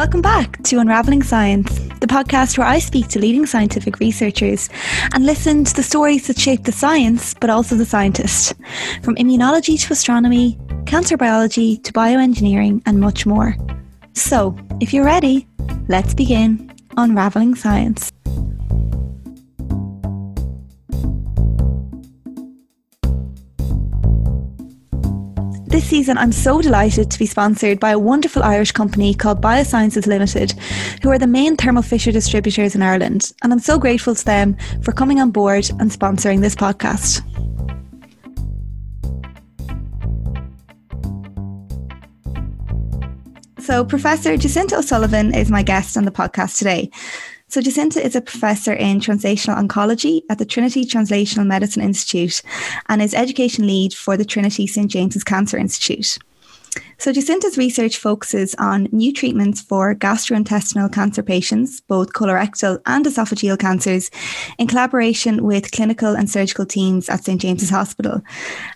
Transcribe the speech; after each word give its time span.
Welcome 0.00 0.22
back 0.22 0.62
to 0.62 0.78
Unraveling 0.78 1.22
Science, 1.22 1.78
the 2.00 2.06
podcast 2.06 2.56
where 2.56 2.66
I 2.66 2.78
speak 2.78 3.08
to 3.08 3.18
leading 3.18 3.44
scientific 3.44 3.98
researchers 3.98 4.70
and 5.12 5.26
listen 5.26 5.62
to 5.62 5.76
the 5.76 5.82
stories 5.82 6.26
that 6.26 6.38
shape 6.38 6.64
the 6.64 6.72
science, 6.72 7.34
but 7.34 7.50
also 7.50 7.74
the 7.76 7.84
scientist. 7.84 8.54
From 9.02 9.16
immunology 9.16 9.78
to 9.78 9.92
astronomy, 9.92 10.58
cancer 10.86 11.18
biology 11.18 11.76
to 11.76 11.92
bioengineering, 11.92 12.80
and 12.86 12.98
much 12.98 13.26
more. 13.26 13.54
So, 14.14 14.56
if 14.80 14.94
you're 14.94 15.04
ready, 15.04 15.46
let's 15.88 16.14
begin 16.14 16.72
Unraveling 16.96 17.54
Science. 17.54 18.09
Season, 25.90 26.16
I'm 26.16 26.30
so 26.30 26.62
delighted 26.62 27.10
to 27.10 27.18
be 27.18 27.26
sponsored 27.26 27.80
by 27.80 27.90
a 27.90 27.98
wonderful 27.98 28.44
Irish 28.44 28.70
company 28.70 29.12
called 29.12 29.42
Biosciences 29.42 30.06
Limited, 30.06 30.52
who 31.02 31.10
are 31.10 31.18
the 31.18 31.26
main 31.26 31.56
Thermo 31.56 31.82
Fisher 31.82 32.12
distributors 32.12 32.76
in 32.76 32.82
Ireland. 32.82 33.32
And 33.42 33.52
I'm 33.52 33.58
so 33.58 33.76
grateful 33.76 34.14
to 34.14 34.24
them 34.24 34.56
for 34.82 34.92
coming 34.92 35.20
on 35.20 35.32
board 35.32 35.68
and 35.80 35.90
sponsoring 35.90 36.42
this 36.42 36.54
podcast. 36.54 37.26
So, 43.58 43.84
Professor 43.84 44.36
Jacinta 44.36 44.78
O'Sullivan 44.78 45.34
is 45.34 45.50
my 45.50 45.64
guest 45.64 45.96
on 45.96 46.04
the 46.04 46.12
podcast 46.12 46.56
today. 46.56 46.88
So, 47.50 47.60
Jacinta 47.60 48.00
is 48.00 48.14
a 48.14 48.20
professor 48.20 48.72
in 48.72 49.00
translational 49.00 49.58
oncology 49.58 50.22
at 50.30 50.38
the 50.38 50.44
Trinity 50.44 50.84
Translational 50.84 51.44
Medicine 51.44 51.82
Institute 51.82 52.42
and 52.88 53.02
is 53.02 53.12
education 53.12 53.66
lead 53.66 53.92
for 53.92 54.16
the 54.16 54.24
Trinity 54.24 54.68
St. 54.68 54.88
James's 54.88 55.24
Cancer 55.24 55.58
Institute. 55.58 56.18
So, 56.98 57.12
Jacinta's 57.12 57.56
research 57.56 57.96
focuses 57.96 58.54
on 58.56 58.88
new 58.92 59.12
treatments 59.12 59.60
for 59.60 59.94
gastrointestinal 59.94 60.92
cancer 60.92 61.22
patients, 61.22 61.80
both 61.80 62.12
colorectal 62.12 62.80
and 62.84 63.04
esophageal 63.06 63.58
cancers, 63.58 64.10
in 64.58 64.66
collaboration 64.66 65.42
with 65.42 65.72
clinical 65.72 66.14
and 66.14 66.28
surgical 66.28 66.66
teams 66.66 67.08
at 67.08 67.24
St. 67.24 67.40
James's 67.40 67.70
Hospital. 67.70 68.22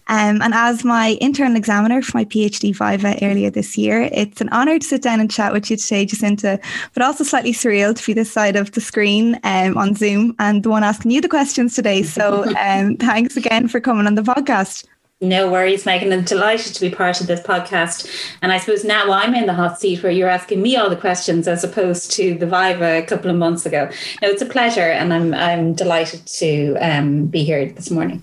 Um, 0.09 0.41
and 0.41 0.55
as 0.55 0.85
my 0.85 1.19
internal 1.21 1.57
examiner 1.57 2.01
for 2.01 2.17
my 2.17 2.25
PhD 2.25 2.75
Viva 2.75 3.17
earlier 3.23 3.51
this 3.51 3.77
year, 3.77 4.09
it's 4.13 4.41
an 4.41 4.49
honour 4.49 4.79
to 4.79 4.87
sit 4.87 5.03
down 5.03 5.21
and 5.21 5.31
chat 5.31 5.53
with 5.53 5.71
you 5.71 5.77
today, 5.77 6.07
Jacinta, 6.07 6.59
but 6.95 7.03
also 7.03 7.25
slightly 7.25 7.53
surreal 7.53 7.95
to 7.95 8.07
be 8.07 8.15
this 8.15 8.33
side 8.33 8.57
of 8.57 8.73
the 8.73 8.81
screen 8.81 9.39
um, 9.45 9.77
on 9.77 9.95
Zoom 9.95 10.35
and 10.39 10.63
the 10.63 10.71
one 10.71 10.83
asking 10.83 11.11
you 11.11 11.21
the 11.21 11.29
questions 11.29 11.75
today. 11.75 12.03
So, 12.03 12.45
um, 12.59 12.97
thanks 12.97 13.37
again 13.37 13.69
for 13.69 13.81
coming 13.81 14.07
on 14.07 14.15
the 14.15 14.23
podcast. 14.23 14.87
No 15.25 15.51
worries, 15.51 15.87
Megan. 15.87 16.13
I'm 16.13 16.23
delighted 16.23 16.75
to 16.75 16.81
be 16.81 16.91
part 16.91 17.21
of 17.21 17.27
this 17.27 17.41
podcast. 17.41 18.07
And 18.43 18.53
I 18.53 18.59
suppose 18.59 18.85
now 18.85 19.11
I'm 19.11 19.35
in 19.35 19.47
the 19.47 19.55
hot 19.55 19.81
seat 19.81 20.03
where 20.03 20.13
you're 20.13 20.29
asking 20.29 20.61
me 20.61 20.77
all 20.77 20.91
the 20.91 20.97
questions 20.97 21.49
as 21.49 21.65
opposed 21.65 22.13
to 22.13 22.35
the 22.35 22.47
Viva 22.47 22.99
a 22.99 23.03
couple 23.03 23.31
of 23.31 23.37
months 23.37 23.65
ago. 23.65 23.89
No, 24.21 24.29
it's 24.29 24.43
a 24.43 24.47
pleasure, 24.47 24.83
and 24.83 25.15
I'm 25.15 25.33
I'm 25.33 25.73
delighted 25.73 26.27
to 26.27 26.77
um, 26.77 27.27
be 27.27 27.43
here 27.43 27.71
this 27.71 27.91
morning. 27.91 28.23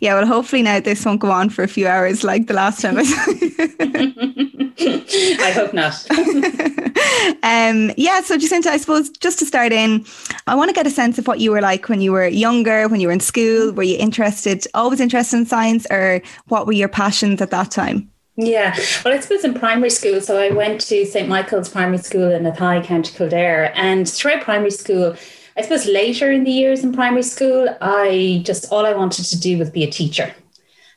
Yeah, 0.00 0.14
well, 0.14 0.26
hopefully 0.26 0.62
now 0.62 0.80
this 0.80 1.04
won't 1.04 1.20
go 1.20 1.30
on 1.30 1.48
for 1.48 1.62
a 1.62 1.68
few 1.68 1.86
hours 1.86 2.24
like 2.24 2.46
the 2.46 2.54
last 2.54 2.80
time. 2.80 2.98
I 2.98 3.02
hope 5.54 5.72
not. 5.72 6.10
um, 7.42 7.92
yeah, 7.96 8.20
so 8.20 8.36
Jacinta, 8.36 8.70
I 8.70 8.78
suppose 8.78 9.10
just 9.10 9.38
to 9.38 9.46
start 9.46 9.72
in, 9.72 10.04
I 10.46 10.54
want 10.54 10.70
to 10.70 10.74
get 10.74 10.86
a 10.86 10.90
sense 10.90 11.18
of 11.18 11.26
what 11.26 11.40
you 11.40 11.50
were 11.50 11.60
like 11.60 11.88
when 11.88 12.00
you 12.00 12.12
were 12.12 12.26
younger, 12.26 12.88
when 12.88 13.00
you 13.00 13.08
were 13.08 13.12
in 13.12 13.20
school. 13.20 13.72
Were 13.72 13.82
you 13.82 13.96
interested, 13.98 14.66
always 14.74 15.00
interested 15.00 15.36
in 15.36 15.46
science, 15.46 15.86
or 15.90 16.22
what 16.48 16.66
were 16.66 16.72
your 16.72 16.88
passions 16.88 17.40
at 17.40 17.50
that 17.50 17.70
time? 17.70 18.08
Yeah, 18.36 18.74
well, 19.04 19.12
I 19.12 19.20
suppose 19.20 19.44
in 19.44 19.54
primary 19.54 19.90
school, 19.90 20.20
so 20.20 20.40
I 20.40 20.50
went 20.50 20.80
to 20.82 21.04
St. 21.04 21.28
Michael's 21.28 21.68
Primary 21.68 21.98
School 21.98 22.30
in 22.30 22.44
Athy, 22.44 22.82
County 22.82 23.12
Kildare, 23.12 23.72
and 23.76 24.08
throughout 24.08 24.42
primary 24.42 24.70
school, 24.70 25.16
I 25.56 25.62
suppose 25.62 25.86
later 25.86 26.30
in 26.30 26.44
the 26.44 26.50
years 26.50 26.82
in 26.82 26.92
primary 26.92 27.22
school, 27.22 27.68
I 27.80 28.42
just 28.44 28.72
all 28.72 28.86
I 28.86 28.94
wanted 28.94 29.24
to 29.26 29.40
do 29.40 29.58
was 29.58 29.70
be 29.70 29.84
a 29.84 29.90
teacher. 29.90 30.34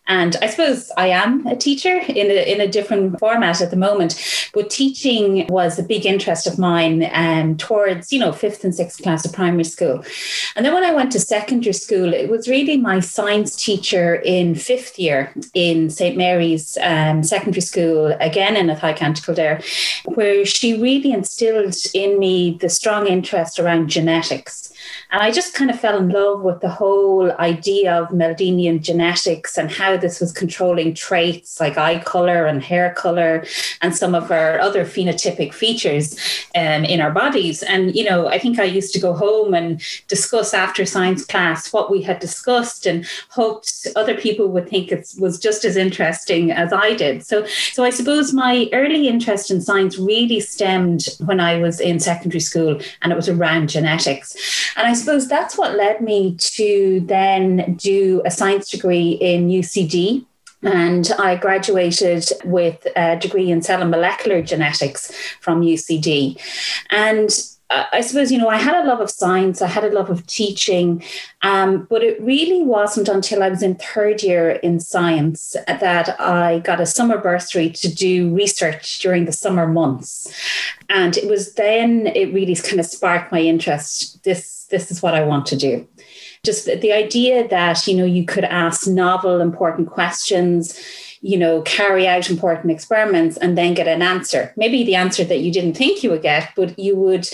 And 0.08 0.36
I 0.42 0.48
suppose 0.48 0.92
I 0.98 1.08
am 1.08 1.48
a 1.48 1.56
teacher 1.56 1.98
in 1.98 2.28
a, 2.30 2.52
in 2.52 2.62
a 2.62 2.68
different 2.68 3.20
format 3.20 3.62
at 3.62 3.72
the 3.72 3.76
moment, 3.76 4.50
but 4.54 4.70
teaching 4.70 5.48
was 5.48 5.80
a 5.80 5.84
big 5.84 6.06
interest 6.06 6.46
of 6.46 6.60
mine 6.60 7.10
um, 7.14 7.58
towards, 7.58 8.14
you 8.14 8.20
know, 8.20 8.32
fifth 8.32 8.64
and 8.64 8.76
sixth 8.76 9.02
class 9.02 9.26
of 9.26 9.34
primary 9.34 9.64
school. 9.64 10.04
And 10.56 10.66
then 10.66 10.74
when 10.74 10.84
I 10.84 10.94
went 10.94 11.12
to 11.14 11.20
secondary 11.20 11.74
school, 11.74 12.14
it 12.14 12.30
was 12.30 12.48
really 12.48 12.78
my 12.78 13.00
science 13.00 13.56
teacher 13.56 14.16
in 14.16 14.54
fifth 14.54 15.00
year 15.00 15.34
in 15.54 15.90
St. 15.90 16.16
Mary's 16.16 16.78
um, 16.82 17.24
Secondary 17.24 17.62
School, 17.62 18.16
again 18.20 18.56
in 18.56 18.68
Athy 18.68 18.96
County 18.96 19.22
Kildare, 19.22 19.62
where 20.06 20.46
she 20.46 20.80
really 20.80 21.12
instilled 21.12 21.76
in 21.94 22.20
me 22.20 22.58
the 22.62 22.70
strong 22.70 23.08
interest 23.08 23.60
around 23.60 23.90
genetics. 23.90 24.72
And 25.12 25.22
I 25.22 25.32
just 25.32 25.54
kind 25.54 25.70
of 25.70 25.80
fell 25.80 25.98
in 25.98 26.10
love 26.10 26.42
with 26.42 26.62
the 26.62 26.70
whole 26.70 27.32
idea 27.34 27.94
of 27.94 28.10
Mendelian 28.10 28.82
genetics 28.82 29.58
and 29.58 29.72
how 29.72 29.98
this 29.98 30.20
was 30.20 30.32
controlling 30.32 30.94
traits 30.94 31.60
like 31.60 31.78
eye 31.78 32.00
color 32.00 32.46
and 32.46 32.64
hair 32.64 32.94
color 32.94 33.46
and 33.82 33.96
some 33.96 34.16
of 34.16 34.32
our 34.32 34.60
other 34.60 34.86
phenotypic 34.86 35.54
features 35.54 36.18
um, 36.56 36.84
in 36.86 37.02
our 37.02 37.12
bodies. 37.12 37.64
And, 37.64 37.96
you 37.96 38.04
know, 38.04 38.28
I 38.28 38.40
think 38.40 38.60
I 38.60 38.64
used 38.64 38.94
to 38.94 39.00
go 39.00 39.14
home 39.14 39.54
and 39.54 39.82
discuss 40.08 40.54
after 40.54 40.86
science 40.86 41.26
class 41.26 41.72
what 41.72 41.92
we 41.92 42.02
had 42.02 42.20
discussed 42.20 42.86
and 42.86 43.08
hoped 43.30 43.88
other 43.96 44.16
people 44.16 44.48
would 44.50 44.70
think 44.70 44.92
it 44.92 45.14
was 45.20 45.40
just 45.40 45.66
as 45.66 45.78
interesting 45.78 46.52
as 46.52 46.74
I 46.74 46.94
did. 46.96 47.26
So, 47.26 47.46
so 47.46 47.84
I 47.84 47.90
suppose 47.90 48.34
my 48.34 48.70
early 48.74 49.08
interest 49.08 49.52
in 49.52 49.62
science 49.62 49.98
really 49.98 50.40
stemmed 50.40 51.08
when 51.26 51.40
I 51.40 51.58
was 51.58 51.80
in 51.80 52.00
secondary 52.00 52.40
school 52.40 52.80
and 53.02 53.12
it 53.12 53.16
was 53.16 53.30
around 53.30 53.70
genetics. 53.70 54.36
And 54.76 54.88
I 54.88 54.94
suppose 54.94 55.28
that's 55.28 55.58
what 55.58 55.76
led 55.76 56.02
me 56.02 56.36
to 56.36 57.02
then 57.06 57.76
do 57.76 58.22
a 58.26 58.32
science 58.32 58.70
degree 58.70 59.12
in 59.12 59.50
UCD. 59.50 60.26
And 60.64 61.12
I 61.20 61.36
graduated 61.36 62.28
with 62.44 62.88
a 62.96 63.18
degree 63.18 63.52
in 63.52 63.62
cell 63.62 63.82
and 63.82 63.92
molecular 63.92 64.42
genetics 64.42 65.16
from 65.40 65.62
UCD. 65.62 66.40
And 66.90 67.30
I 67.72 68.02
suppose, 68.02 68.32
you 68.32 68.38
know, 68.38 68.48
I 68.48 68.58
had 68.58 68.84
a 68.84 68.88
love 68.88 69.00
of 69.00 69.10
science, 69.10 69.60
I 69.62 69.68
had 69.68 69.84
a 69.84 69.92
love 69.92 70.12
of 70.12 70.26
teaching, 70.28 71.04
um, 71.42 71.88
but 71.90 72.04
it 72.04 72.22
really 72.22 72.62
wasn't 72.62 73.10
until 73.10 73.42
I 73.42 73.50
was 73.50 73.64
in 73.64 73.76
third 73.76 74.22
year 74.22 74.52
in 74.52 74.80
science 74.80 75.56
that 75.68 76.20
I 76.20 76.60
got 76.60 76.80
a 76.80 76.86
summer 76.86 77.18
bursary 77.18 77.72
to 77.72 77.94
do 77.94 78.34
research 78.34 79.00
during 79.00 79.26
the 79.26 79.32
summer 79.32 79.68
months. 79.68 80.32
And 80.90 81.18
it 81.18 81.28
was 81.28 81.56
then 81.56 82.08
it 82.08 82.34
really 82.34 82.56
kind 82.56 82.80
of 82.80 82.86
sparked 82.86 83.32
my 83.32 83.42
interest. 83.42 84.24
This 84.24 84.55
this 84.68 84.92
is 84.92 85.02
what 85.02 85.16
I 85.16 85.24
want 85.24 85.46
to 85.48 85.56
do. 85.56 85.88
Just 86.44 86.66
the 86.66 86.94
idea 86.94 87.48
that, 87.48 87.88
you 87.88 87.96
know, 87.96 88.06
you 88.06 88.26
could 88.26 88.46
ask 88.46 88.88
novel, 88.88 89.42
important 89.42 89.90
questions, 89.90 90.80
you 91.26 91.38
know, 91.40 91.64
carry 91.64 92.08
out 92.08 92.30
important 92.30 92.72
experiments 92.72 93.36
and 93.38 93.58
then 93.58 93.74
get 93.74 93.88
an 93.88 94.04
answer. 94.04 94.54
Maybe 94.56 94.84
the 94.84 94.94
answer 94.94 95.24
that 95.24 95.40
you 95.40 95.52
didn't 95.52 95.74
think 95.74 96.04
you 96.04 96.12
would 96.12 96.22
get, 96.22 96.52
but 96.56 96.78
you 96.78 96.96
would, 96.98 97.28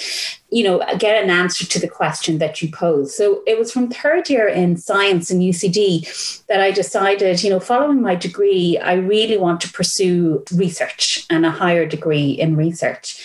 you 0.49 0.63
know, 0.63 0.81
get 0.97 1.21
an 1.21 1.29
answer 1.29 1.65
to 1.65 1.77
the 1.77 1.89
question 1.89 2.37
that 2.37 2.61
you 2.61 2.71
pose. 2.71 3.13
So 3.13 3.43
it 3.45 3.59
was 3.59 3.69
from 3.69 3.89
third 3.89 4.29
year 4.29 4.47
in 4.47 4.77
science 4.77 5.29
in 5.29 5.39
UCD 5.39 6.45
that 6.45 6.61
I 6.61 6.71
decided, 6.71 7.43
you 7.43 7.49
know, 7.49 7.59
following 7.59 8.01
my 8.01 8.15
degree, 8.15 8.77
I 8.77 8.93
really 8.93 9.37
want 9.37 9.59
to 9.61 9.73
pursue 9.73 10.45
research 10.53 11.25
and 11.29 11.45
a 11.45 11.51
higher 11.51 11.85
degree 11.85 12.31
in 12.31 12.55
research. 12.55 13.21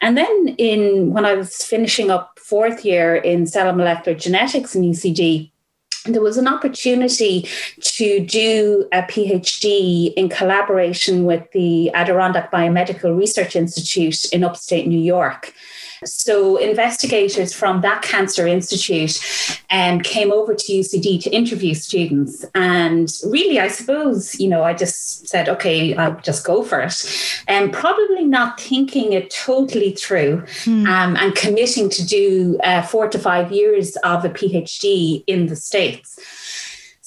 And 0.00 0.16
then 0.16 0.54
in 0.56 1.12
when 1.12 1.26
I 1.26 1.34
was 1.34 1.62
finishing 1.62 2.10
up 2.10 2.37
fourth 2.48 2.82
year 2.82 3.14
in 3.14 3.46
cell 3.46 3.68
and 3.68 3.76
molecular 3.76 4.18
genetics 4.18 4.74
in 4.74 4.82
UCD, 4.82 5.50
there 6.06 6.22
was 6.22 6.38
an 6.38 6.48
opportunity 6.48 7.46
to 7.80 8.20
do 8.20 8.88
a 8.90 9.02
PhD 9.02 10.14
in 10.14 10.30
collaboration 10.30 11.24
with 11.24 11.50
the 11.52 11.90
Adirondack 11.92 12.50
Biomedical 12.50 13.14
Research 13.14 13.54
Institute 13.54 14.24
in 14.32 14.44
upstate 14.44 14.86
New 14.86 14.98
York. 14.98 15.52
So 16.04 16.56
investigators 16.56 17.52
from 17.52 17.80
that 17.82 18.02
cancer 18.02 18.46
institute 18.46 19.20
um, 19.70 20.00
came 20.00 20.32
over 20.32 20.54
to 20.54 20.72
UCD 20.72 21.22
to 21.22 21.30
interview 21.30 21.74
students. 21.74 22.44
And 22.54 23.12
really, 23.26 23.60
I 23.60 23.68
suppose, 23.68 24.38
you 24.40 24.48
know, 24.48 24.62
I 24.62 24.74
just 24.74 25.28
said, 25.28 25.48
okay, 25.48 25.94
I'll 25.94 26.20
just 26.20 26.44
go 26.44 26.62
for 26.62 26.80
it. 26.80 27.42
And 27.46 27.72
probably 27.72 28.24
not 28.24 28.60
thinking 28.60 29.12
it 29.12 29.30
totally 29.30 29.92
through 29.92 30.42
mm. 30.64 30.86
um, 30.86 31.16
and 31.16 31.34
committing 31.34 31.88
to 31.90 32.06
do 32.06 32.58
uh, 32.62 32.82
four 32.82 33.08
to 33.08 33.18
five 33.18 33.52
years 33.52 33.96
of 33.96 34.24
a 34.24 34.30
PhD 34.30 35.24
in 35.26 35.46
the 35.46 35.56
States. 35.56 36.18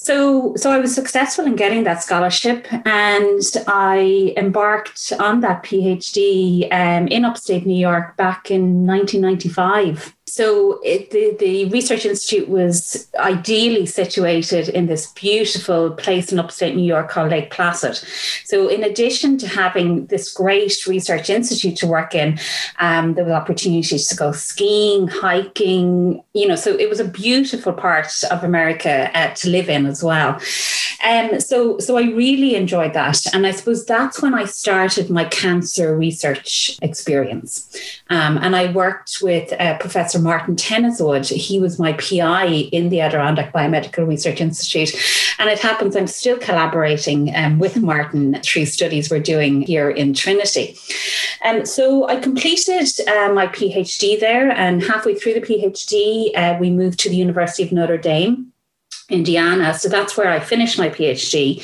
So, 0.02 0.56
so 0.56 0.72
I 0.72 0.78
was 0.78 0.92
successful 0.92 1.44
in 1.44 1.54
getting 1.54 1.84
that 1.84 2.02
scholarship, 2.02 2.66
and 2.84 3.40
I 3.68 4.34
embarked 4.36 5.12
on 5.20 5.42
that 5.42 5.62
PhD 5.62 6.66
um, 6.72 7.06
in 7.06 7.24
upstate 7.24 7.64
New 7.64 7.78
York 7.78 8.16
back 8.16 8.50
in 8.50 8.84
1995. 8.84 10.12
So 10.32 10.80
it, 10.82 11.10
the, 11.10 11.36
the 11.38 11.66
research 11.66 12.06
institute 12.06 12.48
was 12.48 13.06
ideally 13.18 13.84
situated 13.84 14.70
in 14.70 14.86
this 14.86 15.08
beautiful 15.08 15.90
place 15.90 16.32
in 16.32 16.38
upstate 16.38 16.74
New 16.74 16.86
York 16.86 17.10
called 17.10 17.32
Lake 17.32 17.50
Placid. 17.50 17.96
So 18.46 18.66
in 18.68 18.82
addition 18.82 19.36
to 19.36 19.46
having 19.46 20.06
this 20.06 20.32
great 20.32 20.86
research 20.86 21.28
institute 21.28 21.76
to 21.76 21.86
work 21.86 22.14
in, 22.14 22.38
um, 22.80 23.12
there 23.12 23.26
was 23.26 23.34
opportunities 23.34 24.08
to 24.08 24.16
go 24.16 24.32
skiing, 24.32 25.06
hiking, 25.06 26.24
you 26.32 26.48
know, 26.48 26.56
so 26.56 26.78
it 26.78 26.88
was 26.88 26.98
a 26.98 27.04
beautiful 27.06 27.74
part 27.74 28.10
of 28.30 28.42
America 28.42 29.10
uh, 29.14 29.34
to 29.34 29.50
live 29.50 29.68
in 29.68 29.84
as 29.84 30.02
well. 30.02 30.40
Um, 31.02 31.40
so, 31.40 31.78
so 31.78 31.96
I 31.96 32.02
really 32.02 32.54
enjoyed 32.54 32.94
that. 32.94 33.32
And 33.34 33.46
I 33.46 33.50
suppose 33.50 33.84
that's 33.84 34.22
when 34.22 34.34
I 34.34 34.44
started 34.44 35.10
my 35.10 35.24
cancer 35.24 35.96
research 35.96 36.78
experience. 36.80 37.68
Um, 38.08 38.38
and 38.38 38.54
I 38.54 38.72
worked 38.72 39.18
with 39.22 39.52
uh, 39.54 39.78
Professor 39.78 40.18
Martin 40.18 40.56
Tenniswood. 40.56 41.28
He 41.28 41.58
was 41.58 41.78
my 41.78 41.92
PI 41.94 42.46
in 42.72 42.88
the 42.88 43.00
Adirondack 43.00 43.52
Biomedical 43.52 44.06
Research 44.06 44.40
Institute. 44.40 44.94
And 45.38 45.50
it 45.50 45.58
happens 45.58 45.96
I'm 45.96 46.06
still 46.06 46.38
collaborating 46.38 47.34
um, 47.34 47.58
with 47.58 47.76
Martin 47.76 48.40
through 48.42 48.66
studies 48.66 49.10
we're 49.10 49.20
doing 49.20 49.62
here 49.62 49.90
in 49.90 50.14
Trinity. 50.14 50.76
Um, 51.44 51.66
so 51.66 52.08
I 52.08 52.16
completed 52.16 52.88
uh, 53.08 53.32
my 53.32 53.48
PhD 53.48 54.20
there, 54.20 54.50
and 54.52 54.82
halfway 54.82 55.14
through 55.14 55.34
the 55.34 55.40
PhD, 55.40 56.30
uh, 56.36 56.56
we 56.60 56.70
moved 56.70 57.00
to 57.00 57.08
the 57.08 57.16
University 57.16 57.64
of 57.64 57.72
Notre 57.72 57.98
Dame. 57.98 58.51
Indiana. 59.12 59.74
So 59.74 59.88
that's 59.88 60.16
where 60.16 60.30
I 60.30 60.40
finished 60.40 60.78
my 60.78 60.88
PhD. 60.88 61.62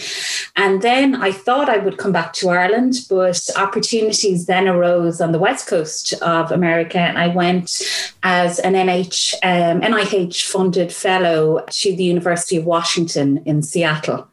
And 0.56 0.82
then 0.82 1.14
I 1.16 1.32
thought 1.32 1.68
I 1.68 1.78
would 1.78 1.98
come 1.98 2.12
back 2.12 2.32
to 2.34 2.50
Ireland, 2.50 2.94
but 3.08 3.40
opportunities 3.56 4.46
then 4.46 4.68
arose 4.68 5.20
on 5.20 5.32
the 5.32 5.38
west 5.38 5.66
coast 5.66 6.12
of 6.22 6.52
America. 6.52 6.98
And 6.98 7.18
I 7.18 7.28
went 7.28 7.82
as 8.22 8.58
an 8.58 8.74
NH, 8.74 9.34
um, 9.42 9.80
NIH 9.80 10.44
funded 10.46 10.92
fellow 10.92 11.64
to 11.68 11.96
the 11.96 12.04
University 12.04 12.56
of 12.56 12.64
Washington 12.64 13.42
in 13.44 13.62
Seattle 13.62 14.28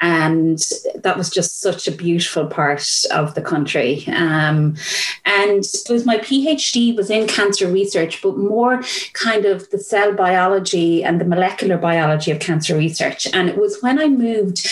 and 0.00 0.58
that 0.96 1.16
was 1.16 1.28
just 1.30 1.60
such 1.60 1.86
a 1.86 1.92
beautiful 1.92 2.46
part 2.46 3.04
of 3.10 3.34
the 3.34 3.42
country. 3.42 4.04
Um, 4.08 4.76
and 5.24 5.64
it 5.64 5.90
was 5.90 6.06
my 6.06 6.18
PhD 6.18 6.96
was 6.96 7.10
in 7.10 7.26
cancer 7.26 7.66
research, 7.66 8.22
but 8.22 8.38
more 8.38 8.82
kind 9.12 9.44
of 9.44 9.68
the 9.70 9.78
cell 9.78 10.14
biology 10.14 11.04
and 11.04 11.20
the 11.20 11.24
molecular 11.24 11.76
biology 11.76 12.30
of 12.30 12.40
cancer 12.40 12.76
research. 12.76 13.26
And 13.32 13.48
it 13.48 13.58
was 13.58 13.80
when 13.82 13.98
I 13.98 14.08
moved 14.08 14.66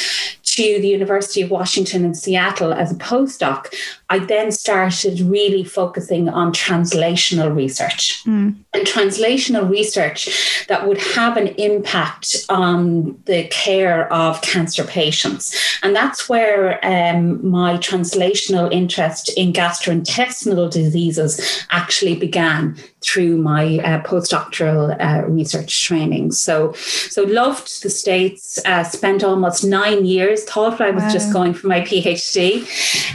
to 0.58 0.80
the 0.80 0.88
University 0.88 1.42
of 1.42 1.50
Washington 1.50 2.04
in 2.04 2.14
Seattle 2.14 2.72
as 2.72 2.90
a 2.90 2.96
postdoc, 2.96 3.72
I 4.08 4.18
then 4.18 4.50
started 4.50 5.20
really 5.20 5.62
focusing 5.62 6.28
on 6.28 6.52
translational 6.52 7.54
research 7.54 8.24
mm. 8.24 8.56
And 8.78 8.86
translational 8.86 9.68
research 9.68 10.66
that 10.68 10.86
would 10.86 10.98
have 10.98 11.36
an 11.36 11.48
impact 11.58 12.36
on 12.48 13.20
the 13.24 13.44
care 13.48 14.12
of 14.12 14.40
cancer 14.42 14.84
patients. 14.84 15.78
And 15.82 15.94
that's 15.94 16.28
where 16.28 16.84
um, 16.84 17.46
my 17.46 17.76
translational 17.78 18.72
interest 18.72 19.30
in 19.36 19.52
gastrointestinal 19.52 20.70
diseases 20.70 21.66
actually 21.70 22.16
began 22.16 22.76
through 23.00 23.36
my 23.36 23.78
uh, 23.78 24.02
postdoctoral 24.02 24.96
uh, 25.00 25.26
research 25.26 25.84
training. 25.84 26.32
So, 26.32 26.72
so 26.74 27.22
loved 27.22 27.82
the 27.82 27.90
States, 27.90 28.58
uh, 28.64 28.82
spent 28.82 29.22
almost 29.22 29.64
nine 29.64 30.04
years, 30.04 30.44
thought 30.44 30.80
I 30.80 30.90
was 30.90 31.04
wow. 31.04 31.12
just 31.12 31.32
going 31.32 31.54
for 31.54 31.68
my 31.68 31.80
PhD, 31.80 32.66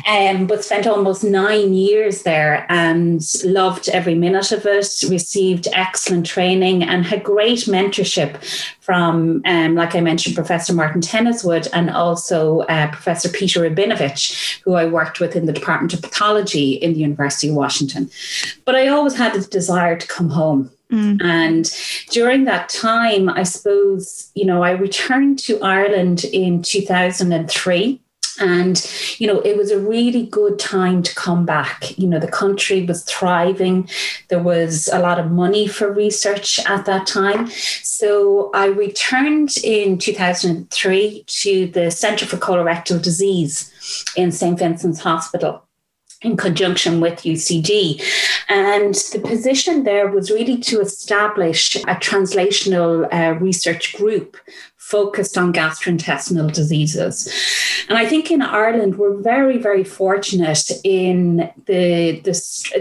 um, 0.07 0.47
but 0.47 0.63
spent 0.63 0.87
almost 0.87 1.23
nine 1.23 1.73
years 1.73 2.23
there 2.23 2.65
and 2.69 3.21
loved 3.43 3.89
every 3.89 4.15
minute 4.15 4.51
of 4.51 4.65
it, 4.65 4.87
received 5.09 5.52
excellent 5.73 6.25
training 6.25 6.83
and 6.83 7.05
had 7.05 7.23
great 7.23 7.59
mentorship 7.59 8.43
from, 8.79 9.41
um, 9.45 9.75
like 9.75 9.95
I 9.95 10.01
mentioned, 10.01 10.35
Professor 10.35 10.73
Martin 10.73 11.01
Tenniswood 11.01 11.67
and 11.73 11.89
also 11.89 12.61
uh, 12.61 12.91
Professor 12.91 13.29
Peter 13.29 13.61
Rabinovitch, 13.61 14.59
who 14.61 14.73
I 14.73 14.85
worked 14.85 15.19
with 15.19 15.35
in 15.35 15.45
the 15.45 15.53
Department 15.53 15.93
of 15.93 16.01
Pathology 16.01 16.73
in 16.73 16.93
the 16.93 16.99
University 16.99 17.49
of 17.49 17.55
Washington. 17.55 18.09
But 18.65 18.75
I 18.75 18.87
always 18.87 19.15
had 19.15 19.35
a 19.35 19.41
desire 19.41 19.97
to 19.97 20.07
come 20.07 20.29
home. 20.29 20.71
Mm. 20.91 21.23
And 21.23 21.71
during 22.11 22.43
that 22.45 22.69
time, 22.69 23.29
I 23.29 23.43
suppose, 23.43 24.29
you 24.35 24.45
know, 24.45 24.63
I 24.63 24.71
returned 24.71 25.39
to 25.39 25.59
Ireland 25.61 26.23
in 26.25 26.61
2003 26.61 27.99
and, 28.39 28.89
you 29.19 29.27
know, 29.27 29.39
it 29.41 29.57
was 29.57 29.71
a 29.71 29.79
really 29.79 30.25
good 30.25 30.57
time 30.57 31.03
to 31.03 31.15
come 31.15 31.45
back. 31.45 31.97
You 31.97 32.07
know, 32.07 32.19
the 32.19 32.27
country 32.27 32.83
was 32.83 33.03
thriving. 33.03 33.87
There 34.29 34.41
was 34.41 34.89
a 34.91 34.99
lot 34.99 35.19
of 35.19 35.31
money 35.31 35.67
for 35.67 35.91
research 35.91 36.59
at 36.65 36.85
that 36.85 37.05
time. 37.05 37.49
So 37.49 38.49
I 38.53 38.67
returned 38.67 39.57
in 39.63 39.97
2003 39.97 41.23
to 41.27 41.67
the 41.67 41.91
Centre 41.91 42.25
for 42.25 42.37
Colorectal 42.37 43.01
Disease 43.01 43.71
in 44.15 44.31
St. 44.31 44.57
Vincent's 44.57 45.01
Hospital 45.01 45.63
in 46.23 46.37
conjunction 46.37 47.01
with 47.01 47.23
UCD. 47.23 48.01
And 48.49 48.95
the 48.95 49.19
position 49.19 49.83
there 49.83 50.07
was 50.07 50.31
really 50.31 50.57
to 50.59 50.79
establish 50.79 51.75
a 51.75 51.95
translational 51.95 53.07
uh, 53.13 53.37
research 53.39 53.95
group 53.95 54.37
focused 54.83 55.37
on 55.37 55.53
gastrointestinal 55.53 56.51
diseases. 56.53 57.33
And 57.87 57.97
I 57.97 58.05
think 58.05 58.29
in 58.29 58.41
Ireland, 58.41 58.97
we're 58.97 59.15
very, 59.15 59.57
very 59.57 59.83
fortunate 59.83 60.69
in 60.83 61.51
the, 61.65 62.19
the, 62.23 62.33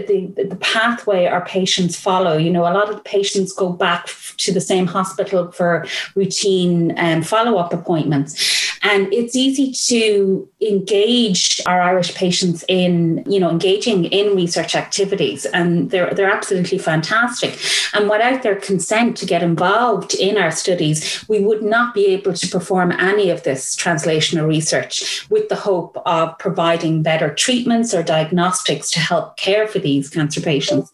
the, 0.07 0.43
the 0.43 0.55
pathway 0.57 1.25
our 1.25 1.45
patients 1.45 1.99
follow. 1.99 2.37
You 2.37 2.51
know, 2.51 2.63
a 2.63 2.73
lot 2.73 2.89
of 2.89 3.03
patients 3.05 3.53
go 3.53 3.71
back 3.71 4.09
to 4.37 4.51
the 4.51 4.61
same 4.61 4.85
hospital 4.85 5.51
for 5.51 5.85
routine 6.15 6.93
um, 6.97 7.21
follow 7.21 7.57
up 7.57 7.73
appointments. 7.73 8.72
And 8.83 9.11
it's 9.13 9.35
easy 9.35 9.71
to 9.87 10.47
engage 10.61 11.61
our 11.65 11.81
Irish 11.81 12.13
patients 12.13 12.65
in, 12.67 13.23
you 13.25 13.39
know, 13.39 13.49
engaging 13.49 14.05
in 14.05 14.35
research 14.35 14.75
activities. 14.75 15.45
And 15.45 15.89
they're, 15.89 16.13
they're 16.13 16.31
absolutely 16.31 16.77
fantastic. 16.77 17.57
And 17.93 18.09
without 18.09 18.43
their 18.43 18.57
consent 18.57 19.15
to 19.17 19.25
get 19.25 19.41
involved 19.41 20.13
in 20.13 20.37
our 20.37 20.51
studies, 20.51 21.23
we 21.29 21.39
would 21.39 21.63
not 21.63 21.93
be 21.93 22.07
able 22.07 22.33
to 22.33 22.47
perform 22.47 22.91
any 22.91 23.29
of 23.29 23.43
this 23.43 23.75
translational 23.75 24.47
research 24.47 25.29
with 25.29 25.47
the 25.47 25.55
hope 25.55 25.97
of 26.05 26.37
providing 26.37 27.03
better 27.03 27.33
treatments 27.33 27.93
or 27.93 28.03
diagnostics 28.03 28.91
to 28.91 28.99
help 28.99 29.37
care 29.37 29.65
for 29.65 29.79
these 29.79 30.09
cancer 30.09 30.41
patients. 30.41 30.91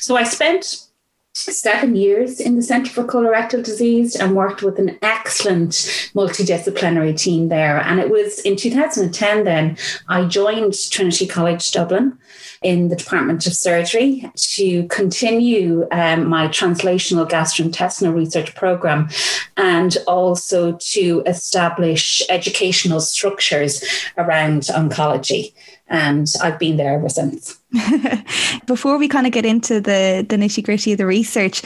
So 0.00 0.16
I 0.16 0.22
spent 0.22 0.83
seven 1.34 1.96
years 1.96 2.38
in 2.38 2.54
the 2.54 2.62
Centre 2.62 2.90
for 2.90 3.04
Colorectal 3.04 3.62
Disease 3.62 4.14
and 4.14 4.36
worked 4.36 4.62
with 4.62 4.78
an 4.78 4.96
excellent 5.02 5.72
multidisciplinary 6.14 7.18
team 7.18 7.48
there. 7.48 7.78
And 7.80 7.98
it 7.98 8.08
was 8.08 8.38
in 8.40 8.56
2010 8.56 9.44
then 9.44 9.76
I 10.08 10.26
joined 10.26 10.74
Trinity 10.90 11.26
College 11.26 11.72
Dublin 11.72 12.16
in 12.64 12.88
the 12.88 12.96
Department 12.96 13.46
of 13.46 13.54
Surgery 13.54 14.28
to 14.34 14.88
continue 14.88 15.86
um, 15.92 16.26
my 16.26 16.48
translational 16.48 17.28
gastrointestinal 17.28 18.14
research 18.14 18.54
program 18.54 19.10
and 19.58 19.98
also 20.08 20.72
to 20.80 21.22
establish 21.26 22.22
educational 22.30 23.00
structures 23.00 23.84
around 24.16 24.62
oncology. 24.62 25.52
And 25.88 26.26
I've 26.42 26.58
been 26.58 26.78
there 26.78 26.94
ever 26.94 27.10
since. 27.10 27.60
Before 28.66 28.96
we 28.96 29.08
kind 29.08 29.26
of 29.26 29.32
get 29.32 29.44
into 29.44 29.74
the 29.74 30.24
the 30.26 30.36
nitty 30.36 30.64
gritty 30.64 30.92
of 30.92 30.98
the 30.98 31.04
research, 31.04 31.60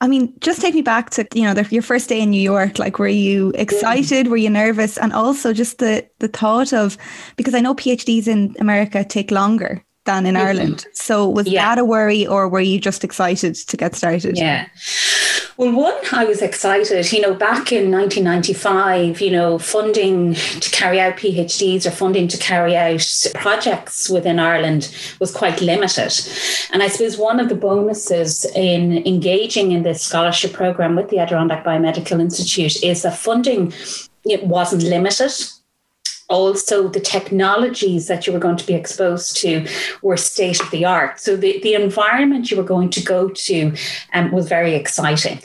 I 0.00 0.06
mean, 0.06 0.32
just 0.38 0.60
take 0.60 0.74
me 0.74 0.82
back 0.82 1.10
to 1.10 1.26
you 1.34 1.42
know 1.42 1.54
the, 1.54 1.66
your 1.74 1.82
first 1.82 2.08
day 2.08 2.20
in 2.20 2.30
New 2.30 2.40
York. 2.40 2.78
Like, 2.78 3.00
were 3.00 3.08
you 3.08 3.50
excited? 3.56 4.26
Yeah. 4.26 4.30
Were 4.30 4.36
you 4.36 4.50
nervous? 4.50 4.96
And 4.96 5.12
also 5.12 5.52
just 5.52 5.78
the 5.78 6.06
the 6.20 6.28
thought 6.28 6.72
of 6.72 6.96
because 7.36 7.54
I 7.54 7.60
know 7.60 7.74
PhDs 7.74 8.28
in 8.28 8.54
America 8.60 9.04
take 9.04 9.32
longer 9.32 9.82
than 10.08 10.24
in 10.24 10.34
mm-hmm. 10.34 10.46
Ireland. 10.46 10.86
So 10.94 11.28
was 11.28 11.46
yeah. 11.46 11.62
that 11.62 11.78
a 11.78 11.84
worry, 11.84 12.26
or 12.26 12.48
were 12.48 12.60
you 12.60 12.80
just 12.80 13.04
excited 13.04 13.54
to 13.54 13.76
get 13.76 13.94
started? 13.94 14.38
Yeah. 14.38 14.66
Well, 15.58 15.72
one, 15.72 15.94
I 16.12 16.24
was 16.24 16.40
excited. 16.40 17.12
You 17.12 17.20
know, 17.20 17.34
back 17.34 17.72
in 17.72 17.90
1995, 17.90 19.20
you 19.20 19.30
know, 19.30 19.58
funding 19.58 20.34
to 20.34 20.70
carry 20.70 20.98
out 21.00 21.16
PhDs 21.16 21.84
or 21.84 21.90
funding 21.90 22.26
to 22.28 22.38
carry 22.38 22.74
out 22.76 23.04
projects 23.34 24.08
within 24.08 24.38
Ireland 24.38 24.94
was 25.20 25.30
quite 25.30 25.60
limited. 25.60 26.12
And 26.72 26.82
I 26.82 26.88
suppose 26.88 27.18
one 27.18 27.40
of 27.40 27.48
the 27.48 27.54
bonuses 27.54 28.46
in 28.54 29.06
engaging 29.06 29.72
in 29.72 29.82
this 29.82 30.00
scholarship 30.00 30.52
program 30.52 30.96
with 30.96 31.10
the 31.10 31.18
Adirondack 31.18 31.64
Biomedical 31.64 32.20
Institute 32.20 32.82
is 32.82 33.02
that 33.02 33.18
funding 33.18 33.72
it 34.24 34.44
wasn't 34.46 34.84
limited 34.84 35.32
also 36.28 36.88
the 36.88 37.00
technologies 37.00 38.06
that 38.06 38.26
you 38.26 38.32
were 38.32 38.38
going 38.38 38.56
to 38.56 38.66
be 38.66 38.74
exposed 38.74 39.36
to 39.38 39.66
were 40.02 40.16
state 40.16 40.60
of 40.60 40.70
the 40.70 40.84
art. 40.84 41.18
So 41.18 41.36
the, 41.36 41.58
the 41.62 41.74
environment 41.74 42.50
you 42.50 42.56
were 42.56 42.62
going 42.62 42.90
to 42.90 43.02
go 43.02 43.30
to 43.30 43.74
um, 44.12 44.30
was 44.30 44.48
very 44.48 44.74
exciting. 44.74 45.40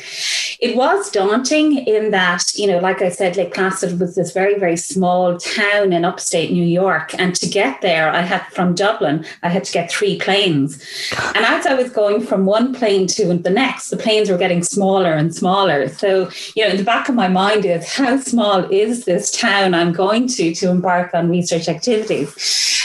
It 0.60 0.76
was 0.76 1.10
daunting 1.12 1.78
in 1.78 2.12
that, 2.12 2.44
you 2.56 2.68
know, 2.68 2.80
like 2.80 3.02
I 3.02 3.10
said, 3.10 3.38
Lake 3.38 3.54
Placid 3.54 4.00
was 4.00 4.16
this 4.16 4.32
very, 4.32 4.60
very 4.60 4.78
small 4.78 5.38
town 5.38 5.94
in 5.94 6.06
upstate 6.06 6.52
New 6.52 6.66
York. 6.66 7.14
And 7.18 7.36
to 7.36 7.48
get 7.48 7.82
there, 7.82 8.10
I 8.10 8.22
had 8.22 8.46
from 8.48 8.76
Dublin, 8.76 9.26
I 9.42 9.50
had 9.50 9.64
to 9.64 9.72
get 9.72 9.92
three 9.92 10.18
planes. 10.20 10.84
And 11.36 11.46
as 11.46 11.66
I 11.66 11.74
was 11.74 11.90
going 11.90 12.26
from 12.26 12.46
one 12.46 12.74
plane 12.74 13.08
to 13.08 13.34
the 13.34 13.50
next, 13.50 13.90
the 13.90 13.98
planes 13.98 14.30
were 14.30 14.38
getting 14.38 14.64
smaller 14.64 15.14
and 15.14 15.34
smaller. 15.34 15.90
So, 15.90 16.30
you 16.56 16.66
know, 16.66 16.72
in 16.72 16.78
the 16.78 16.84
back 16.84 17.10
of 17.10 17.16
my 17.16 17.28
mind 17.28 17.66
is 17.66 17.94
how 17.94 18.18
small 18.20 18.66
is 18.72 19.06
this 19.06 19.32
town 19.32 19.74
I'm 19.74 19.94
going 19.94 20.28
to 20.28 20.54
to 20.56 20.73
embark 20.74 21.14
on 21.14 21.30
research 21.30 21.68
activities. 21.68 22.34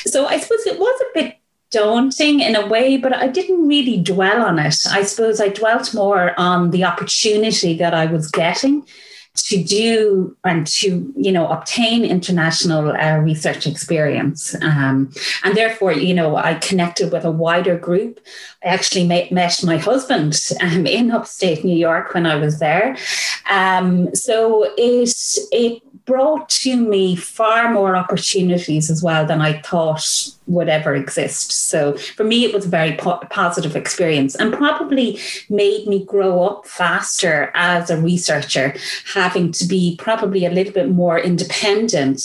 So 0.07 0.27
I 0.27 0.39
suppose 0.39 0.67
it 0.67 0.79
was 0.79 1.01
a 1.01 1.19
bit 1.19 1.39
daunting 1.71 2.41
in 2.41 2.57
a 2.57 2.67
way, 2.67 2.97
but 2.97 3.13
I 3.13 3.29
didn't 3.29 3.67
really 3.69 3.99
dwell 3.99 4.43
on 4.43 4.59
it. 4.59 4.77
I 4.91 5.03
suppose 5.03 5.41
I 5.41 5.49
dwelt 5.49 5.95
more 5.95 6.39
on 6.39 6.71
the 6.71 6.85
opportunity 6.85 7.77
that 7.79 7.95
I 7.95 8.07
was 8.07 8.31
getting 8.31 8.87
to 9.35 9.63
do 9.63 10.37
and 10.45 10.67
to 10.67 11.13
you 11.17 11.33
know 11.33 11.47
obtain 11.49 12.05
international 12.05 12.91
uh, 12.91 13.19
research 13.19 13.67
experience 13.67 14.55
um, 14.63 15.11
and 15.45 15.57
therefore 15.57 15.93
you 15.93 16.15
know 16.15 16.37
i 16.37 16.55
connected 16.55 17.13
with 17.13 17.25
a 17.25 17.31
wider 17.31 17.79
group 17.79 18.21
i 18.65 18.69
actually 18.69 19.07
met, 19.07 19.31
met 19.31 19.63
my 19.63 19.77
husband 19.77 20.35
um, 20.61 20.87
in 20.87 21.11
upstate 21.11 21.65
new 21.65 21.77
york 21.77 22.15
when 22.15 22.27
i 22.27 22.35
was 22.35 22.59
there 22.59 22.97
um, 23.49 24.15
so 24.15 24.73
it 24.77 25.15
it 25.53 25.83
brought 26.09 26.49
to 26.49 26.75
me 26.75 27.15
far 27.15 27.71
more 27.71 27.95
opportunities 27.95 28.91
as 28.91 29.03
well 29.03 29.27
than 29.27 29.43
I 29.43 29.61
thought 29.61 30.31
would 30.47 30.71
ever 30.71 30.95
exist. 30.95 31.53
So 31.53 31.99
for 31.99 32.25
me, 32.25 32.47
it 32.47 32.55
was 32.55 32.65
a 32.65 32.69
very 32.69 32.97
po- 32.97 33.21
positive 33.31 33.77
experience 33.77 34.35
and 34.35 34.53
probably 34.53 35.21
made 35.51 35.87
me 35.87 36.05
grow 36.07 36.43
up 36.45 36.67
faster 36.67 37.53
as 37.55 37.91
a 37.91 38.01
researcher, 38.01 38.75
having 39.05 39.53
to 39.53 39.67
be 39.67 39.97
probably 39.99 40.47
a 40.47 40.51
little 40.51 40.73
bit 40.73 40.89
more 40.89 41.19
independent 41.19 42.23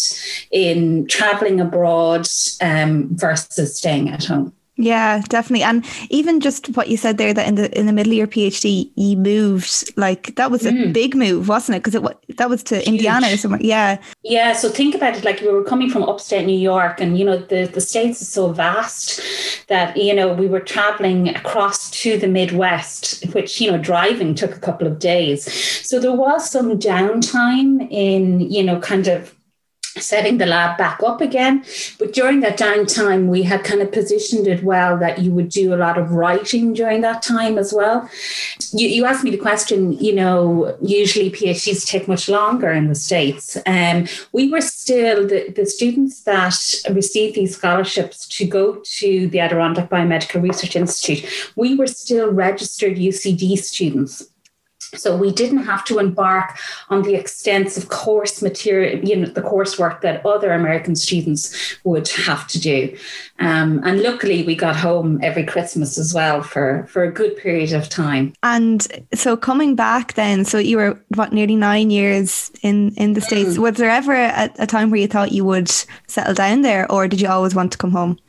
in 0.49 1.05
traveling 1.07 1.59
abroad 1.59 2.25
um, 2.61 3.09
versus 3.11 3.77
staying 3.77 4.09
at 4.09 4.23
home. 4.23 4.53
Yeah, 4.75 5.21
definitely. 5.29 5.63
And 5.63 5.85
even 6.09 6.39
just 6.39 6.75
what 6.75 6.87
you 6.87 6.97
said 6.97 7.19
there 7.19 7.31
that 7.33 7.47
in 7.47 7.55
the 7.55 7.77
in 7.77 7.85
the 7.85 7.93
middle 7.93 8.11
of 8.11 8.17
your 8.17 8.27
PhD 8.27 8.91
you 8.95 9.15
moved 9.17 9.95
like 9.97 10.35
that 10.35 10.49
was 10.49 10.65
a 10.65 10.71
mm. 10.71 10.91
big 10.91 11.15
move, 11.15 11.47
wasn't 11.47 11.75
it? 11.75 11.83
Because 11.83 11.93
it 11.93 12.37
that 12.37 12.49
was 12.49 12.63
to 12.63 12.77
Huge. 12.77 12.87
Indiana 12.87 13.31
or 13.31 13.37
somewhere. 13.37 13.61
Yeah. 13.61 14.01
Yeah. 14.23 14.53
So 14.53 14.69
think 14.69 14.95
about 14.95 15.15
it. 15.15 15.23
Like 15.23 15.41
we 15.41 15.49
were 15.49 15.63
coming 15.63 15.91
from 15.91 16.03
upstate 16.03 16.47
New 16.47 16.57
York, 16.57 16.99
and 16.99 17.19
you 17.19 17.25
know 17.25 17.37
the 17.37 17.65
the 17.65 17.81
states 17.81 18.19
is 18.21 18.29
so 18.29 18.51
vast 18.51 19.21
that 19.67 19.95
you 19.95 20.13
know 20.13 20.33
we 20.33 20.47
were 20.47 20.59
traveling 20.59 21.29
across 21.29 21.91
to 21.91 22.17
the 22.17 22.27
Midwest, 22.27 23.23
which 23.33 23.61
you 23.61 23.71
know 23.71 23.77
driving 23.77 24.33
took 24.33 24.55
a 24.55 24.59
couple 24.59 24.87
of 24.87 24.97
days. 24.97 25.51
So 25.87 25.99
there 25.99 26.13
was 26.13 26.49
some 26.49 26.79
downtime 26.79 27.87
in 27.91 28.39
you 28.39 28.63
know 28.63 28.79
kind 28.79 29.07
of 29.07 29.35
setting 29.97 30.37
the 30.37 30.45
lab 30.45 30.77
back 30.77 31.01
up 31.03 31.21
again. 31.21 31.63
But 31.99 32.13
during 32.13 32.39
that 32.41 32.57
downtime, 32.57 33.27
we 33.27 33.43
had 33.43 33.63
kind 33.63 33.81
of 33.81 33.91
positioned 33.91 34.47
it 34.47 34.63
well 34.63 34.97
that 34.97 35.19
you 35.19 35.31
would 35.31 35.49
do 35.49 35.73
a 35.73 35.77
lot 35.77 35.97
of 35.97 36.11
writing 36.11 36.73
during 36.73 37.01
that 37.01 37.21
time 37.21 37.57
as 37.57 37.73
well. 37.73 38.09
You, 38.71 38.87
you 38.87 39.05
asked 39.05 39.23
me 39.23 39.31
the 39.31 39.37
question, 39.37 39.93
you 39.93 40.13
know, 40.13 40.75
usually 40.81 41.29
PhDs 41.29 41.85
take 41.85 42.07
much 42.07 42.27
longer 42.27 42.71
in 42.71 42.87
the 42.87 42.95
States. 42.95 43.57
Um, 43.65 44.07
we 44.31 44.49
were 44.49 44.61
still, 44.61 45.27
the, 45.27 45.49
the 45.55 45.65
students 45.65 46.21
that 46.21 46.57
received 46.89 47.35
these 47.35 47.55
scholarships 47.55 48.27
to 48.37 48.45
go 48.45 48.81
to 48.83 49.27
the 49.27 49.39
Adirondack 49.39 49.89
Biomedical 49.89 50.41
Research 50.41 50.75
Institute, 50.75 51.25
we 51.55 51.75
were 51.75 51.87
still 51.87 52.31
registered 52.31 52.97
UCD 52.97 53.57
students. 53.57 54.27
So 54.95 55.15
we 55.15 55.31
didn't 55.31 55.63
have 55.63 55.83
to 55.85 55.99
embark 55.99 56.57
on 56.89 57.03
the 57.03 57.15
extensive 57.15 57.89
course 57.89 58.41
material, 58.41 59.03
you 59.03 59.15
know, 59.15 59.27
the 59.27 59.41
coursework 59.41 60.01
that 60.01 60.25
other 60.25 60.51
American 60.51 60.95
students 60.95 61.77
would 61.83 62.07
have 62.09 62.47
to 62.47 62.59
do. 62.59 62.97
Um, 63.39 63.81
and 63.83 64.01
luckily, 64.01 64.43
we 64.43 64.55
got 64.55 64.75
home 64.75 65.19
every 65.23 65.43
Christmas 65.43 65.97
as 65.97 66.13
well 66.13 66.41
for 66.41 66.85
for 66.87 67.03
a 67.03 67.11
good 67.11 67.35
period 67.37 67.73
of 67.73 67.89
time. 67.89 68.33
And 68.43 68.87
so 69.13 69.35
coming 69.35 69.75
back 69.75 70.13
then, 70.13 70.45
so 70.45 70.57
you 70.57 70.77
were 70.77 70.99
what 71.15 71.33
nearly 71.33 71.55
nine 71.55 71.89
years 71.89 72.51
in 72.61 72.93
in 72.95 73.13
the 73.13 73.21
states. 73.21 73.57
Mm. 73.57 73.59
Was 73.59 73.75
there 73.77 73.89
ever 73.89 74.13
a, 74.13 74.49
a 74.59 74.67
time 74.67 74.89
where 74.91 74.99
you 74.99 75.07
thought 75.07 75.31
you 75.31 75.45
would 75.45 75.69
settle 76.07 76.33
down 76.33 76.61
there, 76.61 76.91
or 76.91 77.07
did 77.07 77.21
you 77.21 77.27
always 77.27 77.55
want 77.55 77.71
to 77.71 77.77
come 77.77 77.91
home? 77.91 78.19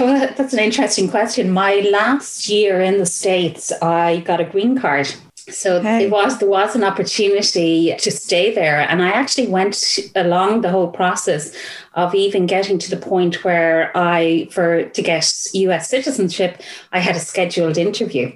Well, 0.00 0.32
that's 0.34 0.54
an 0.54 0.60
interesting 0.60 1.10
question. 1.10 1.50
My 1.50 1.86
last 1.90 2.48
year 2.48 2.80
in 2.80 2.98
the 2.98 3.06
States, 3.06 3.70
I 3.82 4.20
got 4.20 4.40
a 4.40 4.44
green 4.44 4.78
card. 4.78 5.14
So 5.50 5.82
it 5.84 6.10
was 6.10 6.38
there 6.38 6.48
was 6.48 6.74
an 6.74 6.82
opportunity 6.82 7.94
to 7.98 8.10
stay 8.10 8.54
there, 8.54 8.80
and 8.80 9.02
I 9.02 9.10
actually 9.10 9.48
went 9.48 9.98
along 10.14 10.62
the 10.62 10.70
whole 10.70 10.88
process 10.88 11.54
of 11.92 12.14
even 12.14 12.46
getting 12.46 12.78
to 12.78 12.88
the 12.88 12.96
point 12.96 13.44
where 13.44 13.94
I, 13.94 14.48
for 14.50 14.84
to 14.84 15.02
get 15.02 15.30
U.S. 15.52 15.90
citizenship, 15.90 16.62
I 16.92 17.00
had 17.00 17.14
a 17.14 17.20
scheduled 17.20 17.76
interview. 17.76 18.32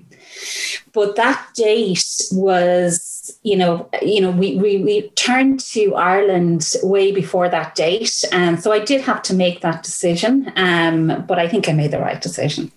But 0.92 1.16
that 1.16 1.46
date 1.54 2.04
was, 2.30 3.38
you 3.42 3.56
know, 3.56 3.88
you 4.02 4.20
know, 4.20 4.30
we 4.30 4.56
we, 4.56 4.76
we 4.78 5.08
turned 5.10 5.60
to 5.60 5.94
Ireland 5.94 6.74
way 6.82 7.10
before 7.10 7.48
that 7.48 7.74
date, 7.74 8.22
and 8.32 8.62
so 8.62 8.70
I 8.70 8.80
did 8.80 9.00
have 9.00 9.22
to 9.22 9.34
make 9.34 9.62
that 9.62 9.82
decision. 9.82 10.52
Um, 10.56 11.24
but 11.26 11.38
I 11.38 11.48
think 11.48 11.70
I 11.70 11.72
made 11.72 11.90
the 11.90 12.00
right 12.00 12.20
decision. 12.20 12.70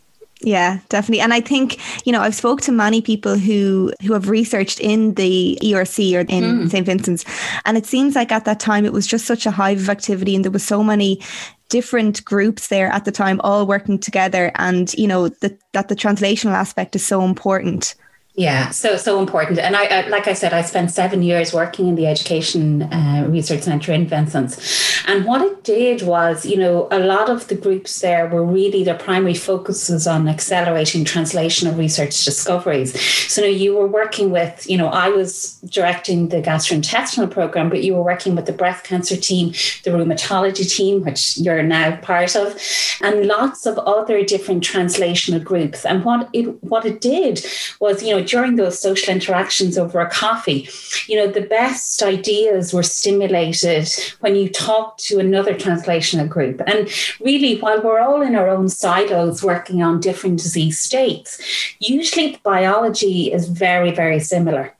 Yeah, 0.43 0.79
definitely. 0.89 1.21
And 1.21 1.33
I 1.33 1.41
think, 1.41 1.79
you 2.05 2.11
know, 2.11 2.21
I've 2.21 2.35
spoke 2.35 2.61
to 2.61 2.71
many 2.71 3.01
people 3.01 3.37
who 3.37 3.93
who 4.01 4.13
have 4.13 4.27
researched 4.29 4.79
in 4.79 5.13
the 5.13 5.59
ERC 5.61 6.15
or 6.15 6.21
in 6.21 6.43
mm. 6.43 6.69
St. 6.69 6.85
Vincent's. 6.85 7.25
And 7.65 7.77
it 7.77 7.85
seems 7.85 8.15
like 8.15 8.31
at 8.31 8.45
that 8.45 8.59
time 8.59 8.85
it 8.85 8.93
was 8.93 9.05
just 9.05 9.25
such 9.25 9.45
a 9.45 9.51
hive 9.51 9.79
of 9.79 9.89
activity 9.89 10.35
and 10.35 10.43
there 10.43 10.51
was 10.51 10.63
so 10.63 10.83
many 10.83 11.21
different 11.69 12.25
groups 12.25 12.67
there 12.67 12.87
at 12.87 13.05
the 13.05 13.11
time 13.11 13.39
all 13.43 13.65
working 13.65 13.99
together 13.99 14.51
and, 14.55 14.93
you 14.95 15.07
know, 15.07 15.29
the, 15.29 15.57
that 15.73 15.87
the 15.87 15.95
translational 15.95 16.51
aspect 16.51 16.95
is 16.95 17.05
so 17.05 17.21
important. 17.23 17.95
Yeah, 18.33 18.69
so 18.69 18.95
so 18.95 19.19
important. 19.19 19.59
And 19.59 19.75
I, 19.75 19.85
I, 19.85 20.07
like 20.07 20.27
I 20.27 20.33
said, 20.33 20.53
I 20.53 20.61
spent 20.61 20.89
seven 20.91 21.21
years 21.21 21.53
working 21.53 21.87
in 21.87 21.95
the 21.95 22.07
Education 22.07 22.83
uh, 22.83 23.27
Research 23.29 23.63
Centre 23.63 23.91
in 23.91 24.07
Vincent's, 24.07 25.03
and 25.07 25.25
what 25.25 25.41
it 25.41 25.63
did 25.63 26.01
was, 26.03 26.45
you 26.45 26.57
know, 26.57 26.87
a 26.91 26.99
lot 26.99 27.29
of 27.29 27.47
the 27.49 27.55
groups 27.55 27.99
there 27.99 28.27
were 28.27 28.45
really 28.45 28.83
their 28.83 28.97
primary 28.97 29.33
focus 29.33 29.61
focuses 29.61 30.07
on 30.07 30.27
accelerating 30.27 31.05
translational 31.05 31.77
research 31.77 32.23
discoveries. 32.23 32.91
So 33.31 33.41
you, 33.41 33.47
know, 33.47 33.57
you 33.57 33.75
were 33.75 33.87
working 33.87 34.31
with, 34.31 34.69
you 34.69 34.77
know, 34.77 34.87
I 34.87 35.09
was 35.09 35.59
directing 35.69 36.29
the 36.29 36.41
gastrointestinal 36.41 37.29
program, 37.29 37.69
but 37.69 37.83
you 37.83 37.95
were 37.95 38.03
working 38.03 38.35
with 38.35 38.45
the 38.45 38.53
breast 38.53 38.83
cancer 38.83 39.15
team, 39.17 39.49
the 39.83 39.91
rheumatology 39.91 40.69
team, 40.69 41.03
which 41.03 41.37
you're 41.37 41.63
now 41.63 41.95
part 41.97 42.35
of, 42.35 42.59
and 43.01 43.27
lots 43.27 43.65
of 43.65 43.77
other 43.79 44.23
different 44.23 44.63
translational 44.63 45.43
groups. 45.43 45.85
And 45.85 46.03
what 46.03 46.29
it 46.33 46.45
what 46.63 46.85
it 46.85 47.01
did 47.01 47.45
was, 47.79 48.01
you 48.03 48.15
know 48.15 48.20
during 48.21 48.55
those 48.55 48.79
social 48.79 49.13
interactions 49.13 49.77
over 49.77 49.99
a 49.99 50.09
coffee, 50.09 50.69
you 51.07 51.17
know, 51.17 51.27
the 51.27 51.41
best 51.41 52.01
ideas 52.03 52.73
were 52.73 52.83
stimulated 52.83 53.89
when 54.19 54.35
you 54.35 54.49
talk 54.49 54.97
to 54.97 55.19
another 55.19 55.53
translational 55.53 56.27
group. 56.27 56.61
And 56.67 56.89
really, 57.19 57.59
while 57.59 57.81
we're 57.81 57.99
all 57.99 58.21
in 58.21 58.35
our 58.35 58.49
own 58.49 58.69
silos 58.69 59.43
working 59.43 59.81
on 59.83 59.99
different 59.99 60.39
disease 60.39 60.79
states, 60.79 61.41
usually 61.79 62.31
the 62.31 62.39
biology 62.43 63.31
is 63.31 63.47
very, 63.47 63.91
very 63.91 64.19
similar. 64.19 64.75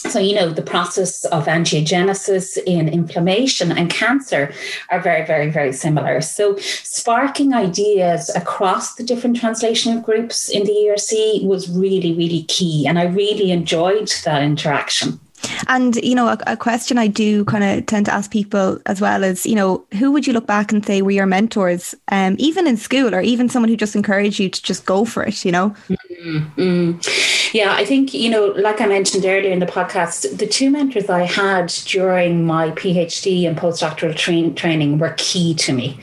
So, 0.00 0.18
you 0.18 0.34
know, 0.34 0.50
the 0.50 0.62
process 0.62 1.24
of 1.26 1.46
angiogenesis 1.46 2.58
in 2.66 2.88
inflammation 2.88 3.72
and 3.72 3.90
cancer 3.90 4.52
are 4.90 5.00
very, 5.00 5.26
very, 5.26 5.50
very 5.50 5.72
similar. 5.72 6.20
So, 6.20 6.56
sparking 6.58 7.54
ideas 7.54 8.30
across 8.34 8.94
the 8.94 9.04
different 9.04 9.36
translational 9.36 10.02
groups 10.02 10.48
in 10.48 10.64
the 10.64 10.72
ERC 10.72 11.44
was 11.44 11.68
really, 11.68 12.12
really 12.14 12.44
key. 12.44 12.86
And 12.86 12.98
I 12.98 13.04
really 13.04 13.50
enjoyed 13.50 14.12
that 14.24 14.42
interaction. 14.42 15.20
And, 15.68 15.96
you 15.96 16.14
know, 16.14 16.28
a, 16.28 16.38
a 16.46 16.56
question 16.56 16.98
I 16.98 17.06
do 17.06 17.44
kind 17.44 17.64
of 17.64 17.86
tend 17.86 18.06
to 18.06 18.14
ask 18.14 18.30
people 18.30 18.78
as 18.86 19.00
well 19.00 19.24
is, 19.24 19.46
you 19.46 19.54
know, 19.54 19.84
who 19.98 20.12
would 20.12 20.26
you 20.26 20.32
look 20.32 20.46
back 20.46 20.72
and 20.72 20.84
say 20.84 21.02
were 21.02 21.10
your 21.10 21.26
mentors, 21.26 21.94
um, 22.08 22.36
even 22.38 22.66
in 22.66 22.76
school 22.76 23.14
or 23.14 23.20
even 23.20 23.48
someone 23.48 23.68
who 23.68 23.76
just 23.76 23.96
encouraged 23.96 24.38
you 24.38 24.48
to 24.48 24.62
just 24.62 24.86
go 24.86 25.04
for 25.04 25.24
it, 25.24 25.44
you 25.44 25.52
know? 25.52 25.74
Mm-hmm. 26.22 27.56
Yeah, 27.56 27.74
I 27.74 27.84
think, 27.84 28.12
you 28.12 28.28
know, 28.28 28.46
like 28.56 28.80
I 28.80 28.86
mentioned 28.86 29.24
earlier 29.24 29.52
in 29.52 29.60
the 29.60 29.66
podcast, 29.66 30.38
the 30.38 30.46
two 30.46 30.70
mentors 30.70 31.08
I 31.08 31.22
had 31.22 31.68
during 31.86 32.44
my 32.44 32.70
PhD 32.72 33.46
and 33.46 33.56
postdoctoral 33.56 34.16
tra- 34.16 34.50
training 34.50 34.98
were 34.98 35.14
key 35.16 35.54
to 35.54 35.72
me. 35.72 35.98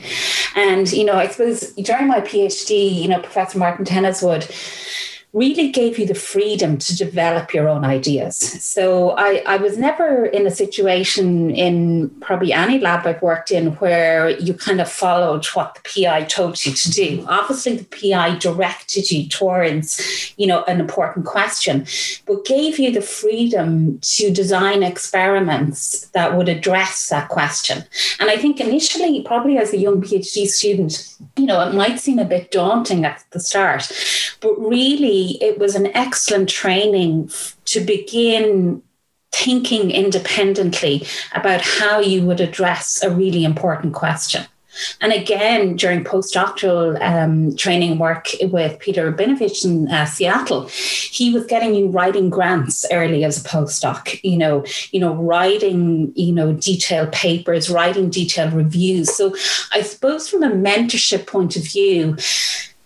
And, 0.56 0.90
you 0.92 1.04
know, 1.04 1.14
I 1.14 1.28
suppose 1.28 1.72
during 1.72 2.08
my 2.08 2.20
PhD, 2.20 2.94
you 2.94 3.08
know, 3.08 3.20
Professor 3.20 3.58
Martin 3.58 3.84
Tenniswood, 3.84 4.50
really 5.34 5.68
gave 5.68 5.98
you 5.98 6.06
the 6.06 6.14
freedom 6.14 6.78
to 6.78 6.96
develop 6.96 7.52
your 7.52 7.68
own 7.68 7.84
ideas. 7.84 8.36
So 8.62 9.10
I, 9.18 9.42
I 9.46 9.56
was 9.56 9.76
never 9.76 10.26
in 10.26 10.46
a 10.46 10.50
situation 10.50 11.50
in 11.50 12.08
probably 12.20 12.52
any 12.52 12.78
lab 12.78 13.04
I've 13.04 13.20
worked 13.20 13.50
in 13.50 13.72
where 13.74 14.30
you 14.30 14.54
kind 14.54 14.80
of 14.80 14.88
followed 14.88 15.44
what 15.46 15.74
the 15.74 16.02
PI 16.04 16.22
told 16.24 16.64
you 16.64 16.72
to 16.72 16.90
do. 16.92 17.26
Obviously, 17.28 17.76
the 17.76 17.84
PI 17.84 18.36
directed 18.38 19.10
you 19.10 19.28
towards, 19.28 20.32
you 20.36 20.46
know, 20.46 20.62
an 20.64 20.78
important 20.78 21.26
question, 21.26 21.84
but 22.26 22.44
gave 22.44 22.78
you 22.78 22.92
the 22.92 23.02
freedom 23.02 23.98
to 24.02 24.30
design 24.32 24.84
experiments 24.84 26.06
that 26.10 26.36
would 26.36 26.48
address 26.48 27.08
that 27.08 27.28
question. 27.28 27.84
And 28.20 28.30
I 28.30 28.36
think 28.36 28.60
initially, 28.60 29.20
probably 29.22 29.58
as 29.58 29.72
a 29.72 29.78
young 29.78 30.00
PhD 30.00 30.46
student, 30.46 31.12
you 31.36 31.46
know, 31.46 31.60
it 31.66 31.74
might 31.74 31.98
seem 31.98 32.20
a 32.20 32.24
bit 32.24 32.52
daunting 32.52 33.04
at 33.04 33.24
the 33.32 33.40
start, 33.40 33.90
but 34.40 34.54
really 34.60 35.23
it 35.32 35.58
was 35.58 35.74
an 35.74 35.86
excellent 35.94 36.48
training 36.48 37.30
to 37.66 37.80
begin 37.80 38.82
thinking 39.32 39.90
independently 39.90 41.06
about 41.34 41.60
how 41.60 41.98
you 41.98 42.24
would 42.24 42.40
address 42.40 43.02
a 43.02 43.10
really 43.10 43.44
important 43.44 43.92
question. 43.92 44.44
And 45.00 45.12
again, 45.12 45.76
during 45.76 46.02
postdoctoral 46.04 47.00
um, 47.00 47.54
training 47.56 47.98
work 47.98 48.28
with 48.42 48.78
Peter 48.80 49.10
Rabinovitch 49.10 49.64
in 49.64 49.88
uh, 49.88 50.04
Seattle, 50.04 50.68
he 50.68 51.32
was 51.32 51.46
getting 51.46 51.74
you 51.74 51.88
writing 51.88 52.30
grants 52.30 52.84
early 52.90 53.24
as 53.24 53.44
a 53.44 53.48
postdoc. 53.48 54.18
You 54.22 54.36
know, 54.36 54.64
you 54.90 55.00
know, 55.00 55.14
writing 55.14 56.12
you 56.16 56.32
know 56.32 56.52
detailed 56.54 57.12
papers, 57.12 57.70
writing 57.70 58.10
detailed 58.10 58.52
reviews. 58.52 59.14
So, 59.14 59.34
I 59.72 59.82
suppose 59.82 60.28
from 60.28 60.42
a 60.42 60.50
mentorship 60.50 61.26
point 61.26 61.56
of 61.56 61.62
view, 61.62 62.16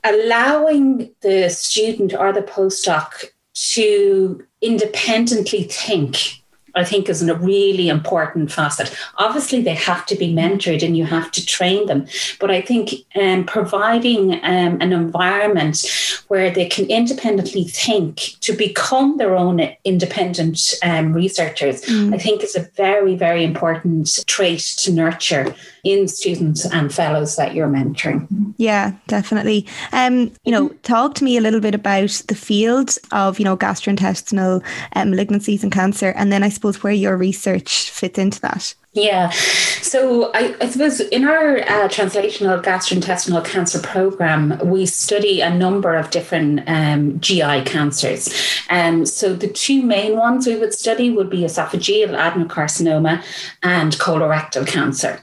allowing 0.08 1.10
the 1.20 1.48
student 1.48 2.14
or 2.14 2.32
the 2.32 2.42
postdoc 2.42 3.24
to 3.54 4.44
independently 4.60 5.64
think 5.64 6.38
I 6.78 6.84
think 6.84 7.08
is 7.08 7.22
a 7.22 7.34
really 7.34 7.88
important 7.88 8.52
facet. 8.52 8.94
Obviously, 9.16 9.62
they 9.62 9.74
have 9.74 10.06
to 10.06 10.14
be 10.14 10.32
mentored 10.32 10.82
and 10.82 10.96
you 10.96 11.04
have 11.04 11.30
to 11.32 11.44
train 11.44 11.86
them. 11.86 12.06
But 12.38 12.50
I 12.50 12.60
think 12.60 12.90
um, 13.16 13.44
providing 13.44 14.34
um, 14.44 14.80
an 14.80 14.92
environment 14.92 15.86
where 16.28 16.50
they 16.50 16.66
can 16.66 16.86
independently 16.86 17.64
think 17.64 18.16
to 18.40 18.52
become 18.52 19.16
their 19.16 19.34
own 19.34 19.60
independent 19.84 20.74
um, 20.82 21.12
researchers, 21.12 21.82
mm. 21.82 22.14
I 22.14 22.18
think 22.18 22.44
is 22.44 22.54
a 22.54 22.68
very, 22.76 23.16
very 23.16 23.44
important 23.44 24.24
trait 24.26 24.60
to 24.78 24.92
nurture 24.92 25.54
in 25.84 26.08
students 26.08 26.64
and 26.66 26.92
fellows 26.92 27.36
that 27.36 27.54
you're 27.54 27.68
mentoring. 27.68 28.54
Yeah, 28.56 28.92
definitely. 29.06 29.66
Um, 29.92 30.32
you 30.44 30.52
know, 30.52 30.68
talk 30.82 31.14
to 31.16 31.24
me 31.24 31.36
a 31.36 31.40
little 31.40 31.60
bit 31.60 31.74
about 31.74 32.22
the 32.28 32.34
field 32.34 32.96
of, 33.12 33.38
you 33.38 33.44
know, 33.44 33.56
gastrointestinal 33.56 34.62
um, 34.94 35.12
malignancies 35.12 35.62
and 35.62 35.72
cancer, 35.72 36.12
and 36.16 36.32
then 36.32 36.42
I 36.42 36.48
suppose 36.48 36.82
where 36.82 36.92
your 36.92 37.16
research 37.16 37.90
fits 37.90 38.18
into 38.18 38.40
that. 38.40 38.74
Yeah. 38.94 39.30
So 39.30 40.32
I, 40.32 40.56
I 40.60 40.68
suppose 40.68 41.00
in 41.00 41.24
our 41.24 41.58
uh, 41.58 41.88
translational 41.88 42.62
gastrointestinal 42.62 43.44
cancer 43.44 43.78
program, 43.78 44.58
we 44.64 44.86
study 44.86 45.40
a 45.40 45.54
number 45.54 45.94
of 45.94 46.10
different 46.10 46.62
um, 46.66 47.20
GI 47.20 47.62
cancers. 47.64 48.28
Um, 48.70 49.06
so 49.06 49.34
the 49.34 49.48
two 49.48 49.82
main 49.82 50.16
ones 50.16 50.46
we 50.46 50.56
would 50.56 50.74
study 50.74 51.10
would 51.10 51.30
be 51.30 51.40
esophageal 51.40 52.10
adenocarcinoma 52.16 53.22
and 53.62 53.92
colorectal 53.94 54.66
cancer. 54.66 55.20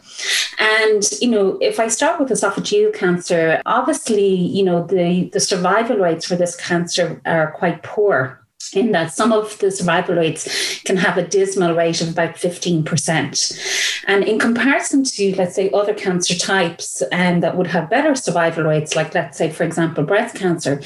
And, 0.59 1.03
you 1.21 1.29
know, 1.29 1.57
if 1.61 1.79
I 1.79 1.87
start 1.87 2.19
with 2.19 2.29
esophageal 2.29 2.93
cancer, 2.93 3.61
obviously, 3.65 4.33
you 4.33 4.63
know, 4.63 4.85
the, 4.85 5.29
the 5.33 5.39
survival 5.39 5.97
rates 5.97 6.25
for 6.25 6.35
this 6.35 6.55
cancer 6.55 7.21
are 7.25 7.51
quite 7.51 7.83
poor 7.83 8.45
in 8.73 8.91
that 8.91 9.13
some 9.13 9.31
of 9.31 9.57
the 9.59 9.71
survival 9.71 10.15
rates 10.15 10.81
can 10.83 10.97
have 10.97 11.17
a 11.17 11.27
dismal 11.27 11.75
rate 11.75 12.01
of 12.01 12.09
about 12.09 12.35
15%. 12.35 14.03
And 14.07 14.23
in 14.23 14.39
comparison 14.39 15.03
to, 15.03 15.35
let's 15.35 15.55
say, 15.55 15.69
other 15.71 15.93
cancer 15.93 16.35
types 16.35 17.01
um, 17.11 17.41
that 17.41 17.57
would 17.57 17.67
have 17.67 17.89
better 17.89 18.15
survival 18.15 18.63
rates, 18.63 18.95
like, 18.95 19.13
let's 19.13 19.37
say, 19.37 19.51
for 19.51 19.63
example, 19.63 20.03
breast 20.03 20.35
cancer, 20.35 20.81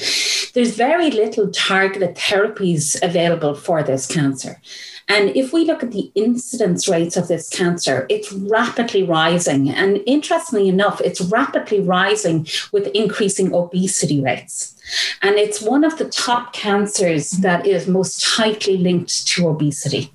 there's 0.54 0.76
very 0.76 1.10
little 1.10 1.50
targeted 1.50 2.16
therapies 2.16 3.00
available 3.02 3.54
for 3.54 3.82
this 3.82 4.06
cancer. 4.06 4.60
And 5.08 5.36
if 5.36 5.52
we 5.52 5.64
look 5.64 5.82
at 5.82 5.92
the 5.92 6.10
incidence 6.14 6.88
rates 6.88 7.16
of 7.16 7.28
this 7.28 7.48
cancer, 7.48 8.06
it's 8.08 8.32
rapidly 8.32 9.02
rising. 9.02 9.70
And 9.70 10.00
interestingly 10.06 10.68
enough, 10.68 11.00
it's 11.00 11.20
rapidly 11.20 11.80
rising 11.80 12.46
with 12.72 12.88
increasing 12.88 13.52
obesity 13.54 14.20
rates. 14.20 14.76
And 15.22 15.36
it's 15.36 15.60
one 15.60 15.84
of 15.84 15.98
the 15.98 16.08
top 16.08 16.52
cancers 16.52 17.30
that 17.32 17.66
is 17.66 17.86
most 17.86 18.22
tightly 18.36 18.76
linked 18.76 19.26
to 19.28 19.48
obesity. 19.48 20.12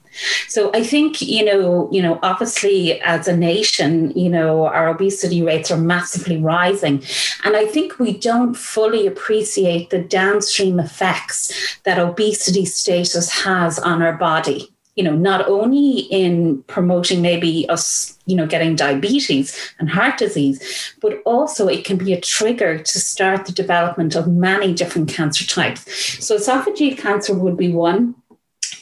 So 0.48 0.72
I 0.74 0.84
think, 0.84 1.22
you 1.22 1.44
know, 1.44 1.90
you 1.92 2.02
know, 2.02 2.20
obviously 2.24 3.02
as 3.02 3.28
a 3.28 3.36
nation, 3.36 4.12
you 4.12 4.30
know, 4.30 4.66
our 4.66 4.88
obesity 4.88 5.42
rates 5.42 5.72
are 5.72 5.78
massively 5.78 6.38
rising. 6.38 7.04
And 7.44 7.56
I 7.56 7.66
think 7.66 8.00
we 8.00 8.18
don't 8.18 8.54
fully 8.54 9.08
appreciate 9.08 9.90
the 9.90 10.00
downstream 10.00 10.80
effects 10.80 11.78
that 11.84 12.00
obesity 12.00 12.66
status 12.66 13.30
has 13.44 13.78
on 13.78 14.02
our 14.02 14.14
body 14.14 14.72
you 14.96 15.04
know, 15.04 15.16
not 15.16 15.48
only 15.48 16.00
in 16.10 16.64
promoting 16.64 17.22
maybe 17.22 17.68
us, 17.70 18.18
you 18.26 18.36
know, 18.36 18.48
getting 18.48 18.76
diabetes 18.76 19.74
and 19.78 19.90
heart 19.90 20.18
disease, 20.18 20.94
but 21.02 21.22
also 21.26 21.68
it 21.68 21.84
can 21.84 21.98
be 21.98 22.14
a 22.14 22.22
trigger 22.22 22.80
to 22.80 23.00
start 23.00 23.46
the 23.46 23.52
development 23.52 24.16
of 24.16 24.28
many 24.28 24.74
different 24.74 25.10
cancer 25.10 25.46
types. 25.46 25.84
So 26.26 26.38
esophageal 26.38 26.98
cancer 26.98 27.34
would 27.34 27.58
be 27.58 27.72
one 27.72 28.16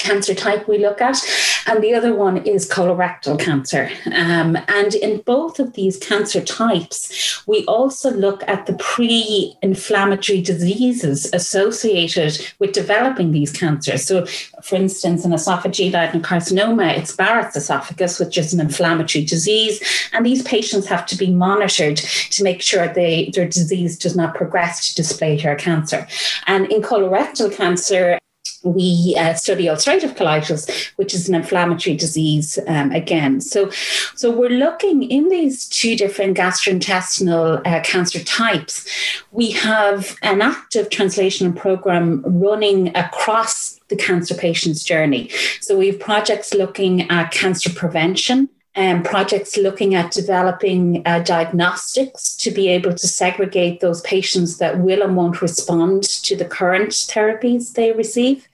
cancer 0.03 0.35
type 0.35 0.67
we 0.67 0.77
look 0.77 1.01
at, 1.01 1.17
and 1.65 1.81
the 1.81 1.93
other 1.93 2.13
one 2.13 2.37
is 2.37 2.69
colorectal 2.69 3.39
cancer. 3.39 3.89
Um, 4.07 4.57
and 4.67 4.93
in 4.95 5.21
both 5.21 5.59
of 5.59 5.73
these 5.73 5.97
cancer 5.97 6.41
types, 6.41 7.41
we 7.47 7.65
also 7.65 8.11
look 8.11 8.43
at 8.47 8.65
the 8.65 8.73
pre 8.73 9.55
inflammatory 9.61 10.41
diseases 10.41 11.31
associated 11.33 12.33
with 12.59 12.73
developing 12.73 13.31
these 13.31 13.51
cancers. 13.51 14.05
So, 14.05 14.25
for 14.61 14.75
instance, 14.75 15.25
in 15.25 15.31
esophageal 15.31 15.93
adenocarcinoma, 15.93 16.97
it's 16.97 17.15
Barrett's 17.15 17.55
esophagus, 17.55 18.19
which 18.19 18.37
is 18.37 18.53
an 18.53 18.59
inflammatory 18.59 19.23
disease, 19.23 19.81
and 20.11 20.25
these 20.25 20.43
patients 20.43 20.87
have 20.87 21.05
to 21.07 21.15
be 21.15 21.31
monitored 21.31 21.97
to 21.97 22.43
make 22.43 22.61
sure 22.61 22.87
they, 22.87 23.31
their 23.33 23.47
disease 23.47 23.97
does 23.97 24.15
not 24.15 24.35
progress 24.35 24.93
to 24.93 25.01
dysplasia 25.01 25.57
cancer. 25.57 26.07
And 26.47 26.71
in 26.71 26.81
colorectal 26.81 27.55
cancer, 27.55 28.19
we 28.63 29.15
uh, 29.17 29.33
study 29.33 29.65
ulcerative 29.65 30.15
colitis, 30.15 30.91
which 30.95 31.13
is 31.13 31.27
an 31.27 31.35
inflammatory 31.35 31.95
disease 31.95 32.57
um, 32.67 32.91
again. 32.91 33.41
So, 33.41 33.69
so 34.15 34.31
we're 34.31 34.49
looking 34.49 35.03
in 35.03 35.29
these 35.29 35.67
two 35.67 35.95
different 35.95 36.37
gastrointestinal 36.37 37.65
uh, 37.65 37.81
cancer 37.81 38.23
types. 38.23 38.87
We 39.31 39.51
have 39.51 40.17
an 40.21 40.41
active 40.41 40.89
translational 40.89 41.55
program 41.55 42.23
running 42.25 42.95
across 42.95 43.79
the 43.89 43.95
cancer 43.95 44.33
patient's 44.33 44.83
journey. 44.83 45.29
So 45.59 45.77
we 45.77 45.87
have 45.87 45.99
projects 45.99 46.53
looking 46.53 47.09
at 47.09 47.31
cancer 47.31 47.69
prevention 47.69 48.49
um, 48.75 49.03
projects 49.03 49.57
looking 49.57 49.93
at 49.93 50.11
developing 50.11 51.03
uh, 51.05 51.19
diagnostics 51.19 52.35
to 52.37 52.51
be 52.51 52.67
able 52.69 52.93
to 52.93 53.07
segregate 53.07 53.79
those 53.79 54.01
patients 54.01 54.57
that 54.57 54.79
will 54.79 55.03
and 55.03 55.15
won't 55.15 55.41
respond 55.41 56.03
to 56.03 56.35
the 56.35 56.45
current 56.45 56.91
therapies 56.91 57.73
they 57.73 57.91
receive. 57.91 58.47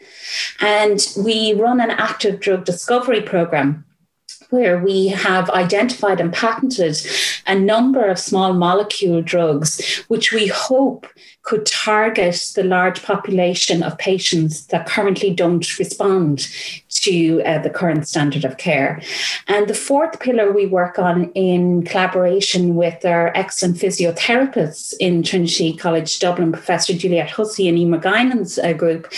And 0.60 1.05
we 1.17 1.53
run 1.53 1.79
an 1.79 1.91
active 1.91 2.39
drug 2.39 2.65
discovery 2.65 3.21
program 3.21 3.86
where 4.49 4.79
we 4.79 5.08
have 5.10 5.49
identified 5.51 6.19
and 6.19 6.34
patented 6.34 6.97
a 7.45 7.53
number 7.53 8.08
of 8.08 8.17
small 8.17 8.53
molecule 8.53 9.21
drugs, 9.21 10.03
which 10.08 10.32
we 10.32 10.47
hope 10.47 11.05
could 11.43 11.65
target 11.65 12.51
the 12.55 12.63
large 12.63 13.01
population 13.03 13.84
of 13.84 13.97
patients 13.97 14.67
that 14.67 14.88
currently 14.88 15.34
don't 15.34 15.79
respond 15.79 16.47
to 16.89 17.41
uh, 17.45 17.60
the 17.60 17.69
current 17.69 18.08
standard 18.08 18.45
of 18.45 18.58
care. 18.58 19.02
And 19.47 19.67
the 19.67 19.73
fourth 19.73 20.19
pillar 20.19 20.52
we 20.52 20.65
work 20.65 20.99
on 20.99 21.32
in 21.34 21.84
collaboration 21.84 22.75
with 22.75 23.06
our 23.06 23.32
excellent 23.36 23.78
physiotherapists 23.78 24.93
in 24.99 25.23
Trinity 25.23 25.75
College 25.75 26.19
Dublin, 26.19 26.52
Professor 26.52 26.93
Juliette 26.93 27.30
Hussey 27.30 27.67
and 27.67 27.78
Emer 27.78 27.99
Guinan's 27.99 28.58
uh, 28.58 28.73
group, 28.73 29.12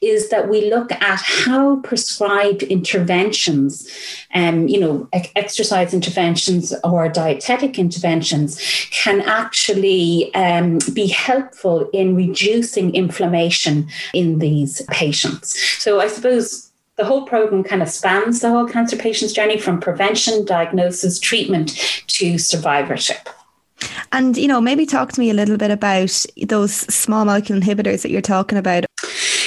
is 0.00 0.28
that 0.30 0.48
we 0.48 0.70
look 0.70 0.92
at 0.92 1.20
how 1.20 1.76
prescribed 1.80 2.62
interventions, 2.62 3.88
um, 4.34 4.68
you 4.68 4.78
know, 4.78 5.08
exercise 5.34 5.92
interventions 5.92 6.72
or 6.84 7.08
dietetic 7.08 7.78
interventions 7.78 8.60
can 8.90 9.20
actually 9.22 10.32
um, 10.34 10.78
be 10.94 11.08
helpful 11.08 11.88
in 11.92 12.14
reducing 12.14 12.94
inflammation 12.94 13.88
in 14.14 14.38
these 14.38 14.82
patients. 14.90 15.58
So 15.78 16.00
I 16.00 16.08
suppose 16.08 16.67
the 16.98 17.04
whole 17.04 17.24
program 17.24 17.62
kind 17.64 17.80
of 17.80 17.88
spans 17.88 18.40
the 18.40 18.50
whole 18.50 18.66
cancer 18.66 18.96
patient's 18.96 19.32
journey 19.32 19.56
from 19.56 19.80
prevention, 19.80 20.44
diagnosis, 20.44 21.18
treatment 21.18 21.70
to 22.08 22.36
survivorship. 22.36 23.28
And, 24.10 24.36
you 24.36 24.48
know, 24.48 24.60
maybe 24.60 24.84
talk 24.84 25.12
to 25.12 25.20
me 25.20 25.30
a 25.30 25.34
little 25.34 25.56
bit 25.56 25.70
about 25.70 26.26
those 26.48 26.74
small 26.74 27.24
molecule 27.24 27.60
inhibitors 27.60 28.02
that 28.02 28.10
you're 28.10 28.20
talking 28.20 28.58
about. 28.58 28.87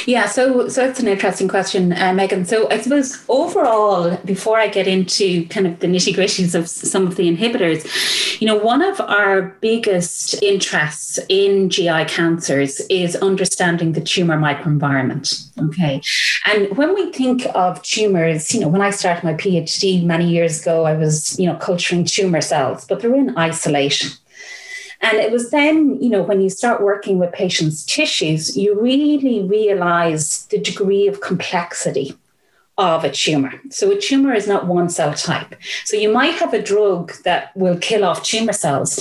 Yeah, 0.06 0.26
so 0.26 0.68
so 0.68 0.88
it's 0.88 1.00
an 1.00 1.08
interesting 1.08 1.48
question, 1.48 1.94
uh, 1.94 2.14
Megan. 2.14 2.46
So 2.46 2.70
I 2.70 2.80
suppose 2.80 3.24
overall, 3.30 4.18
before 4.26 4.58
I 4.60 4.68
get 4.68 4.88
into 4.88 5.48
kind 5.48 5.68
of 5.68 5.80
the 5.80 5.88
nitty 5.88 6.16
gritties 6.16 6.56
of 6.56 6.68
some 6.68 7.06
of 7.06 7.16
the 7.16 7.30
inhibitors, 7.30 8.40
you 8.42 8.48
know, 8.48 8.58
one 8.58 8.82
of 8.82 9.00
our 9.02 9.42
biggest 9.62 10.42
interests 10.42 11.20
in 11.30 11.70
GI 11.70 12.06
cancers 12.06 12.80
is 12.90 13.16
understanding 13.16 13.92
the 13.94 14.02
tumor 14.02 14.38
microenvironment. 14.38 15.48
Okay, 15.70 16.02
and 16.46 16.76
when 16.78 16.94
we 16.96 17.12
think 17.12 17.46
of 17.54 17.82
tumors, 17.84 18.54
you 18.54 18.62
know, 18.62 18.68
when 18.68 18.82
I 18.82 18.90
started 18.90 19.24
my 19.24 19.34
PhD 19.34 20.04
many 20.04 20.28
years 20.28 20.62
ago, 20.62 20.86
I 20.86 20.94
was 20.94 21.40
you 21.40 21.48
know 21.48 21.56
culturing 21.58 22.06
tumor 22.06 22.42
cells, 22.42 22.86
but 22.86 23.02
they're 23.02 23.16
in 23.16 23.38
isolation. 23.38 24.12
And 25.02 25.18
it 25.18 25.32
was 25.32 25.50
then, 25.50 26.02
you 26.02 26.10
know, 26.10 26.22
when 26.22 26.42
you 26.42 26.50
start 26.50 26.82
working 26.82 27.18
with 27.18 27.34
patients' 27.34 27.86
tissues, 27.86 28.56
you 28.56 28.80
really 28.80 29.42
realize 29.42 30.46
the 30.48 30.60
degree 30.60 31.08
of 31.08 31.22
complexity 31.22 32.16
of 32.78 33.04
a 33.04 33.12
tumor. 33.12 33.54
So 33.70 33.92
a 33.92 34.00
tumor 34.00 34.34
is 34.34 34.48
not 34.48 34.68
one 34.68 34.90
cell 34.90 35.14
type. 35.14 35.56
So 35.86 35.98
you 35.98 36.12
might 36.12 36.36
have 36.36 36.54
a 36.54 36.62
drug 36.62 37.14
that 37.24 37.56
will 37.56 37.78
kill 37.78 38.04
off 38.04 38.24
tumor 38.24 38.54
cells, 38.54 39.00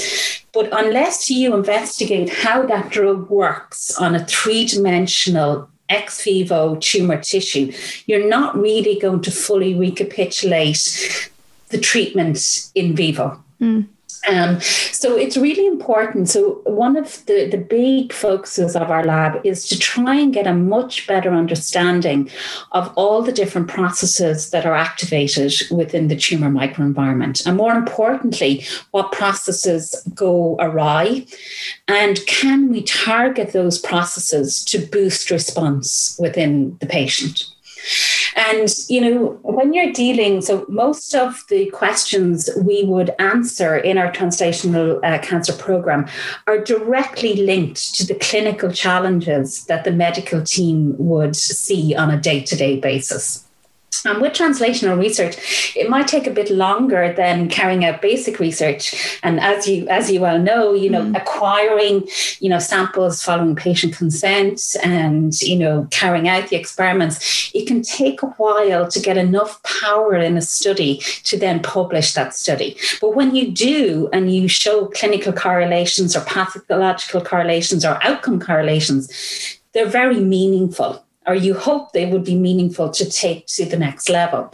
but 0.53 0.69
unless 0.73 1.31
you 1.31 1.55
investigate 1.55 2.31
how 2.31 2.67
that 2.67 2.91
drug 2.91 3.31
works 3.31 3.97
on 3.99 4.15
a 4.15 4.25
three 4.25 4.65
dimensional 4.65 5.69
ex 5.89 6.23
vivo 6.23 6.77
tumor 6.77 7.21
tissue, 7.21 7.73
you're 8.07 8.29
not 8.29 8.57
really 8.57 8.99
going 8.99 9.23
to 9.23 9.31
fully 9.31 9.75
recapitulate 9.75 11.31
the 11.69 11.79
treatment 11.79 12.71
in 12.75 12.95
vivo. 12.95 13.43
Mm. 13.61 13.87
Um, 14.29 14.61
so 14.61 15.17
it's 15.17 15.37
really 15.37 15.67
important. 15.67 16.29
So 16.29 16.61
one 16.65 16.97
of 16.97 17.25
the, 17.27 17.49
the 17.49 17.57
big 17.57 18.13
focuses 18.13 18.77
of 18.77 18.91
our 18.91 19.05
lab 19.05 19.41
is 19.45 19.67
to 19.69 19.79
try 19.79 20.17
and 20.17 20.33
get 20.33 20.47
a 20.47 20.53
much 20.53 21.07
better 21.07 21.33
understanding 21.33 22.31
of 22.73 22.93
all 22.97 23.23
the 23.23 23.33
different 23.33 23.69
processes 23.69 24.51
that 24.51 24.67
are 24.67 24.75
activated 24.75 25.55
within 25.71 26.09
the 26.09 26.17
tumor 26.17 26.51
microenvironment. 26.51 27.47
And 27.47 27.57
more 27.57 27.73
importantly, 27.73 28.65
what 28.91 29.13
processes 29.13 30.07
go 30.15 30.57
awry 30.61 31.27
and 31.89 32.25
can 32.27 32.69
we 32.69 32.83
target 32.83 33.53
those 33.53 33.79
processes 33.79 34.63
to 34.67 34.79
boost 34.79 35.31
response 35.31 36.17
within 36.21 36.77
the 36.81 36.87
patient? 36.87 37.45
And, 38.49 38.75
you 38.89 39.03
know, 39.03 39.39
when 39.43 39.75
you're 39.75 39.93
dealing, 39.93 40.41
so 40.41 40.65
most 40.69 41.15
of 41.15 41.45
the 41.51 41.69
questions 41.71 42.49
we 42.65 42.85
would 42.85 43.11
answer 43.19 43.77
in 43.77 43.99
our 43.99 44.11
translational 44.11 44.99
uh, 45.05 45.19
cancer 45.19 45.53
program 45.53 46.09
are 46.47 46.59
directly 46.59 47.35
linked 47.35 47.95
to 47.97 48.07
the 48.07 48.15
clinical 48.15 48.73
challenges 48.73 49.67
that 49.67 49.85
the 49.85 49.93
medical 49.93 50.43
team 50.43 50.95
would 50.97 51.37
see 51.37 51.95
on 51.95 52.11
a 52.11 52.19
day 52.19 52.41
to 52.41 52.57
day 52.57 52.81
basis. 52.81 53.50
And 54.05 54.23
with 54.23 54.33
translational 54.33 54.99
research, 54.99 55.77
it 55.77 55.91
might 55.91 56.07
take 56.07 56.27
a 56.27 56.31
bit 56.31 56.51
longer 56.51 57.13
than 57.13 57.49
carrying 57.49 57.85
out 57.85 58.01
basic 58.01 58.39
research. 58.39 59.19
And 59.23 59.41
as 59.41 59.69
you 59.69 59.89
as 59.89 60.11
you 60.11 60.21
well 60.21 60.39
know, 60.39 60.73
you 60.73 60.89
know, 60.89 61.03
mm. 61.03 61.17
acquiring, 61.17 62.09
you 62.39 62.49
know, 62.49 62.61
samples 62.61 63.23
following 63.23 63.57
patient 63.57 63.97
consent 63.97 64.77
and, 64.83 65.39
you 65.43 65.57
know, 65.57 65.89
carrying 65.91 66.29
out 66.29 66.49
the 66.49 66.57
experiments, 66.57 67.51
it 67.53 67.67
can 67.67 67.83
take 67.83 68.23
a 68.23 68.27
while 68.27 68.89
to 68.89 69.01
get 69.01 69.17
enough 69.17 69.63
power 69.65 70.15
in 70.15 70.37
a 70.37 70.43
study 70.43 70.99
to 71.25 71.37
then 71.37 71.61
publish 71.61 72.15
that 72.15 72.35
study. 72.35 72.77
But 73.01 73.17
when 73.17 73.35
you 73.35 73.51
do 73.51 74.09
and 74.13 74.33
you 74.33 74.49
show 74.49 74.87
clinical 74.87 75.33
correlations 75.33 76.17
or 76.17 76.21
pathological 76.21 77.23
correlations 77.23 77.85
or 77.85 77.99
outcome 78.03 78.41
correlations, 78.41 79.59
they're 79.73 79.87
very 79.87 80.21
meaningful 80.21 81.05
or 81.27 81.35
you 81.35 81.55
hope 81.55 81.93
they 81.93 82.07
would 82.07 82.25
be 82.25 82.35
meaningful 82.35 82.91
to 82.91 83.09
take 83.09 83.47
to 83.47 83.65
the 83.65 83.77
next 83.77 84.09
level. 84.09 84.53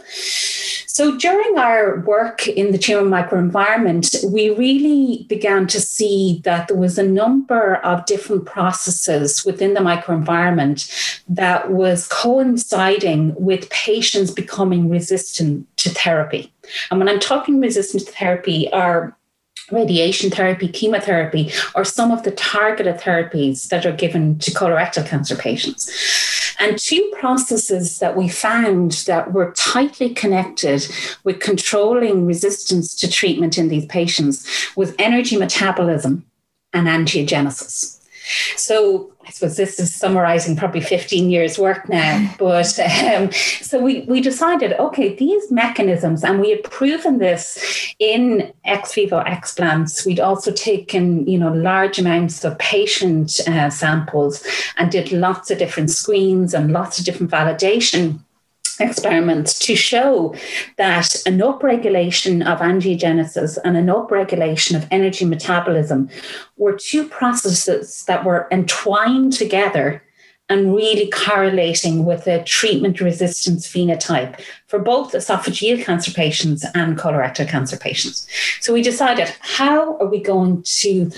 So 0.97 1.15
during 1.15 1.57
our 1.57 1.99
work 2.01 2.47
in 2.47 2.71
the 2.71 2.77
tumor 2.77 3.07
microenvironment, 3.07 4.31
we 4.31 4.49
really 4.49 5.25
began 5.29 5.67
to 5.67 5.79
see 5.79 6.41
that 6.43 6.67
there 6.67 6.77
was 6.77 6.97
a 6.97 7.07
number 7.07 7.75
of 7.77 8.05
different 8.05 8.45
processes 8.45 9.45
within 9.45 9.75
the 9.75 9.79
microenvironment 9.79 11.21
that 11.29 11.71
was 11.71 12.07
coinciding 12.07 13.35
with 13.35 13.69
patients 13.69 14.31
becoming 14.31 14.89
resistant 14.89 15.67
to 15.77 15.89
therapy. 15.89 16.51
And 16.89 16.99
when 16.99 17.09
I'm 17.09 17.19
talking 17.19 17.59
resistant 17.59 18.05
to 18.05 18.11
therapy, 18.11 18.71
are 18.73 19.16
radiation 19.71 20.29
therapy, 20.29 20.67
chemotherapy, 20.67 21.51
or 21.75 21.83
some 21.83 22.11
of 22.11 22.23
the 22.23 22.31
targeted 22.31 22.97
therapies 22.97 23.67
that 23.69 23.85
are 23.85 23.91
given 23.91 24.39
to 24.39 24.51
colorectal 24.51 25.05
cancer 25.05 25.35
patients. 25.35 25.89
And 26.59 26.77
two 26.77 27.11
processes 27.19 27.99
that 27.99 28.15
we 28.15 28.27
found 28.27 28.91
that 29.05 29.31
were 29.31 29.53
tightly 29.55 30.13
connected 30.13 30.87
with 31.23 31.39
controlling 31.39 32.25
resistance 32.25 32.95
to 32.95 33.09
treatment 33.09 33.57
in 33.57 33.67
these 33.67 33.85
patients 33.85 34.47
was 34.75 34.95
energy 34.97 35.37
metabolism 35.37 36.25
and 36.73 36.87
angiogenesis. 36.87 37.96
So 38.55 39.11
I 39.25 39.31
suppose 39.31 39.57
this 39.57 39.77
is 39.79 39.93
summarizing 39.93 40.55
probably 40.55 40.79
15 40.79 41.29
years 41.29 41.59
work 41.59 41.89
now. 41.89 42.33
But 42.39 42.79
um, 42.79 43.31
so 43.61 43.79
we, 43.79 44.01
we 44.01 44.21
decided, 44.21 44.73
okay, 44.73 45.15
these 45.15 45.51
mechanisms, 45.51 46.23
and 46.23 46.39
we 46.39 46.51
had 46.51 46.63
proven 46.63 47.17
this 47.17 47.93
in 47.99 48.53
ex 48.63 48.93
vivo 48.93 49.21
explants. 49.23 50.05
We'd 50.05 50.19
also 50.19 50.51
taken, 50.51 51.27
you 51.27 51.37
know, 51.37 51.51
large 51.51 51.99
amounts 51.99 52.45
of 52.45 52.57
patient 52.59 53.39
uh, 53.47 53.69
samples 53.69 54.45
and 54.77 54.91
did 54.91 55.11
lots 55.11 55.51
of 55.51 55.57
different 55.57 55.89
screens 55.89 56.53
and 56.53 56.71
lots 56.71 56.99
of 56.99 57.05
different 57.05 57.31
validation 57.31 58.19
experiments 58.79 59.59
to 59.59 59.75
show 59.75 60.35
that 60.77 61.15
an 61.25 61.39
upregulation 61.39 62.45
of 62.45 62.59
angiogenesis 62.59 63.57
and 63.63 63.77
an 63.77 63.87
upregulation 63.87 64.75
of 64.75 64.87
energy 64.91 65.25
metabolism 65.25 66.09
were 66.57 66.77
two 66.77 67.07
processes 67.07 68.03
that 68.05 68.23
were 68.23 68.47
entwined 68.51 69.33
together 69.33 70.03
and 70.49 70.73
really 70.73 71.09
correlating 71.09 72.05
with 72.05 72.25
a 72.25 72.43
treatment 72.43 73.01
resistance 73.01 73.67
phenotype 73.67 74.39
for 74.67 74.79
both 74.79 75.11
esophageal 75.11 75.83
cancer 75.83 76.11
patients 76.11 76.65
and 76.73 76.97
colorectal 76.97 77.47
cancer 77.47 77.77
patients. 77.77 78.27
So 78.61 78.73
we 78.73 78.81
decided 78.81 79.33
how 79.41 79.97
are 79.97 80.07
we 80.07 80.21
going 80.21 80.63
to 80.63 81.11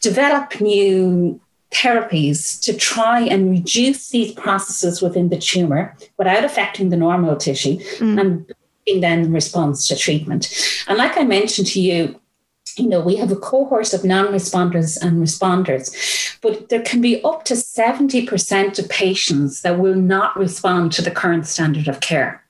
develop 0.00 0.60
new 0.60 1.40
therapies 1.70 2.60
to 2.62 2.72
try 2.74 3.20
and 3.20 3.50
reduce 3.50 4.08
these 4.10 4.32
processes 4.32 5.02
within 5.02 5.28
the 5.28 5.38
tumor 5.38 5.94
without 6.16 6.44
affecting 6.44 6.88
the 6.88 6.96
normal 6.96 7.36
tissue 7.36 7.78
mm. 7.98 8.20
and 8.20 8.54
then 9.02 9.32
response 9.32 9.86
to 9.88 9.96
treatment. 9.96 10.50
And 10.88 10.96
like 10.96 11.18
I 11.18 11.24
mentioned 11.24 11.66
to 11.68 11.80
you, 11.80 12.18
you 12.76 12.88
know, 12.88 13.00
we 13.00 13.16
have 13.16 13.30
a 13.30 13.36
cohort 13.36 13.92
of 13.92 14.04
non 14.04 14.26
responders 14.28 15.00
and 15.00 15.22
responders, 15.22 16.38
but 16.40 16.68
there 16.68 16.82
can 16.82 17.00
be 17.00 17.22
up 17.22 17.44
to 17.46 17.54
70% 17.54 18.78
of 18.78 18.88
patients 18.88 19.62
that 19.62 19.78
will 19.78 19.96
not 19.96 20.36
respond 20.36 20.92
to 20.92 21.02
the 21.02 21.10
current 21.10 21.46
standard 21.46 21.88
of 21.88 22.00
care. 22.00 22.42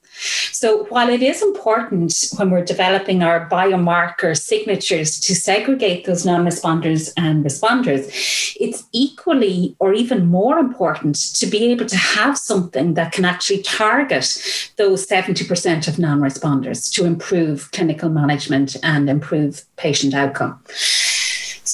So, 0.52 0.84
while 0.84 1.08
it 1.08 1.22
is 1.22 1.42
important 1.42 2.32
when 2.36 2.50
we're 2.50 2.64
developing 2.64 3.22
our 3.22 3.48
biomarker 3.48 4.36
signatures 4.36 5.20
to 5.20 5.34
segregate 5.34 6.04
those 6.04 6.26
non 6.26 6.44
responders 6.44 7.12
and 7.16 7.44
responders, 7.44 8.56
it's 8.58 8.84
equally 8.92 9.76
or 9.78 9.92
even 9.92 10.26
more 10.26 10.58
important 10.58 11.16
to 11.34 11.46
be 11.46 11.66
able 11.66 11.86
to 11.86 11.96
have 11.96 12.36
something 12.36 12.94
that 12.94 13.12
can 13.12 13.24
actually 13.24 13.62
target 13.62 14.72
those 14.76 15.06
70% 15.06 15.88
of 15.88 15.98
non 15.98 16.20
responders 16.20 16.92
to 16.94 17.04
improve 17.04 17.70
clinical 17.70 18.10
management 18.10 18.76
and 18.82 19.08
improve 19.08 19.64
patient 19.76 20.14
outcome. 20.14 20.60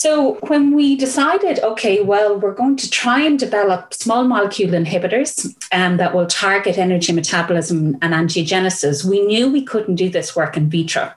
So 0.04 0.34
when 0.48 0.74
we 0.74 0.96
decided, 0.96 1.60
okay, 1.60 2.02
well, 2.02 2.38
we're 2.38 2.52
going 2.52 2.76
to 2.76 2.90
try 2.90 3.22
and 3.22 3.38
develop 3.38 3.94
small 3.94 4.24
molecule 4.24 4.72
inhibitors 4.72 5.56
um, 5.72 5.96
that 5.96 6.14
will 6.14 6.26
target 6.26 6.76
energy 6.76 7.10
metabolism 7.10 7.96
and 8.02 8.12
angiogenesis, 8.12 9.02
we 9.02 9.24
knew 9.24 9.50
we 9.50 9.62
couldn't 9.62 9.94
do 9.94 10.10
this 10.10 10.36
work 10.36 10.58
in 10.58 10.68
vitro 10.68 11.10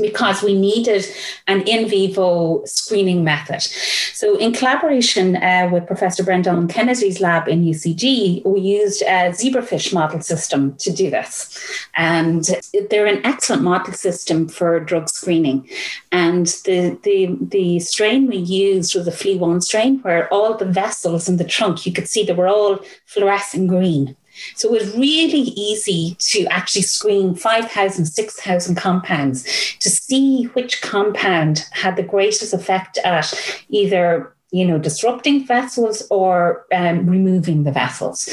because 0.00 0.42
we 0.42 0.58
needed 0.58 1.04
an 1.46 1.62
in 1.62 1.88
vivo 1.88 2.64
screening 2.64 3.24
method. 3.24 3.60
So, 3.60 4.36
in 4.38 4.52
collaboration 4.52 5.36
uh, 5.36 5.68
with 5.72 5.86
Professor 5.86 6.22
Brendan 6.22 6.68
Kennedy's 6.68 7.20
lab 7.20 7.48
in 7.48 7.64
UCD, 7.64 8.44
we 8.44 8.60
used 8.60 9.02
a 9.02 9.30
zebrafish 9.30 9.92
model 9.92 10.20
system 10.20 10.76
to 10.78 10.92
do 10.92 11.10
this. 11.10 11.58
And 11.96 12.48
they're 12.90 13.06
an 13.06 13.24
excellent 13.24 13.62
model 13.62 13.92
system 13.92 14.48
for 14.48 14.80
drug 14.80 15.08
screening. 15.08 15.68
And 16.10 16.46
the, 16.64 16.98
the, 17.02 17.36
the 17.40 17.80
strain 17.80 18.28
we 18.28 18.36
used 18.36 18.94
was 18.94 19.08
a 19.08 19.12
fli1 19.12 19.62
strain, 19.62 20.00
where 20.00 20.32
all 20.32 20.56
the 20.56 20.64
vessels 20.64 21.28
in 21.28 21.36
the 21.36 21.44
trunk, 21.44 21.84
you 21.86 21.92
could 21.92 22.08
see 22.08 22.24
they 22.24 22.32
were 22.32 22.48
all 22.48 22.78
fluorescent 23.06 23.68
green. 23.68 24.16
So 24.54 24.68
it 24.68 24.82
was 24.82 24.96
really 24.96 25.52
easy 25.56 26.16
to 26.18 26.46
actually 26.46 26.82
screen 26.82 27.34
5,000, 27.34 28.06
6,000 28.06 28.74
compounds 28.76 29.44
to 29.80 29.90
see 29.90 30.44
which 30.54 30.82
compound 30.82 31.66
had 31.72 31.96
the 31.96 32.02
greatest 32.02 32.52
effect 32.52 32.98
at 32.98 33.32
either 33.68 34.34
you 34.52 34.66
know, 34.66 34.78
disrupting 34.78 35.46
vessels 35.46 36.06
or 36.10 36.66
um, 36.74 37.06
removing 37.06 37.64
the 37.64 37.72
vessels. 37.72 38.28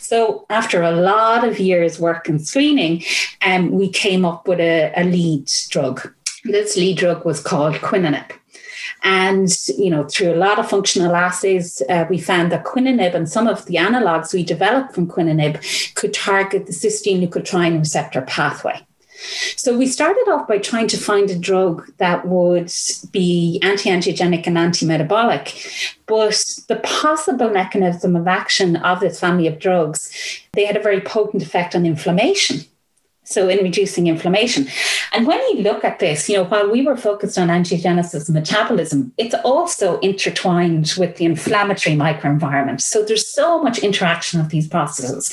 So 0.00 0.46
after 0.48 0.82
a 0.82 0.92
lot 0.92 1.46
of 1.46 1.58
years 1.58 1.98
work 1.98 2.28
and 2.28 2.40
screening, 2.46 3.02
um, 3.44 3.72
we 3.72 3.88
came 3.88 4.24
up 4.24 4.46
with 4.46 4.60
a, 4.60 4.92
a 4.96 5.02
lead 5.02 5.50
drug. 5.70 6.12
This 6.44 6.76
lead 6.76 6.98
drug 6.98 7.24
was 7.24 7.40
called 7.40 7.74
quininib. 7.76 8.30
And 9.04 9.54
you 9.76 9.90
know, 9.90 10.04
through 10.04 10.32
a 10.32 10.36
lot 10.36 10.58
of 10.58 10.68
functional 10.68 11.14
assays, 11.14 11.82
uh, 11.90 12.06
we 12.08 12.18
found 12.18 12.50
that 12.50 12.64
quininib 12.64 13.14
and 13.14 13.28
some 13.28 13.46
of 13.46 13.66
the 13.66 13.74
analogs 13.74 14.32
we 14.32 14.42
developed 14.42 14.94
from 14.94 15.06
quininib 15.06 15.94
could 15.94 16.14
target 16.14 16.66
the 16.66 16.72
cysteine 16.72 17.20
leukotriene 17.20 17.78
receptor 17.78 18.22
pathway. 18.22 18.84
So 19.56 19.76
we 19.76 19.86
started 19.86 20.28
off 20.28 20.48
by 20.48 20.58
trying 20.58 20.88
to 20.88 20.96
find 20.96 21.30
a 21.30 21.38
drug 21.38 21.86
that 21.98 22.26
would 22.26 22.72
be 23.10 23.60
anti-angiogenic 23.62 24.46
and 24.46 24.58
anti-metabolic, 24.58 25.54
but 26.06 26.44
the 26.68 26.76
possible 26.76 27.50
mechanism 27.50 28.16
of 28.16 28.26
action 28.26 28.76
of 28.76 29.00
this 29.00 29.20
family 29.20 29.46
of 29.46 29.58
drugs, 29.58 30.40
they 30.52 30.64
had 30.64 30.76
a 30.76 30.82
very 30.82 31.00
potent 31.00 31.42
effect 31.42 31.74
on 31.74 31.86
inflammation 31.86 32.64
so 33.24 33.48
in 33.48 33.64
reducing 33.64 34.06
inflammation. 34.06 34.68
And 35.12 35.26
when 35.26 35.40
you 35.48 35.62
look 35.62 35.84
at 35.84 35.98
this, 35.98 36.28
you 36.28 36.36
know, 36.36 36.44
while 36.44 36.70
we 36.70 36.82
were 36.82 36.96
focused 36.96 37.38
on 37.38 37.48
angiogenesis 37.48 38.28
and 38.28 38.34
metabolism, 38.34 39.12
it's 39.16 39.34
also 39.44 39.98
intertwined 40.00 40.94
with 40.98 41.16
the 41.16 41.24
inflammatory 41.24 41.96
microenvironment. 41.96 42.80
So 42.80 43.02
there's 43.02 43.26
so 43.26 43.62
much 43.62 43.78
interaction 43.78 44.40
of 44.40 44.50
these 44.50 44.68
processes. 44.68 45.32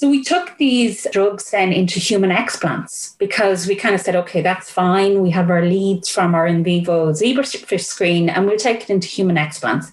So 0.00 0.08
we 0.08 0.24
took 0.24 0.56
these 0.56 1.06
drugs 1.12 1.50
then 1.50 1.74
into 1.74 2.00
human 2.00 2.30
explants 2.30 3.18
because 3.18 3.66
we 3.66 3.74
kind 3.74 3.94
of 3.94 4.00
said, 4.00 4.16
okay, 4.16 4.40
that's 4.40 4.70
fine. 4.70 5.20
We 5.20 5.28
have 5.28 5.50
our 5.50 5.62
leads 5.62 6.08
from 6.08 6.34
our 6.34 6.46
in 6.46 6.64
vivo 6.64 7.12
zebrafish 7.12 7.84
screen 7.84 8.30
and 8.30 8.46
we'll 8.46 8.56
take 8.56 8.80
it 8.84 8.88
into 8.88 9.06
human 9.08 9.36
explants. 9.36 9.92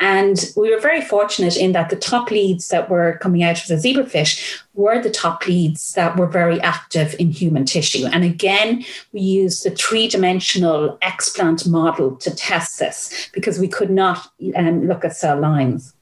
And 0.00 0.52
we 0.56 0.74
were 0.74 0.80
very 0.80 1.00
fortunate 1.00 1.56
in 1.56 1.70
that 1.74 1.90
the 1.90 1.96
top 1.96 2.32
leads 2.32 2.66
that 2.70 2.90
were 2.90 3.18
coming 3.22 3.44
out 3.44 3.62
of 3.62 3.68
the 3.68 3.76
zebrafish 3.76 4.64
were 4.74 5.00
the 5.00 5.12
top 5.12 5.46
leads 5.46 5.92
that 5.92 6.16
were 6.16 6.26
very 6.26 6.60
active 6.62 7.14
in 7.20 7.30
human 7.30 7.66
tissue. 7.66 8.06
And 8.06 8.24
again, 8.24 8.84
we 9.12 9.20
used 9.20 9.62
the 9.62 9.70
three 9.70 10.08
dimensional 10.08 10.98
explant 11.02 11.68
model 11.68 12.16
to 12.16 12.34
test 12.34 12.80
this 12.80 13.30
because 13.32 13.60
we 13.60 13.68
could 13.68 13.90
not 13.90 14.28
um, 14.56 14.88
look 14.88 15.04
at 15.04 15.16
cell 15.16 15.38
lines. 15.38 15.95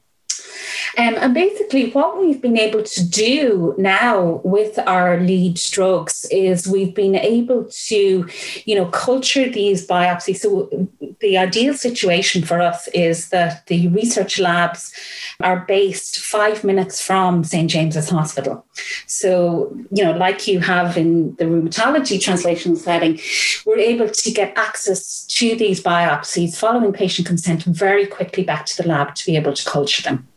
Um, 0.97 1.15
and 1.19 1.35
basically, 1.35 1.91
what 1.91 2.21
we've 2.21 2.41
been 2.41 2.59
able 2.59 2.83
to 2.83 3.09
do 3.09 3.75
now 3.79 4.41
with 4.45 4.79
our 4.79 5.19
lead 5.21 5.61
drugs 5.71 6.27
is 6.31 6.69
we've 6.69 6.95
been 6.95 7.17
able 7.17 7.65
to, 7.65 8.29
you 8.65 8.75
know, 8.75 8.87
culture 8.87 9.49
these 9.49 9.87
biopsies. 9.87 10.37
So 10.37 10.89
the 11.21 11.39
ideal 11.39 11.75
situation 11.75 12.43
for 12.43 12.61
us 12.61 12.89
is 12.89 13.31
that 13.31 13.67
the 13.67 13.89
research 13.89 14.39
labs 14.39 14.93
are 15.41 15.65
based 15.67 16.21
five 16.21 16.65
minutes 16.65 17.01
from 17.01 17.45
St. 17.45 17.71
James's 17.71 18.11
Hospital. 18.11 18.65
So, 19.07 19.77
you 19.91 20.05
know, 20.05 20.13
like 20.13 20.47
you 20.47 20.61
have 20.61 20.97
in 20.97 21.35
the 21.37 21.45
rheumatology 21.45 22.19
translational 22.19 22.77
setting, 22.77 23.21
we're 23.67 23.79
able 23.79 24.09
to 24.09 24.31
get 24.31 24.57
access 24.57 25.25
to 25.27 25.57
these 25.57 25.83
biopsies 25.83 26.57
following 26.57 26.93
patient 26.93 27.27
consent 27.27 27.65
very 27.65 28.07
quickly 28.07 28.45
back 28.45 28.67
to 28.67 28.83
the 28.83 28.89
lab 28.89 29.15
to 29.17 29.27
be 29.27 29.37
able 29.37 29.53
to 29.53 29.69
culture 29.69 30.03
them. 30.03 30.29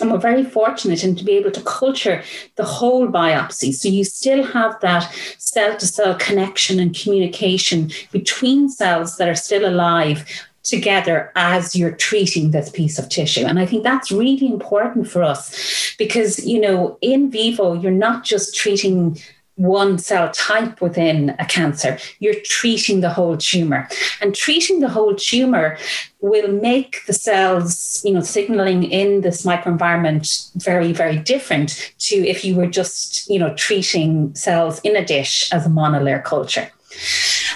And 0.00 0.10
we're 0.10 0.18
very 0.18 0.44
fortunate 0.44 1.04
in 1.04 1.16
to 1.16 1.24
be 1.24 1.32
able 1.32 1.50
to 1.52 1.60
culture 1.62 2.22
the 2.56 2.64
whole 2.64 3.08
biopsy. 3.08 3.72
So 3.72 3.88
you 3.88 4.04
still 4.04 4.42
have 4.44 4.78
that 4.80 5.12
cell 5.38 5.76
to 5.76 5.86
cell 5.86 6.14
connection 6.16 6.80
and 6.80 6.94
communication 6.94 7.90
between 8.12 8.68
cells 8.68 9.16
that 9.16 9.28
are 9.28 9.34
still 9.34 9.66
alive 9.66 10.24
together 10.64 11.30
as 11.36 11.76
you're 11.76 11.92
treating 11.92 12.50
this 12.50 12.70
piece 12.70 12.98
of 12.98 13.08
tissue. 13.08 13.44
And 13.44 13.58
I 13.58 13.66
think 13.66 13.82
that's 13.82 14.10
really 14.10 14.46
important 14.46 15.08
for 15.08 15.22
us 15.22 15.94
because, 15.98 16.44
you 16.44 16.60
know, 16.60 16.98
in 17.02 17.30
vivo, 17.30 17.74
you're 17.74 17.92
not 17.92 18.24
just 18.24 18.56
treating 18.56 19.20
one 19.56 19.98
cell 19.98 20.30
type 20.30 20.80
within 20.80 21.30
a 21.38 21.44
cancer, 21.44 21.98
you're 22.18 22.34
treating 22.44 23.00
the 23.00 23.10
whole 23.10 23.36
tumor. 23.36 23.88
And 24.20 24.34
treating 24.34 24.80
the 24.80 24.88
whole 24.88 25.14
tumor 25.14 25.78
will 26.20 26.50
make 26.50 27.04
the 27.06 27.12
cells, 27.12 28.02
you 28.04 28.12
know, 28.12 28.20
signaling 28.20 28.84
in 28.84 29.20
this 29.20 29.44
microenvironment 29.44 30.50
very, 30.56 30.92
very 30.92 31.18
different 31.18 31.92
to 31.98 32.16
if 32.16 32.44
you 32.44 32.56
were 32.56 32.66
just, 32.66 33.28
you 33.28 33.38
know, 33.38 33.54
treating 33.54 34.34
cells 34.34 34.80
in 34.80 34.96
a 34.96 35.04
dish 35.04 35.52
as 35.52 35.66
a 35.66 35.70
monolayer 35.70 36.22
culture. 36.22 36.70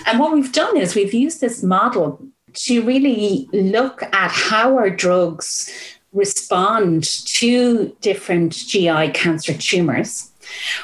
And 0.06 0.18
what 0.18 0.32
we've 0.32 0.52
done 0.52 0.76
is 0.76 0.94
we've 0.94 1.14
used 1.14 1.40
this 1.40 1.62
model 1.62 2.20
to 2.54 2.82
really 2.82 3.48
look 3.52 4.02
at 4.02 4.30
how 4.30 4.76
our 4.76 4.90
drugs 4.90 5.70
respond 6.12 7.04
to 7.04 7.94
different 8.00 8.52
GI 8.52 9.10
cancer 9.10 9.52
tumors 9.52 10.32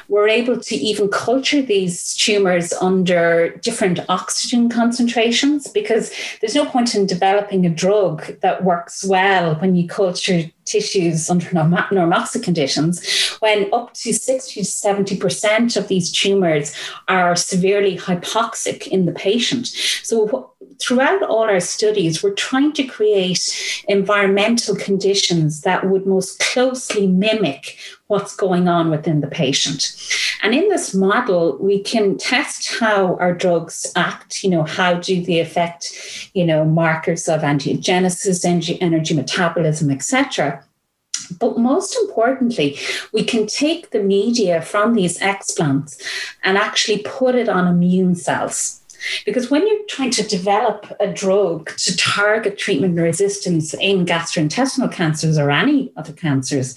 we're 0.07 0.27
able 0.27 0.59
to 0.59 0.75
even 0.75 1.09
culture 1.09 1.61
these 1.61 2.15
tumors 2.15 2.73
under 2.73 3.49
different 3.57 3.99
oxygen 4.09 4.69
concentrations 4.69 5.67
because 5.67 6.11
there's 6.41 6.55
no 6.55 6.65
point 6.65 6.95
in 6.95 7.05
developing 7.05 7.65
a 7.65 7.69
drug 7.69 8.39
that 8.41 8.63
works 8.63 9.05
well 9.05 9.55
when 9.55 9.75
you 9.75 9.87
culture 9.87 10.43
tissues 10.65 11.29
under 11.29 11.45
normoxic 11.45 12.43
conditions 12.43 13.37
when 13.39 13.71
up 13.73 13.93
to 13.93 14.13
60 14.13 14.61
to 14.61 14.65
70% 14.65 15.77
of 15.77 15.87
these 15.87 16.11
tumors 16.11 16.75
are 17.07 17.35
severely 17.35 17.97
hypoxic 17.97 18.87
in 18.87 19.05
the 19.05 19.11
patient. 19.11 19.67
So 20.03 20.51
throughout 20.81 21.23
all 21.23 21.43
our 21.43 21.59
studies, 21.59 22.23
we're 22.23 22.33
trying 22.33 22.73
to 22.73 22.83
create 22.83 23.83
environmental 23.87 24.75
conditions 24.75 25.61
that 25.61 25.87
would 25.87 26.05
most 26.05 26.39
closely 26.39 27.07
mimic 27.07 27.77
what's 28.07 28.35
going 28.35 28.67
on 28.67 28.89
within 28.89 29.21
the 29.21 29.27
patient. 29.27 29.95
And 30.43 30.53
in 30.53 30.69
this 30.69 30.93
model, 30.93 31.57
we 31.59 31.81
can 31.81 32.17
test 32.17 32.75
how 32.79 33.15
our 33.17 33.33
drugs 33.33 33.91
act, 33.95 34.43
you 34.43 34.49
know, 34.49 34.63
how 34.63 34.95
do 34.95 35.23
they 35.23 35.39
affect, 35.39 36.29
you 36.33 36.45
know, 36.45 36.63
markers 36.65 37.27
of 37.27 37.41
angiogenesis, 37.41 38.45
energy, 38.79 39.13
metabolism, 39.15 39.89
etc. 39.89 40.63
But 41.39 41.57
most 41.57 41.95
importantly, 41.95 42.77
we 43.11 43.23
can 43.23 43.47
take 43.47 43.89
the 43.89 44.03
media 44.03 44.61
from 44.61 44.93
these 44.93 45.17
explants 45.19 45.99
and 46.43 46.57
actually 46.57 46.99
put 46.99 47.33
it 47.33 47.49
on 47.49 47.67
immune 47.67 48.15
cells. 48.15 48.81
Because 49.25 49.51
when 49.51 49.67
you're 49.67 49.85
trying 49.87 50.11
to 50.11 50.23
develop 50.23 50.91
a 50.99 51.11
drug 51.11 51.75
to 51.77 51.95
target 51.95 52.57
treatment 52.57 52.97
resistance 52.97 53.73
in 53.75 54.05
gastrointestinal 54.05 54.91
cancers 54.91 55.37
or 55.37 55.51
any 55.51 55.91
other 55.95 56.13
cancers, 56.13 56.75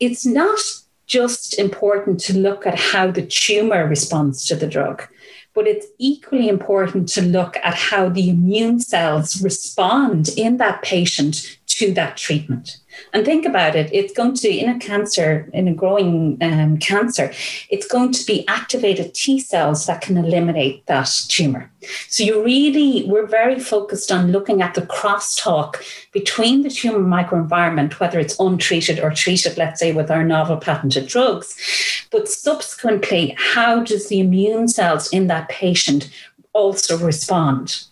it's 0.00 0.26
not 0.26 0.58
just 1.06 1.58
important 1.58 2.20
to 2.20 2.36
look 2.36 2.66
at 2.66 2.78
how 2.78 3.10
the 3.10 3.26
tumor 3.26 3.86
responds 3.86 4.44
to 4.46 4.56
the 4.56 4.66
drug, 4.66 5.06
but 5.54 5.66
it's 5.66 5.86
equally 5.98 6.48
important 6.48 7.08
to 7.10 7.22
look 7.22 7.56
at 7.58 7.74
how 7.74 8.08
the 8.08 8.30
immune 8.30 8.80
cells 8.80 9.42
respond 9.42 10.28
in 10.36 10.56
that 10.56 10.82
patient 10.82 11.58
to 11.66 11.92
that 11.94 12.16
treatment. 12.16 12.78
And 13.12 13.24
think 13.24 13.46
about 13.46 13.76
it, 13.76 13.88
it's 13.92 14.12
going 14.12 14.34
to, 14.34 14.48
in 14.48 14.68
a 14.68 14.78
cancer, 14.78 15.48
in 15.52 15.68
a 15.68 15.74
growing 15.74 16.38
um, 16.40 16.78
cancer, 16.78 17.32
it's 17.68 17.86
going 17.86 18.12
to 18.12 18.26
be 18.26 18.46
activated 18.48 19.14
T 19.14 19.38
cells 19.38 19.86
that 19.86 20.00
can 20.00 20.16
eliminate 20.16 20.86
that 20.86 21.08
tumor. 21.28 21.70
So 22.08 22.22
you 22.24 22.44
really, 22.44 23.06
we're 23.08 23.26
very 23.26 23.58
focused 23.58 24.10
on 24.12 24.32
looking 24.32 24.60
at 24.60 24.74
the 24.74 24.82
crosstalk 24.82 25.76
between 26.12 26.62
the 26.62 26.70
tumor 26.70 26.98
microenvironment, 26.98 28.00
whether 28.00 28.18
it's 28.18 28.38
untreated 28.38 28.98
or 29.00 29.10
treated, 29.10 29.56
let's 29.56 29.80
say, 29.80 29.92
with 29.92 30.10
our 30.10 30.24
novel 30.24 30.56
patented 30.56 31.06
drugs. 31.06 31.56
But 32.10 32.28
subsequently, 32.28 33.36
how 33.38 33.84
does 33.84 34.08
the 34.08 34.20
immune 34.20 34.68
cells 34.68 35.08
in 35.12 35.28
that 35.28 35.48
patient 35.48 36.10
also 36.52 36.98
respond? 36.98 37.84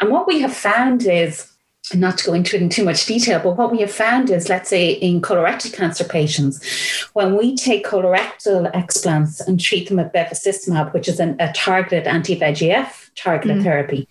And 0.00 0.10
what 0.10 0.26
we 0.26 0.40
have 0.40 0.54
found 0.54 1.06
is, 1.06 1.50
not 1.92 2.16
to 2.18 2.24
go 2.24 2.32
into 2.32 2.56
it 2.56 2.62
in 2.62 2.70
too 2.70 2.84
much 2.84 3.04
detail, 3.04 3.40
but 3.40 3.56
what 3.56 3.70
we 3.70 3.80
have 3.80 3.92
found 3.92 4.30
is, 4.30 4.48
let's 4.48 4.70
say 4.70 4.92
in 4.92 5.20
colorectal 5.20 5.72
cancer 5.72 6.04
patients, 6.04 6.62
when 7.12 7.36
we 7.36 7.54
take 7.54 7.84
colorectal 7.84 8.72
explants 8.72 9.46
and 9.46 9.60
treat 9.60 9.88
them 9.88 9.98
with 9.98 10.12
bevacizumab, 10.12 10.94
which 10.94 11.08
is 11.08 11.20
an, 11.20 11.36
a 11.40 11.52
targeted 11.52 12.06
anti-VEGF 12.06 13.10
targeted 13.14 13.58
mm. 13.58 13.62
therapy, 13.62 14.08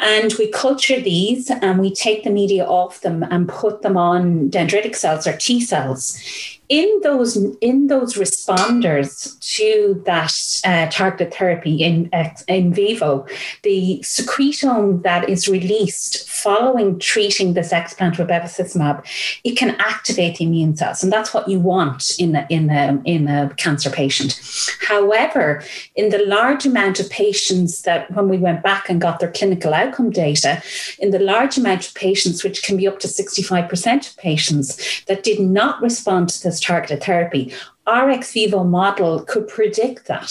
and 0.00 0.34
we 0.38 0.50
culture 0.50 1.00
these 1.00 1.50
and 1.50 1.78
we 1.78 1.92
take 1.92 2.24
the 2.24 2.30
media 2.30 2.64
off 2.66 3.00
them 3.02 3.22
and 3.22 3.48
put 3.48 3.82
them 3.82 3.96
on 3.96 4.50
dendritic 4.50 4.96
cells 4.96 5.26
or 5.26 5.36
T 5.36 5.60
cells. 5.60 6.20
In 6.68 7.00
those 7.02 7.36
in 7.60 7.88
those 7.88 8.14
responders 8.14 9.38
to 9.56 10.02
that 10.06 10.32
uh, 10.64 10.90
targeted 10.90 11.34
therapy 11.34 11.82
in 11.82 12.10
in 12.48 12.72
vivo, 12.72 13.26
the 13.62 14.00
secretome 14.02 15.02
that 15.02 15.28
is 15.28 15.48
released 15.48 16.28
following 16.44 16.98
treating 16.98 17.54
this 17.54 17.72
explant 17.72 18.18
with 18.18 18.28
bevacizumab, 18.28 19.02
it 19.44 19.56
can 19.56 19.70
activate 19.78 20.36
the 20.36 20.44
immune 20.44 20.76
cells, 20.76 21.02
and 21.02 21.10
that's 21.10 21.32
what 21.32 21.48
you 21.48 21.58
want 21.58 22.10
in 22.18 22.36
a, 22.36 22.46
in 22.50 22.68
a, 22.68 23.00
in 23.06 23.26
a 23.28 23.48
cancer 23.56 23.88
patient. 23.88 24.38
However, 24.86 25.62
in 25.96 26.10
the 26.10 26.22
large 26.26 26.66
amount 26.66 27.00
of 27.00 27.08
patients 27.08 27.82
that 27.82 28.10
when 28.10 28.28
we 28.28 28.36
went 28.36 28.62
back 28.62 28.90
and 28.90 29.00
got 29.00 29.20
their 29.20 29.32
clinical 29.32 29.72
outcome 29.72 30.10
data, 30.10 30.62
in 30.98 31.12
the 31.12 31.18
large 31.18 31.56
amount 31.56 31.88
of 31.88 31.94
patients, 31.94 32.44
which 32.44 32.62
can 32.62 32.76
be 32.76 32.86
up 32.86 32.98
to 32.98 33.08
65% 33.08 34.10
of 34.10 34.16
patients 34.18 35.02
that 35.06 35.22
did 35.22 35.40
not 35.40 35.80
respond 35.80 36.28
to 36.28 36.42
this 36.42 36.53
targeted 36.60 37.02
therapy, 37.02 37.52
our 37.86 38.10
ex 38.10 38.32
vivo 38.32 38.64
model 38.64 39.22
could 39.24 39.48
predict 39.48 40.06
that. 40.06 40.30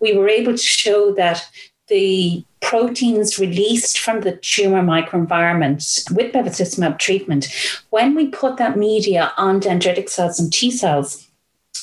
We 0.00 0.16
were 0.16 0.28
able 0.28 0.52
to 0.52 0.58
show 0.58 1.12
that 1.14 1.48
the 1.88 2.44
proteins 2.60 3.38
released 3.38 3.98
from 3.98 4.20
the 4.20 4.36
tumor 4.36 4.82
microenvironment 4.82 6.10
with 6.14 6.32
bevacizumab 6.32 6.98
treatment, 6.98 7.48
when 7.90 8.14
we 8.14 8.28
put 8.28 8.56
that 8.58 8.76
media 8.76 9.32
on 9.36 9.60
dendritic 9.60 10.08
cells 10.08 10.38
and 10.38 10.52
T 10.52 10.70
cells, 10.70 11.28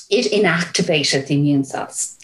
it 0.09 0.31
inactivated 0.31 1.27
the 1.27 1.35
immune 1.35 1.63
cells. 1.63 2.17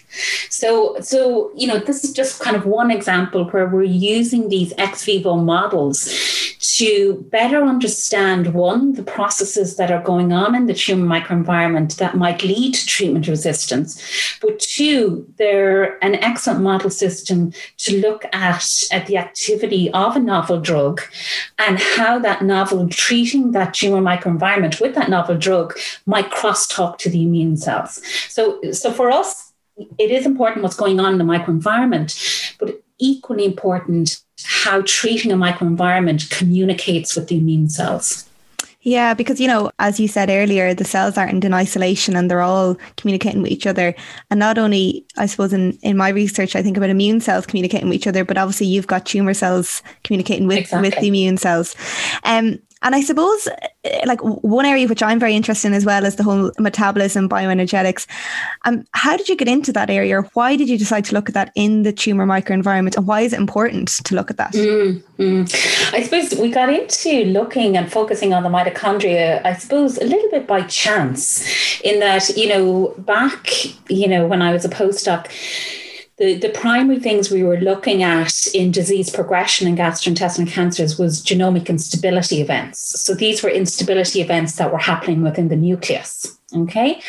So, 0.49 0.97
so 0.99 1.51
you 1.55 1.67
know, 1.67 1.79
this 1.79 2.03
is 2.03 2.13
just 2.13 2.41
kind 2.41 2.55
of 2.55 2.65
one 2.65 2.91
example 2.91 3.45
where 3.49 3.67
we're 3.67 3.83
using 3.83 4.49
these 4.49 4.73
ex 4.77 5.05
vivo 5.05 5.37
models 5.37 6.50
to 6.61 7.25
better 7.31 7.63
understand 7.63 8.53
one, 8.53 8.93
the 8.93 9.03
processes 9.03 9.77
that 9.77 9.89
are 9.89 10.01
going 10.03 10.31
on 10.31 10.53
in 10.53 10.67
the 10.67 10.75
tumor 10.75 11.07
microenvironment 11.07 11.95
that 11.97 12.15
might 12.15 12.43
lead 12.43 12.75
to 12.75 12.85
treatment 12.85 13.27
resistance, 13.27 13.99
but 14.41 14.59
two, 14.59 15.27
they're 15.37 16.03
an 16.03 16.15
excellent 16.15 16.61
model 16.61 16.91
system 16.91 17.51
to 17.77 17.99
look 17.99 18.25
at, 18.31 18.83
at 18.91 19.07
the 19.07 19.17
activity 19.17 19.89
of 19.91 20.15
a 20.15 20.19
novel 20.19 20.59
drug 20.59 21.01
and 21.57 21.79
how 21.79 22.19
that 22.19 22.43
novel 22.43 22.87
treating 22.89 23.51
that 23.51 23.73
tumor 23.73 24.01
microenvironment 24.01 24.79
with 24.79 24.93
that 24.93 25.09
novel 25.09 25.37
drug 25.37 25.75
might 26.05 26.29
crosstalk 26.29 26.99
to 26.99 27.09
the 27.09 27.23
immune 27.23 27.57
cells. 27.57 28.01
So, 28.29 28.61
so 28.71 28.91
for 28.91 29.09
us, 29.09 29.51
it 29.97 30.11
is 30.11 30.27
important 30.27 30.61
what's 30.61 30.75
going 30.75 30.99
on 30.99 31.13
in 31.13 31.17
the 31.17 31.23
microenvironment, 31.23 32.55
but 32.59 32.83
equally 32.99 33.45
important 33.45 34.21
how 34.45 34.81
treating 34.85 35.31
a 35.31 35.35
microenvironment 35.35 36.29
communicates 36.29 37.15
with 37.15 37.27
the 37.27 37.37
immune 37.37 37.69
cells. 37.69 38.25
Yeah, 38.83 39.13
because 39.13 39.39
you 39.39 39.47
know, 39.47 39.71
as 39.77 39.99
you 39.99 40.07
said 40.07 40.29
earlier, 40.31 40.73
the 40.73 40.83
cells 40.83 41.15
aren't 41.15 41.43
in 41.43 41.53
isolation 41.53 42.15
and 42.15 42.29
they're 42.29 42.41
all 42.41 42.77
communicating 42.97 43.43
with 43.43 43.51
each 43.51 43.67
other. 43.67 43.93
And 44.31 44.39
not 44.39 44.57
only, 44.57 45.05
I 45.17 45.27
suppose, 45.27 45.53
in, 45.53 45.77
in 45.83 45.97
my 45.97 46.09
research, 46.09 46.55
I 46.55 46.63
think 46.63 46.77
about 46.77 46.89
immune 46.89 47.21
cells 47.21 47.45
communicating 47.45 47.89
with 47.89 47.95
each 47.95 48.07
other, 48.07 48.25
but 48.25 48.39
obviously 48.39 48.67
you've 48.67 48.87
got 48.87 49.05
tumor 49.05 49.35
cells 49.35 49.83
communicating 50.03 50.47
with, 50.47 50.57
exactly. 50.57 50.89
with 50.89 50.99
the 50.99 51.07
immune 51.07 51.37
cells. 51.37 51.75
Um, 52.23 52.57
and 52.83 52.95
I 52.95 53.01
suppose, 53.01 53.47
eh, 53.83 54.03
like 54.05 54.19
one 54.21 54.65
area 54.65 54.87
which 54.87 55.03
I'm 55.03 55.19
very 55.19 55.35
interested 55.35 55.67
in 55.67 55.73
as 55.73 55.85
well 55.85 56.05
is 56.05 56.15
the 56.15 56.23
whole 56.23 56.51
metabolism, 56.59 57.29
bioenergetics. 57.29 58.07
Um, 58.65 58.85
how 58.93 59.17
did 59.17 59.29
you 59.29 59.35
get 59.35 59.47
into 59.47 59.71
that 59.73 59.89
area? 59.89 60.21
Why 60.33 60.55
did 60.55 60.69
you 60.69 60.77
decide 60.77 61.05
to 61.05 61.13
look 61.13 61.29
at 61.29 61.35
that 61.35 61.51
in 61.55 61.83
the 61.83 61.93
tumor 61.93 62.25
microenvironment, 62.25 62.97
and 62.97 63.07
why 63.07 63.21
is 63.21 63.33
it 63.33 63.39
important 63.39 63.89
to 64.05 64.15
look 64.15 64.31
at 64.31 64.37
that? 64.37 64.53
Mm-hmm. 64.53 65.95
I 65.95 66.03
suppose 66.03 66.39
we 66.39 66.49
got 66.49 66.73
into 66.73 67.25
looking 67.25 67.77
and 67.77 67.91
focusing 67.91 68.33
on 68.33 68.43
the 68.43 68.49
mitochondria. 68.49 69.45
I 69.45 69.53
suppose 69.53 69.97
a 69.97 70.05
little 70.05 70.29
bit 70.31 70.47
by 70.47 70.63
chance, 70.63 71.79
in 71.81 71.99
that 71.99 72.29
you 72.35 72.47
know 72.47 72.95
back 72.97 73.49
you 73.89 74.07
know 74.07 74.27
when 74.27 74.41
I 74.41 74.51
was 74.51 74.65
a 74.65 74.69
postdoc 74.69 75.27
the, 76.21 76.35
the 76.35 76.49
primary 76.49 76.99
things 76.99 77.31
we 77.31 77.41
were 77.41 77.57
looking 77.57 78.03
at 78.03 78.45
in 78.53 78.69
disease 78.69 79.09
progression 79.09 79.67
in 79.67 79.75
gastrointestinal 79.75 80.47
cancers 80.47 80.99
was 80.99 81.19
genomic 81.19 81.67
instability 81.67 82.41
events. 82.41 83.01
So 83.01 83.15
these 83.15 83.41
were 83.41 83.49
instability 83.49 84.21
events 84.21 84.53
that 84.57 84.71
were 84.71 84.77
happening 84.77 85.23
within 85.23 85.47
the 85.47 85.55
nucleus. 85.55 86.37
Okay. 86.53 87.01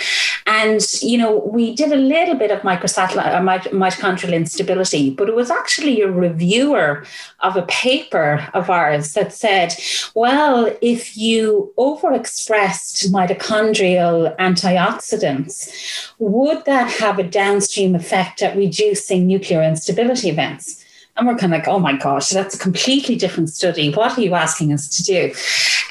And, 0.46 0.81
you 1.00 1.18
know, 1.18 1.38
we 1.38 1.74
did 1.74 1.92
a 1.92 1.96
little 1.96 2.35
bit 2.35 2.50
of 2.50 2.61
microsatellite 2.61 3.33
or 3.33 3.48
uh, 3.48 3.61
mitochondrial 3.70 4.35
instability, 4.35 5.11
but 5.11 5.28
it 5.28 5.35
was 5.35 5.50
actually 5.50 6.00
a 6.00 6.11
reviewer 6.11 7.05
of 7.40 7.57
a 7.57 7.62
paper 7.62 8.48
of 8.55 8.70
ours 8.70 9.14
that 9.14 9.33
said, 9.33 9.74
well, 10.14 10.72
if 10.81 11.16
you 11.16 11.72
overexpressed 11.76 13.09
mitochondrial 13.11 14.37
antioxidants, 14.37 16.12
would 16.18 16.64
that 16.64 16.90
have 16.90 17.18
a 17.18 17.24
downstream 17.24 17.94
effect 17.94 18.42
at 18.42 18.57
reducing 18.57 19.26
nuclear 19.26 19.62
instability 19.62 20.28
events? 20.28 20.85
And 21.16 21.27
we're 21.27 21.37
kind 21.37 21.53
of 21.53 21.59
like, 21.59 21.68
oh 21.68 21.79
my 21.79 21.96
gosh, 21.96 22.31
that's 22.31 22.55
a 22.55 22.59
completely 22.59 23.16
different 23.16 23.51
study. 23.51 23.92
What 23.92 24.16
are 24.16 24.20
you 24.22 24.35
asking 24.35 24.72
us 24.72 24.88
to 24.88 25.03
do? 25.03 25.33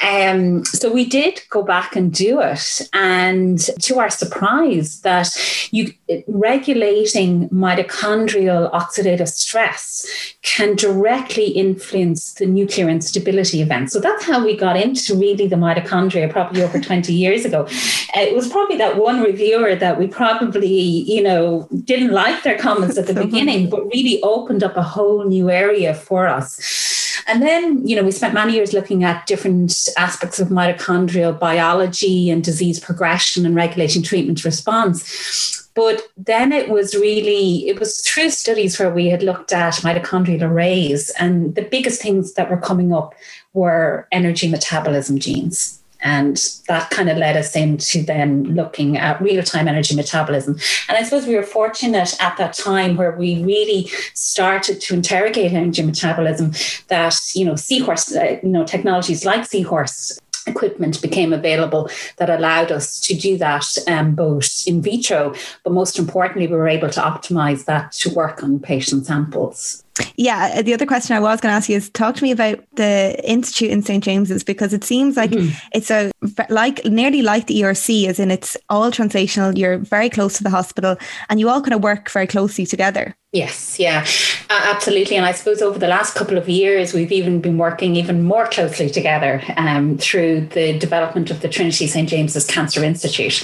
Um, 0.02 0.66
so 0.66 0.92
we 0.92 1.06
did 1.06 1.42
go 1.50 1.62
back 1.62 1.96
and 1.96 2.12
do 2.12 2.42
it. 2.42 2.82
And 2.94 3.60
to 3.60 4.00
our 4.00 4.10
surprise, 4.10 5.02
that 5.02 5.30
you 5.72 5.94
regulating 6.28 7.50
mitochondrial 7.50 8.72
oxidative 8.72 9.28
stress 9.28 10.08
can 10.42 10.76
directly 10.76 11.48
influence 11.50 12.34
the 12.34 12.48
nuclear 12.48 12.90
instability 12.90 13.62
event. 13.62 13.92
So 13.92 14.00
that's 14.00 14.26
how 14.26 14.44
we 14.44 14.58
got 14.58 14.76
into 14.76 15.16
really 15.16 15.48
the 15.48 15.56
mitochondria 15.56 16.30
probably 16.32 16.64
over 16.64 16.80
20 16.92 17.14
years 17.14 17.46
ago. 17.46 17.68
It 18.16 18.36
was 18.36 18.50
probably 18.50 18.78
that 18.78 18.98
one 18.98 19.22
reviewer 19.22 19.76
that 19.76 20.00
we 20.00 20.08
probably, 20.08 20.68
you 20.68 21.22
know, 21.22 21.68
didn't 21.84 22.12
like 22.12 22.44
their 22.44 22.58
comments 22.58 22.98
at 22.98 23.08
the 23.08 23.14
beginning, 23.26 23.70
but 23.70 23.86
really 23.86 24.22
opened 24.24 24.64
up 24.64 24.76
a 24.78 24.84
whole 24.84 25.21
new 25.26 25.50
area 25.50 25.94
for 25.94 26.28
us. 26.28 27.24
And 27.28 27.42
then, 27.42 27.88
you 27.88 27.96
know, 27.96 28.04
we 28.04 28.12
spent 28.12 28.34
many 28.34 28.54
years 28.54 28.74
looking 28.74 29.04
at 29.04 29.28
different 29.28 29.90
aspects 29.98 30.40
of 30.40 30.50
mitochondrial 30.50 31.38
biology 31.40 32.30
and 32.30 32.44
disease 32.44 32.80
progression 32.80 33.46
and 33.46 33.56
regulating 33.56 34.04
treatment 34.04 34.44
response. 34.44 35.70
But 35.74 36.02
then 36.18 36.52
it 36.52 36.70
was 36.70 36.94
really, 36.96 37.70
it 37.70 37.80
was 37.80 38.02
through 38.02 38.32
studies 38.32 38.78
where 38.78 38.94
we 38.94 39.08
had 39.08 39.24
looked 39.24 39.54
at 39.54 39.76
mitochondrial 39.76 40.42
arrays, 40.42 41.10
and 41.12 41.56
the 41.56 41.62
biggest 41.62 42.02
things 42.02 42.34
that 42.34 42.50
were 42.50 42.58
coming 42.58 42.94
up 42.94 43.14
were 43.54 44.08
energy 44.12 44.50
metabolism 44.50 45.18
genes. 45.18 45.81
And 46.02 46.38
that 46.68 46.90
kind 46.90 47.10
of 47.10 47.18
led 47.18 47.38
us 47.38 47.56
into 47.56 48.04
then 48.04 48.44
looking 48.56 48.98
at 48.98 49.22
real 49.22 49.44
time 49.44 49.68
energy 49.68 49.96
metabolism. 49.96 50.58
And 50.90 50.98
I 50.98 51.04
suppose 51.04 51.28
we 51.28 51.36
were 51.36 51.44
fortunate 51.44 52.16
at 52.20 52.38
that 52.38 52.54
time 52.54 52.98
where 52.98 53.12
we 53.12 53.44
really 53.44 53.88
started 54.14 54.82
to 54.82 54.94
interrogate 54.94 55.54
energy 55.54 55.84
metabolism 55.84 56.54
that, 56.88 57.20
you 57.36 57.46
know, 57.46 57.56
seahorse, 57.56 58.16
uh, 58.16 58.40
you 58.42 58.50
know, 58.50 58.66
technologies 58.66 59.26
like 59.26 59.46
seahorse 59.46 60.20
equipment 60.48 61.02
became 61.02 61.34
available 61.34 61.90
that 62.18 62.30
allowed 62.30 62.72
us 62.72 63.00
to 63.00 63.14
do 63.14 63.38
that 63.38 63.66
um, 63.88 64.16
both 64.16 64.64
in 64.66 64.82
vitro, 64.82 65.34
but 65.64 65.74
most 65.74 66.00
importantly, 66.00 66.48
we 66.48 66.56
were 66.56 66.68
able 66.68 66.90
to 66.90 67.00
optimize 67.00 67.66
that 67.66 67.92
to 67.92 68.10
work 68.14 68.44
on 68.44 68.60
patient 68.60 69.06
samples. 69.06 69.84
Yeah, 70.16 70.54
uh, 70.56 70.62
the 70.62 70.74
other 70.74 70.86
question 70.86 71.16
I 71.16 71.20
was 71.20 71.42
going 71.42 71.52
to 71.52 71.56
ask 71.56 71.70
you 71.70 71.78
is 71.78 71.90
talk 71.90 72.16
to 72.16 72.24
me 72.24 72.32
about 72.32 72.60
the 72.76 73.20
institute 73.24 73.72
in 73.72 73.82
St 73.84 74.04
James's 74.04 74.44
because 74.44 74.74
it 74.74 74.84
seems 74.84 75.18
like 75.18 75.32
mm-hmm. 75.32 75.56
it's 75.74 75.92
a 75.92 76.12
like 76.50 76.84
nearly 76.86 77.22
like 77.22 77.48
the 77.48 77.62
ERC, 77.62 78.08
as 78.08 78.20
in 78.20 78.32
it's 78.32 78.58
all 78.70 78.92
translational. 78.92 79.58
You're 79.58 79.78
very 79.78 80.10
close 80.10 80.38
to 80.38 80.44
the 80.44 80.50
hospital, 80.50 80.98
and 81.30 81.40
you 81.40 81.50
all 81.50 81.62
kind 81.62 81.74
of 81.74 81.84
work 81.84 82.10
very 82.10 82.28
closely 82.28 82.66
together. 82.66 83.16
Yes, 83.34 83.80
yeah, 83.80 84.06
uh, 84.50 84.74
absolutely. 84.76 85.16
And 85.16 85.26
I 85.26 85.32
suppose 85.32 85.62
over 85.62 85.80
the 85.80 85.88
last 85.88 86.16
couple 86.16 86.38
of 86.38 86.50
years, 86.50 86.94
we've 86.94 87.14
even 87.14 87.40
been 87.40 87.58
working 87.58 87.96
even 87.96 88.24
more 88.24 88.46
closely 88.48 88.90
together 88.90 89.42
um, 89.56 89.98
through 89.98 90.48
the 90.48 90.78
development 90.78 91.32
of 91.32 91.40
the 91.40 91.48
Trinity 91.48 91.88
St 91.88 92.10
James's 92.10 92.46
Cancer 92.46 92.84
Institute. 92.84 93.42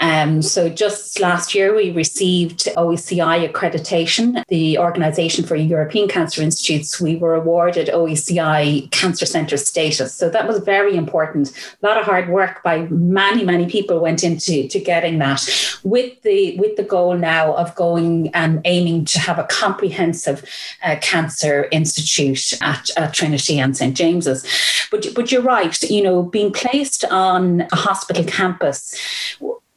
Um, 0.00 0.42
so 0.42 0.68
just 0.68 1.20
last 1.20 1.54
year, 1.54 1.72
we 1.72 1.92
received 1.92 2.64
OECI 2.76 3.48
accreditation, 3.48 4.42
the 4.48 4.76
Organisation 4.76 5.44
for 5.44 5.54
European 5.54 5.97
Cancer 6.06 6.42
Institutes. 6.42 7.00
We 7.00 7.16
were 7.16 7.34
awarded 7.34 7.88
OECI 7.88 8.90
Cancer 8.90 9.26
Centre 9.26 9.56
status. 9.56 10.14
So 10.14 10.28
that 10.28 10.46
was 10.46 10.58
very 10.58 10.94
important. 10.94 11.50
A 11.82 11.86
lot 11.86 11.96
of 11.96 12.04
hard 12.04 12.28
work 12.28 12.62
by 12.62 12.82
many, 12.90 13.44
many 13.44 13.66
people 13.66 13.98
went 14.00 14.22
into 14.22 14.68
to 14.68 14.78
getting 14.78 15.18
that 15.18 15.48
with 15.82 16.20
the 16.22 16.58
with 16.58 16.76
the 16.76 16.82
goal 16.82 17.16
now 17.16 17.54
of 17.54 17.74
going 17.74 18.28
and 18.34 18.60
aiming 18.64 19.06
to 19.06 19.18
have 19.18 19.38
a 19.38 19.44
comprehensive 19.44 20.44
uh, 20.84 20.96
cancer 21.00 21.68
institute 21.72 22.52
at, 22.62 22.90
at, 22.96 23.14
Trinity 23.14 23.58
and 23.58 23.76
St 23.76 23.96
James's. 23.96 24.46
But 24.90 25.06
but 25.14 25.32
you're 25.32 25.42
right. 25.42 25.80
You 25.82 26.02
know, 26.02 26.22
being 26.22 26.52
placed 26.52 27.04
on 27.06 27.62
a 27.72 27.76
hospital 27.76 28.24
campus 28.24 28.94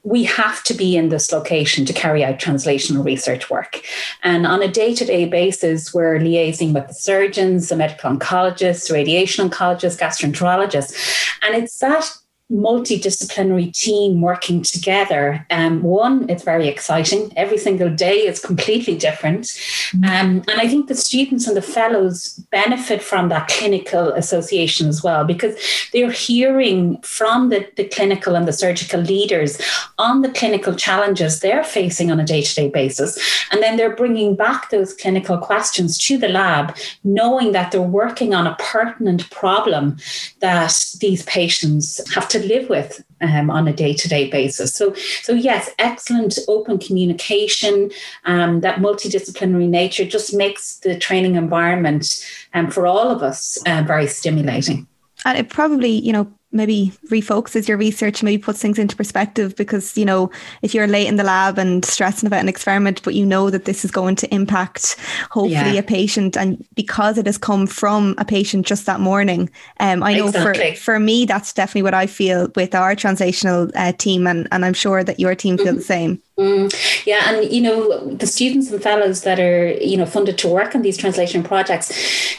we 0.03 0.23
have 0.23 0.63
to 0.63 0.73
be 0.73 0.97
in 0.97 1.09
this 1.09 1.31
location 1.31 1.85
to 1.85 1.93
carry 1.93 2.23
out 2.23 2.39
translational 2.39 3.05
research 3.05 3.49
work. 3.49 3.81
And 4.23 4.47
on 4.47 4.61
a 4.63 4.67
day 4.67 4.95
to 4.95 5.05
day 5.05 5.25
basis, 5.25 5.93
we're 5.93 6.17
liaising 6.17 6.73
with 6.73 6.87
the 6.87 6.93
surgeons, 6.93 7.69
the 7.69 7.75
medical 7.75 8.11
oncologists, 8.11 8.91
radiation 8.91 9.47
oncologists, 9.47 9.99
gastroenterologists. 9.99 11.29
And 11.43 11.55
it's 11.55 11.77
that 11.79 12.11
multidisciplinary 12.51 13.71
team 13.73 14.21
working 14.21 14.61
together. 14.61 15.45
Um, 15.49 15.81
one, 15.81 16.29
it's 16.29 16.43
very 16.43 16.67
exciting. 16.67 17.31
Every 17.35 17.57
single 17.57 17.89
day 17.89 18.27
is 18.27 18.39
completely 18.39 18.97
different. 18.97 19.45
Mm-hmm. 19.45 20.03
Um, 20.03 20.43
and 20.47 20.61
I 20.61 20.67
think 20.67 20.87
the 20.87 20.95
students 20.95 21.47
and 21.47 21.55
the 21.55 21.61
fellows 21.61 22.33
benefit 22.51 23.01
from 23.01 23.29
that 23.29 23.47
clinical 23.47 24.09
association 24.13 24.87
as 24.87 25.01
well 25.01 25.23
because 25.23 25.55
they're 25.93 26.11
hearing 26.11 27.01
from 27.01 27.49
the, 27.49 27.67
the 27.77 27.87
clinical 27.87 28.35
and 28.35 28.47
the 28.47 28.53
surgical 28.53 28.99
leaders 28.99 29.61
on 29.97 30.21
the 30.21 30.29
clinical 30.29 30.75
challenges 30.75 31.39
they're 31.39 31.63
facing 31.63 32.11
on 32.11 32.19
a 32.19 32.25
day 32.25 32.41
to 32.41 32.55
day 32.55 32.69
basis. 32.69 33.17
And 33.51 33.61
then 33.63 33.77
they're 33.77 33.95
bringing 33.95 34.35
back 34.35 34.69
those 34.69 34.93
clinical 34.93 35.37
questions 35.37 35.97
to 35.99 36.17
the 36.17 36.29
lab, 36.29 36.75
knowing 37.03 37.53
that 37.53 37.71
they're 37.71 37.81
working 37.81 38.33
on 38.33 38.47
a 38.47 38.57
pertinent 38.59 39.29
problem 39.29 39.97
that 40.39 40.95
these 40.99 41.23
patients 41.23 42.01
have 42.13 42.27
to 42.29 42.40
live 42.41 42.69
with 42.69 43.03
um, 43.21 43.49
on 43.49 43.67
a 43.67 43.73
day-to-day 43.73 44.29
basis. 44.29 44.73
So, 44.73 44.93
so 45.21 45.33
yes, 45.33 45.69
excellent 45.79 46.37
open 46.47 46.77
communication. 46.77 47.91
Um, 48.25 48.61
that 48.61 48.79
multidisciplinary 48.79 49.67
nature 49.67 50.05
just 50.05 50.33
makes 50.33 50.77
the 50.77 50.97
training 50.97 51.35
environment 51.35 52.25
um, 52.53 52.69
for 52.69 52.85
all 52.85 53.09
of 53.09 53.23
us 53.23 53.61
uh, 53.65 53.83
very 53.85 54.07
stimulating. 54.07 54.87
And 55.25 55.37
it 55.37 55.49
probably, 55.49 55.91
you 55.91 56.11
know, 56.11 56.31
maybe 56.51 56.93
refocuses 57.07 57.67
your 57.67 57.77
research, 57.77 58.23
maybe 58.23 58.41
puts 58.41 58.61
things 58.61 58.77
into 58.77 58.95
perspective 58.95 59.55
because, 59.55 59.97
you 59.97 60.05
know, 60.05 60.29
if 60.61 60.73
you're 60.73 60.87
late 60.87 61.07
in 61.07 61.15
the 61.15 61.23
lab 61.23 61.57
and 61.57 61.83
stressing 61.85 62.27
about 62.27 62.41
an 62.41 62.49
experiment, 62.49 63.01
but 63.03 63.15
you 63.15 63.25
know 63.25 63.49
that 63.49 63.65
this 63.65 63.85
is 63.85 63.91
going 63.91 64.15
to 64.15 64.33
impact 64.33 64.97
hopefully 65.29 65.51
yeah. 65.51 65.73
a 65.73 65.83
patient 65.83 66.37
and 66.37 66.65
because 66.75 67.17
it 67.17 67.25
has 67.25 67.37
come 67.37 67.67
from 67.67 68.15
a 68.17 68.25
patient 68.25 68.65
just 68.65 68.85
that 68.85 68.99
morning. 68.99 69.49
Um, 69.79 70.03
I 70.03 70.13
know 70.13 70.27
exactly. 70.27 70.75
for, 70.75 70.81
for 70.81 70.99
me, 70.99 71.25
that's 71.25 71.53
definitely 71.53 71.83
what 71.83 71.93
I 71.93 72.07
feel 72.07 72.51
with 72.55 72.75
our 72.75 72.95
translational 72.95 73.71
uh, 73.75 73.93
team 73.93 74.27
and, 74.27 74.47
and 74.51 74.65
I'm 74.65 74.73
sure 74.73 75.03
that 75.03 75.19
your 75.19 75.35
team 75.35 75.57
feel 75.57 75.67
mm-hmm. 75.67 75.75
the 75.77 75.81
same. 75.81 76.21
Mm, 76.41 77.05
yeah, 77.05 77.31
and 77.31 77.53
you 77.53 77.61
know 77.61 77.99
the 78.15 78.25
students 78.25 78.71
and 78.71 78.81
fellows 78.81 79.21
that 79.21 79.39
are 79.39 79.73
you 79.73 79.95
know 79.95 80.07
funded 80.07 80.39
to 80.39 80.47
work 80.47 80.73
on 80.73 80.81
these 80.81 80.97
translation 80.97 81.43
projects, 81.43 81.91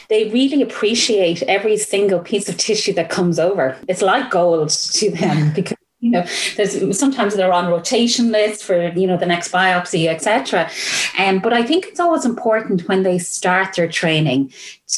they 0.09 0.29
really 0.29 0.61
appreciate 0.61 1.41
every 1.43 1.77
single 1.77 2.19
piece 2.19 2.49
of 2.49 2.57
tissue 2.57 2.91
that 2.93 3.09
comes 3.09 3.39
over. 3.39 3.77
It's 3.87 4.01
like 4.01 4.29
gold 4.29 4.71
to 4.71 5.09
them 5.11 5.53
because 5.55 5.77
you 6.03 6.11
know 6.11 6.25
there's 6.57 6.99
sometimes 6.99 7.35
they're 7.35 7.53
on 7.53 7.67
rotation 7.67 8.31
lists 8.31 8.61
for 8.61 8.89
you 8.89 9.07
know 9.07 9.17
the 9.17 9.25
next 9.25 9.51
biopsy 9.51 10.07
etc 10.07 10.69
um, 11.17 11.39
but 11.39 11.53
i 11.53 11.63
think 11.63 11.85
it's 11.85 11.99
always 11.99 12.25
important 12.25 12.87
when 12.89 13.03
they 13.03 13.17
start 13.17 13.73
their 13.75 13.87
training 13.87 14.51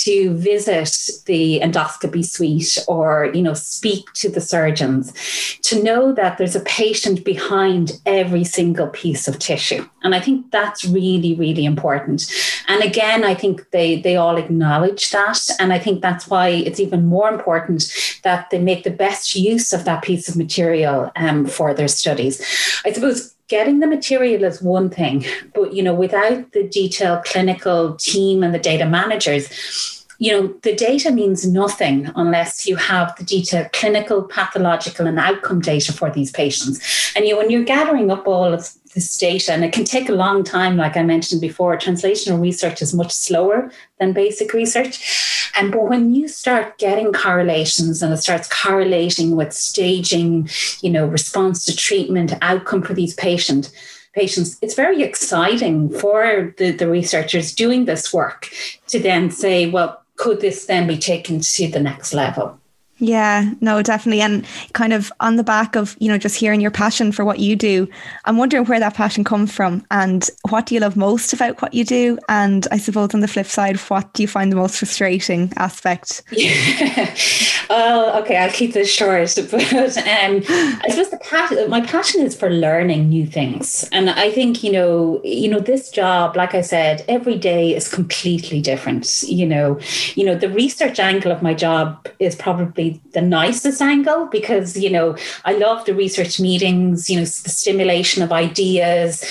to 0.04 0.34
visit 0.36 1.10
the 1.26 1.60
endoscopy 1.62 2.24
suite 2.26 2.78
or 2.88 3.32
you 3.34 3.42
know 3.42 3.54
speak 3.54 4.12
to 4.14 4.30
the 4.30 4.42
surgeons 4.42 5.14
to 5.62 5.82
know 5.82 6.12
that 6.12 6.38
there's 6.38 6.56
a 6.56 6.60
patient 6.62 7.24
behind 7.24 7.94
every 8.06 8.44
single 8.44 8.88
piece 8.88 9.28
of 9.28 9.40
tissue. 9.40 9.88
And 10.04 10.14
i 10.14 10.20
think 10.20 10.52
that's 10.52 10.86
really 10.86 11.34
really 11.36 11.66
important. 11.66 12.20
And 12.68 12.84
again 12.84 13.24
i 13.24 13.34
think 13.34 13.70
they 13.72 14.02
they 14.02 14.16
all 14.16 14.38
acknowledge 14.38 15.12
that. 15.12 15.40
And 15.60 15.72
i 15.72 15.80
think 15.80 16.02
that's 16.02 16.28
why 16.28 16.50
it's 16.50 16.80
even 16.80 17.06
more 17.06 17.30
important 17.30 17.82
that 18.24 18.50
they 18.50 18.60
make 18.60 18.84
the 18.84 19.00
best 19.06 19.36
use 19.36 19.72
of 19.72 19.86
that 19.86 20.04
piece 20.04 20.28
of 20.28 20.36
material 20.36 20.95
um, 21.16 21.46
for 21.46 21.74
their 21.74 21.88
studies 21.88 22.42
i 22.86 22.92
suppose 22.92 23.36
getting 23.48 23.80
the 23.80 23.88
material 23.88 24.44
is 24.44 24.62
one 24.62 24.90
thing, 24.90 25.26
but 25.54 25.74
you 25.74 25.84
know, 25.84 25.94
without 25.94 26.52
the 26.54 26.68
detailed 26.68 27.24
clinical 27.26 27.96
team 27.96 28.44
and 28.44 28.54
the 28.54 28.60
data 28.60 28.86
managers, 28.86 30.06
you 30.18 30.32
know, 30.32 30.48
the 30.64 30.74
data 30.74 31.12
means 31.12 31.46
nothing 31.46 32.10
unless 32.16 32.66
you 32.66 32.76
have 32.78 33.16
the 33.18 33.24
detailed 33.24 33.72
clinical, 33.74 34.24
pathological, 34.24 35.08
and 35.08 35.20
outcome 35.20 35.60
data 35.60 35.92
for 35.92 36.10
these 36.10 36.32
patients. 36.32 37.12
And 37.16 37.26
you 37.26 37.34
know, 37.34 37.38
when 37.38 37.50
you're 37.50 37.64
gathering 37.64 38.10
up 38.10 38.28
all 38.28 38.54
of 38.54 38.70
this 38.96 39.18
data, 39.18 39.54
and 39.54 39.64
it 39.64 39.74
can 39.74 39.84
take 39.84 40.10
a 40.10 40.14
long 40.14 40.44
time, 40.44 40.78
like 40.78 40.98
I 40.98 41.04
mentioned 41.04 41.42
before, 41.42 41.78
translational 41.78 42.42
research 42.42 42.82
is 42.82 42.94
much 42.94 43.12
slower 43.12 43.72
than 44.00 44.14
basic 44.14 44.54
research. 44.54 45.52
And 45.58 45.72
but 45.72 45.88
when 45.88 46.14
you 46.16 46.28
start 46.28 46.78
getting 46.78 47.14
correlations 47.14 48.02
and 48.02 48.14
it 48.14 48.18
starts 48.18 48.48
correlating 48.48 49.36
with 49.36 49.54
staging, 49.54 50.50
you 50.82 50.90
know, 50.90 51.06
response 51.06 51.66
to 51.66 51.76
treatment, 51.76 52.34
outcome 52.42 52.82
for 52.82 52.94
these 52.94 53.14
patients, 53.14 53.72
patients, 54.14 54.58
it's 54.62 54.76
very 54.76 55.04
exciting 55.04 55.90
for 55.90 56.54
the, 56.58 56.72
the 56.72 56.90
researchers 56.90 57.54
doing 57.54 57.86
this 57.86 58.14
work 58.14 58.50
to 58.88 59.00
then 59.00 59.30
say, 59.30 59.70
well, 59.70 60.02
could 60.16 60.40
this 60.40 60.66
then 60.66 60.88
be 60.88 60.98
taken 60.98 61.42
to 61.42 61.68
the 61.68 61.82
next 61.82 62.14
level? 62.14 62.60
Yeah, 62.98 63.52
no, 63.60 63.82
definitely. 63.82 64.22
And 64.22 64.46
kind 64.74 64.94
of 64.94 65.12
on 65.20 65.36
the 65.36 65.44
back 65.44 65.76
of, 65.76 65.98
you 66.00 66.08
know, 66.08 66.18
just 66.18 66.38
hearing 66.38 66.62
your 66.62 66.72
passion 66.72 67.12
for 67.12 67.26
what 67.26 67.40
you 67.40 67.56
do, 67.56 67.90
I'm 68.24 68.38
wondering 68.38 68.66
where 68.66 68.80
that 68.80 68.94
passion 68.94 69.26
comes 69.26 69.52
from 69.52 69.86
and 69.92 70.30
what 70.50 70.68
do 70.68 70.76
you 70.76 70.82
love 70.82 70.96
most 70.96 71.34
about 71.34 71.62
what 71.62 71.74
you 71.74 71.84
do? 71.84 72.18
And 72.30 72.68
I 72.72 72.78
suppose 72.78 73.14
on 73.14 73.20
the 73.20 73.28
flip 73.28 73.48
side, 73.48 73.78
what 73.90 74.14
do 74.14 74.24
you 74.24 74.28
find 74.28 74.50
the 74.50 74.56
most 74.56 74.78
frustrating 74.78 75.52
aspect? 75.58 76.24
Yeah. 76.32 77.14
well, 77.70 78.18
okay, 78.22 78.38
I'll 78.38 78.52
keep 78.52 78.74
this 78.74 78.90
short. 78.90 79.36
But 79.36 79.54
um, 79.74 80.42
I 80.48 80.86
suppose 80.90 81.10
the 81.10 81.20
passion, 81.22 81.70
my 81.70 81.82
passion 81.82 82.22
is 82.22 82.34
for 82.34 82.50
learning 82.50 83.10
new 83.10 83.28
things. 83.28 83.90
And 83.92 84.10
I 84.10 84.32
think, 84.32 84.64
you 84.64 84.72
know, 84.72 85.20
you 85.24 85.50
know, 85.50 85.60
this 85.60 85.90
job, 85.90 86.38
like 86.38 86.56
I 86.56 86.62
said, 86.62 87.04
every 87.10 87.38
day 87.38 87.76
is 87.76 87.94
completely 87.94 88.62
different. 88.62 89.24
You 89.24 89.48
know, 89.48 89.80
you 90.16 90.26
know, 90.26 90.36
the 90.36 90.50
research 90.50 90.98
angle 90.98 91.34
of 91.34 91.42
my 91.42 91.54
job 91.54 92.08
is 92.20 92.36
probably 92.36 92.85
the 93.14 93.22
nicest 93.22 93.82
angle 93.82 94.28
because 94.28 94.78
you 94.78 94.90
know 94.90 95.16
I 95.44 95.54
love 95.54 95.86
the 95.86 95.94
research 95.94 96.40
meetings, 96.40 97.10
you 97.10 97.18
know, 97.18 97.26
the 97.26 97.50
stimulation 97.50 98.24
of 98.24 98.32
ideas. 98.32 99.24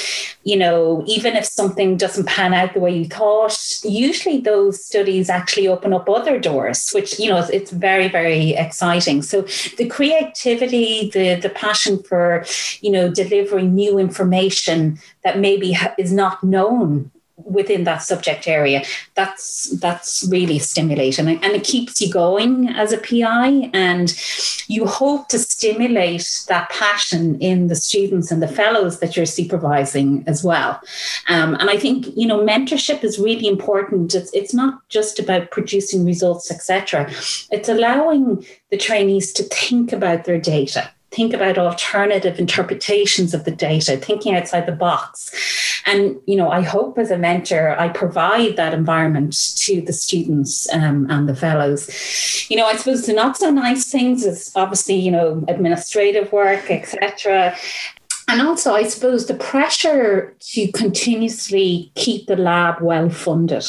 You 0.42 0.59
know, 0.59 1.02
even 1.07 1.36
if 1.36 1.46
something 1.46 1.96
doesn't 1.96 2.26
pan 2.26 2.52
out 2.52 2.74
the 2.74 2.80
way 2.80 2.94
you 2.94 3.07
thought, 3.07 3.59
usually 3.82 4.40
those 4.40 4.84
studies 4.84 5.30
actually 5.30 5.66
open 5.68 5.94
up 5.94 6.09
other 6.09 6.38
doors, 6.38 6.90
which 6.90 7.18
you 7.18 7.28
know 7.30 7.38
it's 7.52 7.70
very 7.70 8.09
very 8.09 8.50
exciting. 8.50 9.22
So 9.22 9.42
the 9.78 9.88
creativity, 9.88 11.11
the 11.11 11.36
the 11.36 11.50
passion 11.50 12.02
for 12.02 12.44
you 12.80 12.90
know 12.90 13.11
delivering 13.11 13.74
new 13.74 13.98
information 13.98 14.98
that 15.22 15.38
maybe 15.38 15.76
is 15.98 16.12
not 16.12 16.44
known 16.44 17.11
within 17.45 17.84
that 17.84 18.03
subject 18.03 18.49
area 18.49 18.82
that's 19.14 19.70
that's 19.78 20.26
really 20.30 20.59
stimulating 20.59 21.28
and 21.28 21.45
it 21.45 21.64
keeps 21.64 22.01
you 22.01 22.12
going 22.12 22.68
as 22.70 22.92
a 22.92 22.99
pi 22.99 23.70
and 23.72 24.14
you 24.66 24.86
hope 24.86 25.28
to 25.28 25.38
stimulate 25.38 26.45
that 26.49 26.68
passion 26.70 27.38
in 27.40 27.68
the 27.68 27.76
students 27.76 28.30
and 28.30 28.42
the 28.42 28.49
fellows 28.49 29.01
that 29.01 29.16
you're 29.16 29.26
supervising 29.26 30.24
as 30.26 30.42
well. 30.42 30.80
Um, 31.28 31.55
and 31.55 31.70
i 31.70 31.76
think 31.76 32.07
you 32.16 32.26
know 32.26 32.45
mentorship 32.45 33.05
is 33.05 33.18
really 33.18 33.47
important. 33.47 34.14
It's, 34.14 34.32
it's 34.32 34.55
not 34.55 34.88
just 34.88 35.18
about 35.18 35.51
producing 35.51 36.05
results 36.05 36.51
etc 36.51 37.11
it's 37.51 37.68
allowing 37.68 38.45
the 38.70 38.76
trainees 38.76 39.32
to 39.34 39.42
think 39.45 39.92
about 39.92 40.24
their 40.24 40.38
data 40.38 40.90
think 41.14 41.32
about 41.32 41.58
alternative 41.58 42.38
interpretations 42.38 43.34
of 43.34 43.44
the 43.44 43.50
data, 43.50 43.96
thinking 43.96 44.34
outside 44.34 44.66
the 44.66 44.72
box. 44.72 45.82
And, 45.86 46.18
you 46.26 46.36
know, 46.36 46.50
I 46.50 46.62
hope 46.62 46.98
as 46.98 47.10
a 47.10 47.18
mentor, 47.18 47.78
I 47.78 47.88
provide 47.88 48.56
that 48.56 48.74
environment 48.74 49.56
to 49.58 49.82
the 49.82 49.92
students 49.92 50.72
um, 50.72 51.06
and 51.10 51.28
the 51.28 51.36
fellows. 51.36 51.88
You 52.50 52.56
know, 52.56 52.66
I 52.66 52.76
suppose 52.76 53.06
the 53.06 53.12
not 53.12 53.36
so 53.36 53.50
nice 53.50 53.90
things 53.90 54.24
is 54.24 54.50
obviously, 54.54 54.96
you 54.96 55.10
know, 55.10 55.44
administrative 55.48 56.32
work, 56.32 56.70
etc 56.70 57.56
and 58.26 58.40
also, 58.40 58.74
I 58.74 58.84
suppose 58.84 59.26
the 59.26 59.34
pressure 59.34 60.34
to 60.52 60.72
continuously 60.72 61.92
keep 61.94 62.26
the 62.26 62.36
lab 62.36 62.80
well 62.80 63.10
funded, 63.10 63.64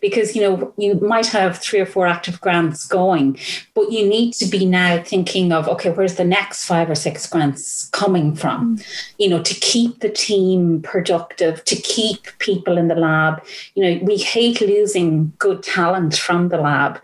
because 0.00 0.36
you 0.36 0.42
know 0.42 0.72
you 0.76 0.94
might 1.00 1.26
have 1.26 1.58
three 1.58 1.80
or 1.80 1.86
four 1.86 2.06
active 2.06 2.40
grants 2.40 2.86
going, 2.86 3.38
but 3.74 3.90
you 3.90 4.06
need 4.06 4.34
to 4.34 4.46
be 4.46 4.64
now 4.64 5.02
thinking 5.02 5.52
of 5.52 5.66
okay, 5.68 5.90
where's 5.90 6.14
the 6.14 6.24
next 6.24 6.64
five 6.64 6.88
or 6.88 6.94
six 6.94 7.26
grants 7.26 7.88
coming 7.90 8.36
from? 8.36 8.76
Mm. 8.76 8.86
You 9.18 9.28
know, 9.30 9.42
to 9.42 9.54
keep 9.54 10.00
the 10.00 10.10
team 10.10 10.80
productive, 10.82 11.64
to 11.64 11.76
keep 11.76 12.26
people 12.38 12.78
in 12.78 12.88
the 12.88 12.94
lab. 12.94 13.42
You 13.74 13.82
know, 13.82 14.04
we 14.04 14.16
hate 14.16 14.60
losing 14.60 15.32
good 15.38 15.62
talent 15.62 16.16
from 16.16 16.50
the 16.50 16.58
lab. 16.58 17.02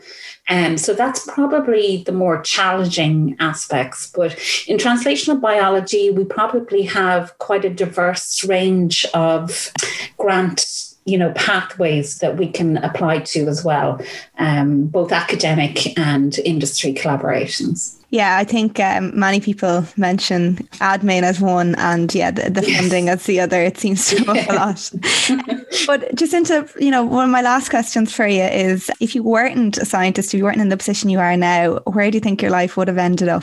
Um, 0.48 0.76
so 0.76 0.92
that's 0.92 1.24
probably 1.26 2.02
the 2.04 2.12
more 2.12 2.42
challenging 2.42 3.36
aspects. 3.40 4.10
But 4.14 4.32
in 4.66 4.76
translational 4.76 5.40
biology, 5.40 6.10
we 6.10 6.24
probably 6.24 6.82
have 6.82 7.36
quite 7.38 7.64
a 7.64 7.70
diverse 7.70 8.44
range 8.44 9.06
of 9.14 9.72
grant 10.18 10.94
you 11.06 11.18
know 11.18 11.32
pathways 11.32 12.18
that 12.18 12.38
we 12.38 12.48
can 12.48 12.78
apply 12.78 13.18
to 13.18 13.46
as 13.46 13.62
well 13.62 14.00
um, 14.38 14.86
both 14.86 15.12
academic 15.12 15.98
and 15.98 16.38
industry 16.40 16.94
collaborations 16.94 17.98
yeah, 18.14 18.36
I 18.36 18.44
think 18.44 18.78
um, 18.78 19.10
many 19.18 19.40
people 19.40 19.84
mention 19.96 20.58
admin 20.78 21.24
as 21.24 21.40
one 21.40 21.74
and 21.74 22.14
yeah, 22.14 22.30
the, 22.30 22.48
the 22.48 22.64
yes. 22.64 22.80
funding 22.80 23.08
as 23.08 23.24
the 23.24 23.40
other. 23.40 23.60
It 23.60 23.76
seems 23.76 24.06
to 24.06 24.24
come 24.24 24.38
up 24.38 24.48
a 24.48 24.52
lot. 24.52 24.92
but 25.88 26.14
just 26.14 26.32
into, 26.32 26.68
you 26.78 26.92
know, 26.92 27.02
one 27.02 27.24
of 27.24 27.30
my 27.30 27.42
last 27.42 27.70
questions 27.70 28.14
for 28.14 28.24
you 28.24 28.44
is 28.44 28.88
if 29.00 29.16
you 29.16 29.24
weren't 29.24 29.78
a 29.78 29.84
scientist, 29.84 30.32
if 30.32 30.38
you 30.38 30.44
weren't 30.44 30.60
in 30.60 30.68
the 30.68 30.76
position 30.76 31.10
you 31.10 31.18
are 31.18 31.36
now, 31.36 31.80
where 31.86 32.08
do 32.08 32.16
you 32.16 32.20
think 32.20 32.40
your 32.40 32.52
life 32.52 32.76
would 32.76 32.86
have 32.86 32.98
ended 32.98 33.28
up? 33.28 33.42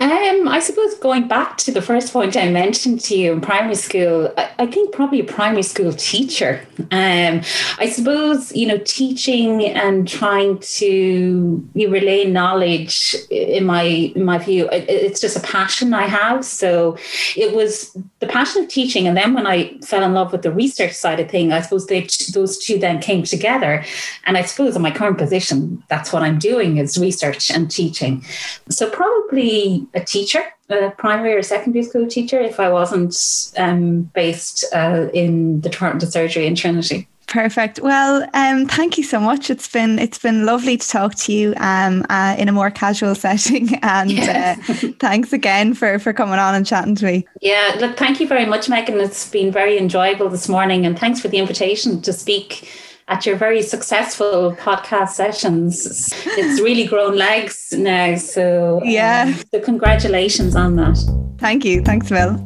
Um, 0.00 0.46
I 0.46 0.60
suppose 0.60 0.94
going 0.94 1.26
back 1.26 1.56
to 1.58 1.72
the 1.72 1.82
first 1.82 2.12
point 2.12 2.36
I 2.36 2.48
mentioned 2.50 3.00
to 3.00 3.16
you 3.16 3.32
in 3.32 3.40
primary 3.40 3.74
school, 3.74 4.32
I, 4.36 4.50
I 4.60 4.66
think 4.66 4.94
probably 4.94 5.18
a 5.18 5.24
primary 5.24 5.64
school 5.64 5.92
teacher. 5.92 6.64
Um, 6.92 7.42
I 7.78 7.90
suppose 7.92 8.54
you 8.54 8.68
know 8.68 8.78
teaching 8.78 9.64
and 9.64 10.06
trying 10.06 10.60
to 10.60 11.68
you 11.74 11.88
relay 11.90 12.26
knowledge. 12.26 13.16
In 13.28 13.64
my 13.64 13.82
in 13.82 14.24
my 14.24 14.38
view, 14.38 14.68
it, 14.70 14.88
it's 14.88 15.20
just 15.20 15.36
a 15.36 15.40
passion 15.40 15.92
I 15.92 16.06
have. 16.06 16.44
So 16.44 16.96
it 17.36 17.52
was 17.52 17.96
the 18.20 18.28
passion 18.28 18.62
of 18.62 18.68
teaching, 18.68 19.08
and 19.08 19.16
then 19.16 19.34
when 19.34 19.48
I 19.48 19.78
fell 19.80 20.04
in 20.04 20.14
love 20.14 20.30
with 20.30 20.42
the 20.42 20.52
research 20.52 20.92
side 20.92 21.18
of 21.18 21.28
thing, 21.28 21.52
I 21.52 21.60
suppose 21.60 21.88
they, 21.88 22.06
those 22.32 22.56
two 22.58 22.78
then 22.78 23.00
came 23.00 23.24
together. 23.24 23.84
And 24.26 24.36
I 24.36 24.42
suppose 24.42 24.76
in 24.76 24.82
my 24.82 24.92
current 24.92 25.18
position, 25.18 25.82
that's 25.88 26.12
what 26.12 26.22
I'm 26.22 26.38
doing 26.38 26.76
is 26.76 26.98
research 26.98 27.50
and 27.50 27.68
teaching. 27.68 28.24
So 28.68 28.88
probably 28.90 29.87
a 29.94 30.00
teacher, 30.00 30.42
a 30.68 30.90
primary 30.90 31.34
or 31.34 31.42
secondary 31.42 31.84
school 31.84 32.06
teacher, 32.06 32.40
if 32.40 32.60
I 32.60 32.68
wasn't 32.70 33.52
um, 33.56 34.02
based 34.14 34.64
uh, 34.74 35.08
in 35.12 35.60
the 35.60 35.68
department 35.68 36.02
of 36.02 36.10
surgery 36.10 36.46
in 36.46 36.54
Trinity. 36.54 37.08
Perfect. 37.28 37.78
Well, 37.80 38.26
um, 38.32 38.66
thank 38.66 38.96
you 38.96 39.04
so 39.04 39.20
much. 39.20 39.50
It's 39.50 39.68
been 39.68 39.98
it's 39.98 40.16
been 40.16 40.46
lovely 40.46 40.78
to 40.78 40.88
talk 40.88 41.14
to 41.16 41.32
you 41.32 41.52
um, 41.58 42.06
uh, 42.08 42.34
in 42.38 42.48
a 42.48 42.52
more 42.52 42.70
casual 42.70 43.14
setting, 43.26 43.74
and 43.82 44.10
yes. 44.10 44.58
uh, 44.82 44.92
thanks 44.98 45.34
again 45.34 45.74
for 45.74 45.98
for 45.98 46.14
coming 46.14 46.38
on 46.38 46.54
and 46.54 46.66
chatting 46.66 46.94
to 46.96 47.04
me. 47.04 47.26
Yeah, 47.42 47.76
look, 47.80 47.98
thank 47.98 48.18
you 48.18 48.26
very 48.26 48.46
much, 48.46 48.70
Megan. 48.70 48.98
It's 48.98 49.28
been 49.28 49.52
very 49.52 49.76
enjoyable 49.76 50.30
this 50.30 50.48
morning, 50.48 50.86
and 50.86 50.98
thanks 50.98 51.20
for 51.20 51.28
the 51.28 51.36
invitation 51.36 52.00
to 52.00 52.14
speak 52.14 52.66
at 53.08 53.26
your 53.26 53.36
very 53.36 53.62
successful 53.62 54.54
podcast 54.56 55.10
sessions. 55.10 56.12
It's 56.26 56.60
really 56.60 56.86
grown 56.86 57.16
legs 57.16 57.72
now. 57.72 58.16
So, 58.16 58.80
yeah. 58.84 59.24
Um, 59.26 59.42
so, 59.52 59.60
congratulations 59.60 60.54
on 60.54 60.76
that. 60.76 60.98
Thank 61.38 61.64
you. 61.64 61.82
Thanks, 61.82 62.10
Will. 62.10 62.44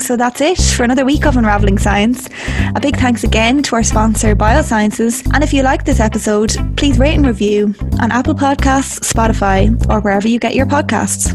So 0.00 0.16
that's 0.16 0.40
it 0.40 0.58
for 0.58 0.84
another 0.84 1.04
week 1.04 1.26
of 1.26 1.36
Unraveling 1.36 1.76
Science. 1.78 2.28
A 2.76 2.80
big 2.80 2.96
thanks 2.96 3.24
again 3.24 3.62
to 3.64 3.74
our 3.74 3.82
sponsor, 3.82 4.34
Biosciences. 4.36 5.28
And 5.34 5.42
if 5.42 5.52
you 5.52 5.62
like 5.64 5.84
this 5.84 5.98
episode, 5.98 6.54
please 6.76 6.98
rate 6.98 7.16
and 7.16 7.26
review 7.26 7.74
on 8.00 8.12
Apple 8.12 8.34
Podcasts, 8.34 9.00
Spotify, 9.00 9.74
or 9.90 10.00
wherever 10.00 10.28
you 10.28 10.38
get 10.38 10.54
your 10.54 10.66
podcasts. 10.66 11.34